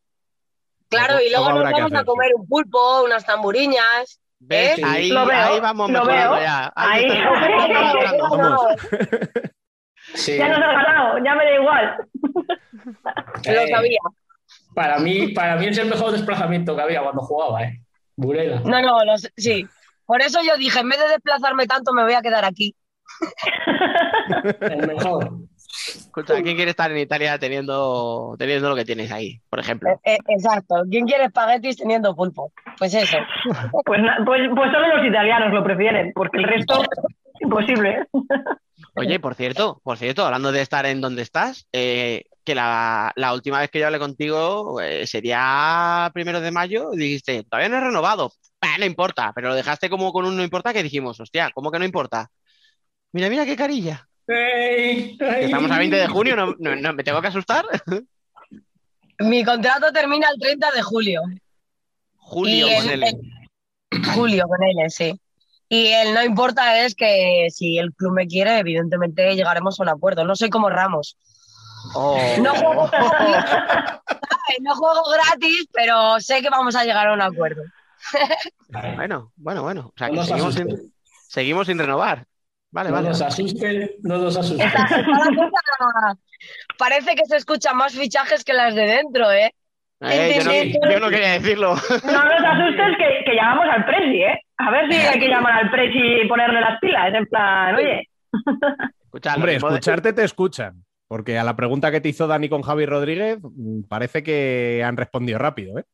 [0.88, 4.20] Claro, y luego nos vamos a comer un pulpo, unas tamburiñas.
[4.46, 4.78] ¿Ves?
[4.78, 4.82] ¿Eh?
[4.84, 6.42] Ahí, Lo veo, ahí vamos lo mejorando veo.
[6.44, 6.72] ya.
[6.76, 7.04] Ahí.
[7.04, 8.60] Ahí estamos- vamos.
[10.14, 10.36] Sí.
[10.36, 11.96] Ya nos has ganado, ya me da igual.
[13.46, 13.98] Lo sabía.
[14.74, 17.80] Para mí, para mí es el mejor desplazamiento que había cuando jugaba, ¿eh?
[18.16, 18.60] Burela.
[18.60, 19.66] No, no, lo sé- sí.
[20.04, 22.74] Por eso yo dije, en vez de desplazarme tanto, me voy a quedar aquí.
[24.60, 25.32] El mejor.
[25.86, 29.90] Escucha, ¿quién quiere estar en Italia teniendo, teniendo lo que tienes ahí, por ejemplo?
[29.90, 30.76] Eh, eh, exacto.
[30.90, 32.52] ¿Quién quiere espaguetis teniendo pulpo?
[32.78, 33.18] Pues eso.
[33.84, 36.82] Pues, na- pues, pues solo los italianos lo prefieren, porque el resto,
[37.40, 37.90] imposible.
[37.90, 38.06] ¿eh?
[38.96, 43.34] Oye, por cierto, por cierto, hablando de estar en donde estás, eh, que la, la
[43.34, 47.76] última vez que yo hablé contigo eh, sería primero de mayo, y dijiste, todavía no
[47.78, 48.32] he renovado.
[48.60, 51.70] Bah, no importa, pero lo dejaste como con un no importa que dijimos, hostia, ¿cómo
[51.70, 52.28] que no importa?
[53.12, 54.08] Mira, mira qué carilla.
[54.26, 57.64] Estamos a 20 de junio, ¿no, no- no- me tengo que asustar?
[59.20, 61.22] Mi contrato termina el 30 de julio.
[62.16, 63.06] Julio, Y el- ponele.
[63.90, 65.20] el- Julio con él, sí.
[65.68, 69.88] Y el no importa es que si el club me quiere, evidentemente llegaremos a un
[69.88, 70.24] acuerdo.
[70.24, 71.16] No soy como Ramos.
[71.94, 72.18] Oh.
[72.42, 74.00] No juego gratis,
[74.62, 77.62] no juego gratis, pero sé que vamos a llegar a un acuerdo.
[78.96, 79.88] Bueno, bueno, bueno.
[79.88, 80.92] O sea, No que seguimos sin,
[81.28, 82.26] seguimos sin renovar.
[82.74, 83.08] Vale, No vale.
[83.10, 84.66] nos asusten, no nos asusten.
[84.66, 86.18] Está- está la cosa-
[86.76, 89.54] Parece que se escuchan más fichajes que las de dentro, ¿eh?
[90.00, 91.68] Eh, yo, no, yo no quería decirlo.
[91.76, 94.40] No nos asustes que, que llamamos al Presi, ¿eh?
[94.58, 97.14] A ver si hay que llamar al Presi y ponerle las pilas.
[97.14, 98.08] En plan, oye,
[99.36, 100.84] Hombre, escucharte te escuchan.
[101.06, 104.96] Porque a la pregunta que te hizo Dani con Javi Rodríguez, mm, parece que han
[104.96, 105.84] respondido rápido, ¿eh?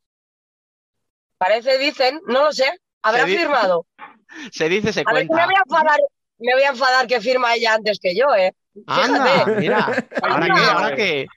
[1.37, 2.65] Parece, dicen, no lo sé.
[3.03, 3.85] ¿Habrá firmado?
[4.51, 5.45] Se dice, se A ver, que me cuenta.
[5.45, 5.99] voy a enfadar,
[6.41, 8.53] me voy a enfadar que firma ella antes que yo, ¿eh?
[8.87, 9.55] Anda, Fíjate.
[9.59, 10.07] mira.
[10.21, 10.61] ¿Ahora qué?
[10.61, 11.27] ¿Ahora qué?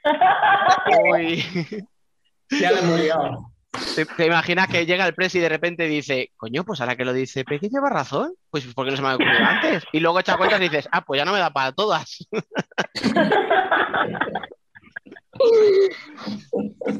[1.10, 1.84] Uy.
[2.50, 3.50] Ya le hemos liado.
[3.96, 7.06] ¿Te, te imaginas que llega el presi y de repente dice, coño, pues ahora que
[7.06, 8.34] lo dice Peque lleva razón?
[8.50, 9.82] Pues ¿por qué no se me ha ocurrido antes?
[9.92, 12.18] Y luego echa cuentas y dices, ah, pues ya no me da para todas.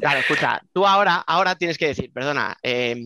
[0.01, 2.97] Claro, escucha, tú ahora, ahora tienes que decir, perdona, eh,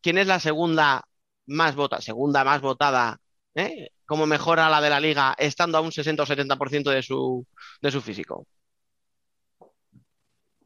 [0.00, 1.04] ¿quién es la segunda
[1.46, 3.18] más votada, segunda más votada,
[3.54, 7.46] eh, como mejora la de la liga, estando a un 60 o 70% de su,
[7.80, 8.44] de su físico?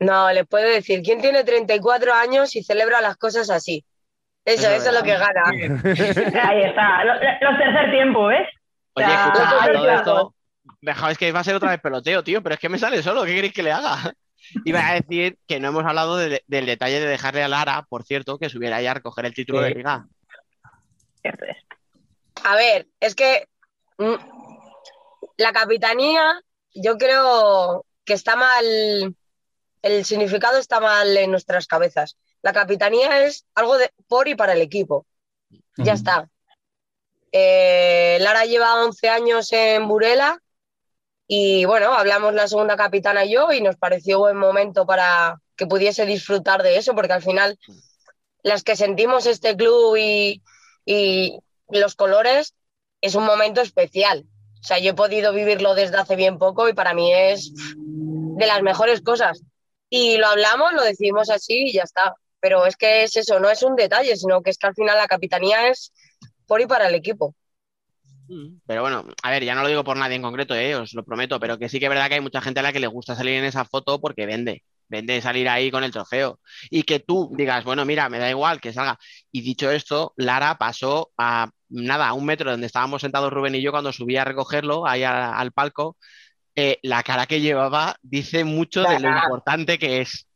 [0.01, 3.85] No, les puedo decir, ¿quién tiene 34 años y celebra las cosas así?
[4.47, 5.43] Eso, Eso eso, es lo que gana.
[6.49, 7.05] Ahí está.
[7.05, 8.49] Los, los tercer tiempo, ¿ves?
[8.95, 10.35] Oye, escucha, todo esto,
[10.81, 13.03] Deja, es que va a ser otra vez peloteo, tío, pero es que me sale
[13.03, 14.15] solo, ¿qué queréis que le haga?
[14.65, 18.05] Iba a decir que no hemos hablado de- del detalle de dejarle a Lara, por
[18.05, 19.75] cierto, que subiera ya a recoger el título de Sí.
[19.75, 20.07] liga.
[22.45, 23.49] A ver, es que
[23.97, 24.15] mm,
[25.39, 26.43] la capitanía,
[26.75, 29.17] yo creo que está mal,
[29.81, 32.19] el significado está mal en nuestras cabezas.
[32.43, 35.07] La capitanía es algo de, por y para el equipo.
[35.79, 36.29] Ya está.
[37.33, 40.39] Eh, Lara lleva 11 años en Burela
[41.27, 45.67] y bueno, hablamos la segunda capitana y yo y nos pareció buen momento para que
[45.67, 47.59] pudiese disfrutar de eso, porque al final
[48.43, 50.43] las que sentimos este club y,
[50.85, 52.55] y los colores
[53.01, 54.27] es un momento especial.
[54.61, 58.47] O sea, yo he podido vivirlo desde hace bien poco y para mí es de
[58.47, 59.43] las mejores cosas.
[59.91, 62.15] Y lo hablamos, lo decidimos así y ya está.
[62.41, 64.97] Pero es que es eso, no es un detalle, sino que es que al final
[64.97, 65.93] la capitanía es
[66.47, 67.35] por y para el equipo.
[68.67, 71.05] Pero bueno, a ver, ya no lo digo por nadie en concreto, eh, os lo
[71.05, 72.87] prometo, pero que sí que es verdad que hay mucha gente a la que le
[72.87, 76.41] gusta salir en esa foto porque vende, vende salir ahí con el trofeo.
[76.71, 78.99] Y que tú digas, bueno, mira, me da igual que salga.
[79.31, 83.63] Y dicho esto, Lara pasó a nada, a un metro donde estábamos sentados Rubén y
[83.63, 85.97] yo cuando subí a recogerlo, ahí a- al palco.
[86.57, 90.27] eh, la cara que llevaba dice mucho de lo importante que es.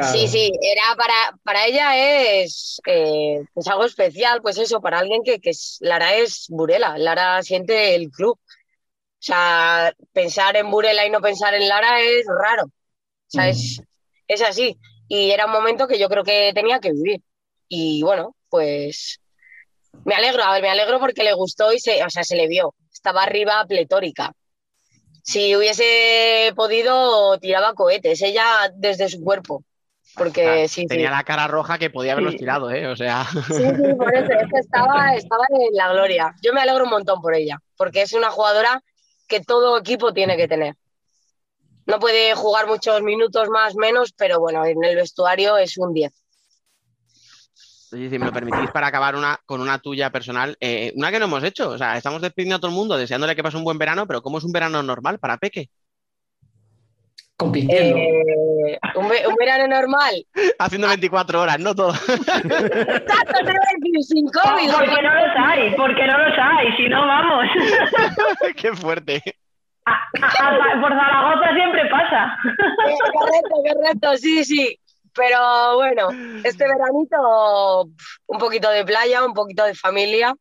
[0.00, 1.96] Sí, sí, era para, para ella
[2.42, 6.98] es eh, pues algo especial, pues eso, para alguien que, que es, Lara es Burela,
[6.98, 8.38] Lara siente el club.
[8.38, 12.64] O sea, pensar en Burela y no pensar en Lara es raro.
[12.66, 12.70] O
[13.28, 13.82] sea, es,
[14.28, 14.78] es así.
[15.08, 17.22] Y era un momento que yo creo que tenía que vivir.
[17.68, 19.20] Y bueno, pues
[20.04, 22.48] me alegro, a ver, me alegro porque le gustó y se, o sea, se le
[22.48, 22.74] vio.
[22.92, 24.32] Estaba arriba pletórica.
[25.22, 29.64] Si hubiese podido, tiraba cohetes, ella desde su cuerpo.
[30.16, 30.86] Porque sí, sí.
[30.86, 32.38] Tenía la cara roja que podía haberlos Sí.
[32.38, 32.86] tirado, ¿eh?
[32.86, 33.26] O sea.
[33.48, 36.34] Sí, sí, por eso, es que estaba, estaba en la gloria.
[36.42, 38.80] Yo me alegro un montón por ella, porque es una jugadora
[39.26, 40.74] que todo equipo tiene que tener.
[41.86, 46.12] No puede jugar muchos minutos más, menos, pero bueno, en el vestuario es un 10.
[47.94, 51.26] Si me lo permitís para acabar una, con una tuya personal, eh, una que no
[51.26, 51.70] hemos hecho.
[51.70, 54.20] O sea, estamos despidiendo a todo el mundo, deseándole que pase un buen verano, pero
[54.22, 55.68] ¿cómo es un verano normal para Peque?
[57.36, 57.96] Compitiendo.
[57.96, 60.14] Eh, un, ve- un verano normal.
[60.58, 61.92] Haciendo 24 horas, no todo.
[61.92, 64.72] Exacto, a sin COVID.
[64.72, 67.44] Porque no los hay, porque no los hay, si no, vamos.
[68.56, 69.22] Qué fuerte.
[69.86, 72.36] A- a- por Zaragoza siempre pasa.
[72.88, 74.78] Eh, Correcto, correcto, sí, sí.
[75.14, 76.08] Pero bueno,
[76.44, 77.88] este veranito,
[78.26, 80.34] un poquito de playa, un poquito de familia,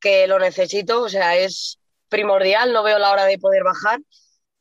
[0.00, 1.78] que lo necesito, o sea, es
[2.08, 3.98] primordial, no veo la hora de poder bajar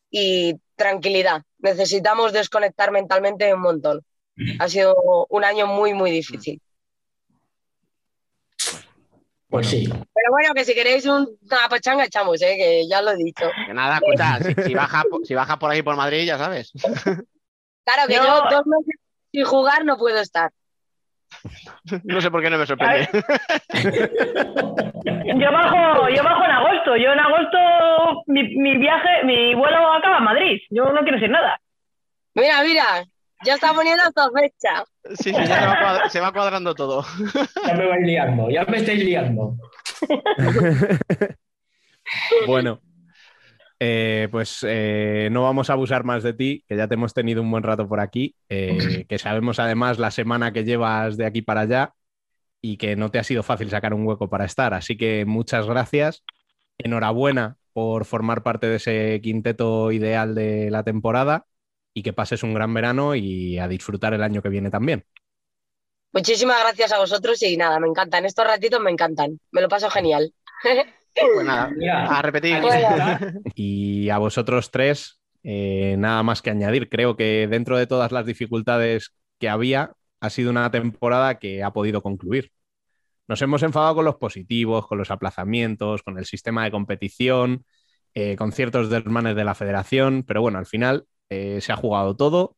[0.09, 1.43] y tranquilidad.
[1.59, 4.01] Necesitamos desconectar mentalmente un montón.
[4.59, 4.95] Ha sido
[5.29, 6.59] un año muy, muy difícil.
[9.49, 9.87] Pues sí.
[9.87, 12.55] Pero bueno, que si queréis un- una pachanga echamos, ¿eh?
[12.57, 13.45] que ya lo he dicho.
[13.67, 16.71] Que nada, escucha, si, si baja, si baja por ahí por Madrid, ya sabes.
[16.83, 18.23] Claro que No.
[18.25, 18.95] yo dos meses
[19.35, 20.51] sin jugar no puedo estar.
[22.03, 23.07] No sé por qué no me sorprende.
[25.41, 26.95] Yo bajo, yo bajo en agosto.
[26.97, 27.57] Yo en agosto
[28.27, 30.61] mi, mi viaje, mi vuelo acaba en Madrid.
[30.69, 31.59] Yo no quiero decir nada.
[32.35, 32.83] Mira, mira,
[33.45, 34.83] ya está poniendo esta fecha.
[35.15, 37.05] Sí, sí, ya se va, cuadra- se va cuadrando todo.
[37.67, 39.55] Ya me vais liando, ya me estáis liando.
[42.47, 42.79] Bueno,
[43.79, 47.41] eh, pues eh, no vamos a abusar más de ti, que ya te hemos tenido
[47.41, 48.77] un buen rato por aquí, eh,
[49.09, 51.93] que sabemos además la semana que llevas de aquí para allá
[52.61, 54.73] y que no te ha sido fácil sacar un hueco para estar.
[54.73, 56.23] Así que muchas gracias.
[56.77, 61.45] Enhorabuena por formar parte de ese quinteto ideal de la temporada
[61.93, 65.05] y que pases un gran verano y a disfrutar el año que viene también.
[66.11, 68.25] Muchísimas gracias a vosotros y nada, me encantan.
[68.25, 69.39] Estos ratitos me encantan.
[69.51, 70.33] Me lo paso genial.
[71.15, 71.71] Pues nada,
[72.17, 72.57] a repetir.
[73.55, 76.89] Y a vosotros tres, eh, nada más que añadir.
[76.89, 81.71] Creo que dentro de todas las dificultades que había, ha sido una temporada que ha
[81.71, 82.51] podido concluir.
[83.27, 87.65] Nos hemos enfadado con los positivos, con los aplazamientos, con el sistema de competición,
[88.13, 92.15] eh, con ciertos desmanes de la federación, pero bueno, al final eh, se ha jugado
[92.15, 92.55] todo.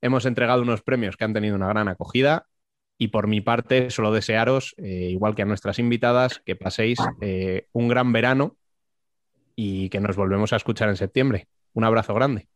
[0.00, 2.46] Hemos entregado unos premios que han tenido una gran acogida
[3.04, 7.66] Y por mi parte, solo desearos, eh, igual que a nuestras invitadas, que paséis eh,
[7.74, 8.56] un gran verano
[9.54, 11.46] y que nos volvemos a escuchar en septiembre.
[11.74, 12.46] Un abrazo grande.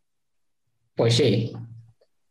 [0.96, 1.52] Pues sí,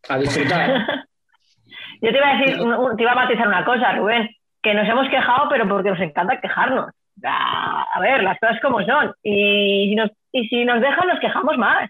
[0.09, 0.83] a disfrutar.
[2.01, 2.57] Yo te iba a decir,
[2.97, 4.31] te iba a matizar una cosa, Rubén,
[4.63, 6.89] que nos hemos quejado, pero porque nos encanta quejarnos.
[7.23, 9.13] A, ver, las cosas como son.
[9.21, 11.87] Y si nos, y si nos dejan, nos quejamos más.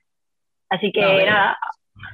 [0.68, 1.58] Así que nada.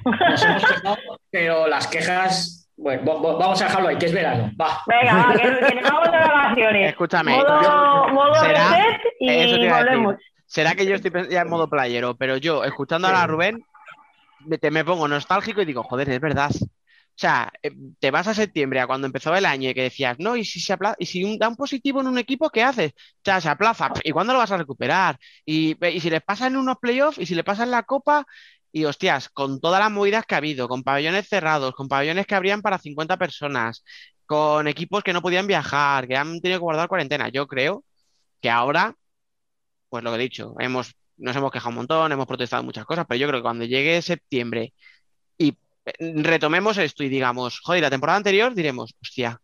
[0.04, 0.98] Nos hemos quejado,
[1.32, 4.52] pero las quejas, bueno, vamos a dejarlo ahí, que es verano.
[4.60, 4.82] Va.
[4.86, 6.88] Venga, va, que, que nos vamos de vacaciones.
[6.90, 7.36] Escúchame.
[7.36, 10.16] Modo, modo será- reset y volvemos.
[10.46, 13.64] Será que yo estoy ya en modo playero, pero yo, escuchando ahora a Rubén,
[14.46, 16.50] me, te- me pongo nostálgico y digo, joder, es verdad.
[16.54, 20.16] O sea, eh, te vas a septiembre, a cuando empezó el año, y que decías,
[20.18, 22.62] no, y si se apla- y si un, da un positivo en un equipo, ¿qué
[22.64, 22.92] haces?
[22.92, 25.16] O sea, se aplaza, ¿y cuándo lo vas a recuperar?
[25.46, 28.26] Y, y si les pasa en unos playoffs, y si le pasa en la Copa,
[28.74, 32.34] y hostias, con todas las movidas que ha habido, con pabellones cerrados, con pabellones que
[32.34, 33.84] abrían para 50 personas,
[34.26, 37.84] con equipos que no podían viajar, que han tenido que guardar cuarentena, yo creo
[38.42, 38.92] que ahora,
[39.88, 43.06] pues lo que he dicho, hemos, nos hemos quejado un montón, hemos protestado muchas cosas,
[43.08, 44.72] pero yo creo que cuando llegue septiembre
[45.38, 49.38] y eh, retomemos esto y digamos, joder, la temporada anterior, diremos, hostia,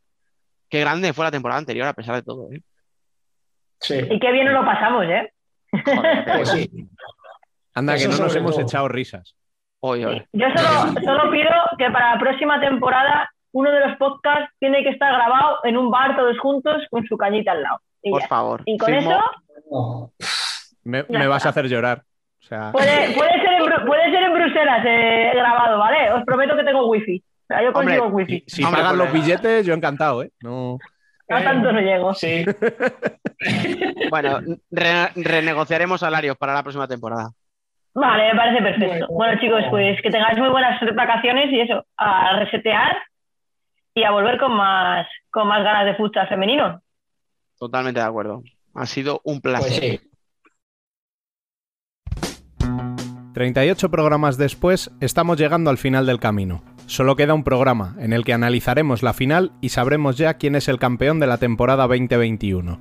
[0.68, 2.60] qué grande fue la temporada anterior a pesar de todo, ¿eh?
[4.10, 5.32] Y qué bien nos lo pasamos, ¿eh?
[6.34, 6.90] Pues sí.
[7.80, 8.62] Anda, que no nos hemos todo.
[8.64, 9.34] echado risas.
[9.82, 14.90] Yo solo, solo pido que para la próxima temporada uno de los podcasts tiene que
[14.90, 17.80] estar grabado en un bar todos juntos con su cañita al lado.
[18.02, 18.28] Y Por ya.
[18.28, 18.62] favor.
[18.66, 20.12] Y con Firmo- eso
[20.84, 22.02] Me, vas a hacer llorar.
[22.42, 26.12] O sea, puede, puede, ser, en, Bru- puede ser en Bruselas eh, grabado, ¿vale?
[26.12, 27.18] Os prometo que tengo wifi.
[27.18, 28.44] O sea, yo consigo Hombre, wifi.
[28.46, 30.30] si Hombre, pagan los billetes, yo encantado, ¿eh?
[30.42, 30.78] No.
[31.28, 32.12] A tanto no llego.
[32.14, 32.44] Sí.
[34.10, 37.30] Bueno, re- renegociaremos salarios para la próxima temporada.
[37.94, 39.06] Vale, me parece perfecto.
[39.10, 42.96] Bueno, chicos, pues que tengáis muy buenas vacaciones y eso, a resetear
[43.94, 46.80] y a volver con más, con más ganas de futsal femenino.
[47.58, 48.42] Totalmente de acuerdo.
[48.74, 49.72] Ha sido un Pues placer.
[49.82, 50.00] sí.
[53.34, 56.62] 38 programas después, estamos llegando al final del camino.
[56.86, 60.68] Solo queda un programa en el que analizaremos la final y sabremos ya quién es
[60.68, 62.80] el campeón de la temporada 2021.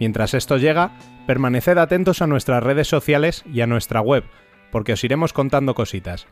[0.00, 0.92] Mientras esto llega,
[1.26, 4.24] permaneced atentos a nuestras redes sociales y a nuestra web,
[4.72, 6.26] porque os iremos contando cositas.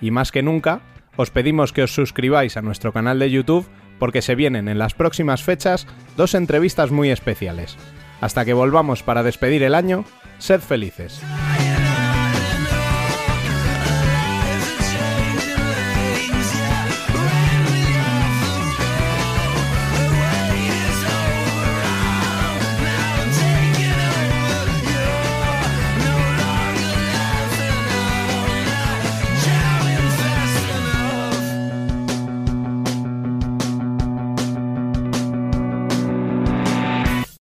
[0.00, 0.80] Y más que nunca,
[1.16, 4.94] os pedimos que os suscribáis a nuestro canal de YouTube porque se vienen en las
[4.94, 5.86] próximas fechas
[6.16, 7.76] dos entrevistas muy especiales.
[8.22, 10.04] Hasta que volvamos para despedir el año,
[10.38, 11.20] sed felices.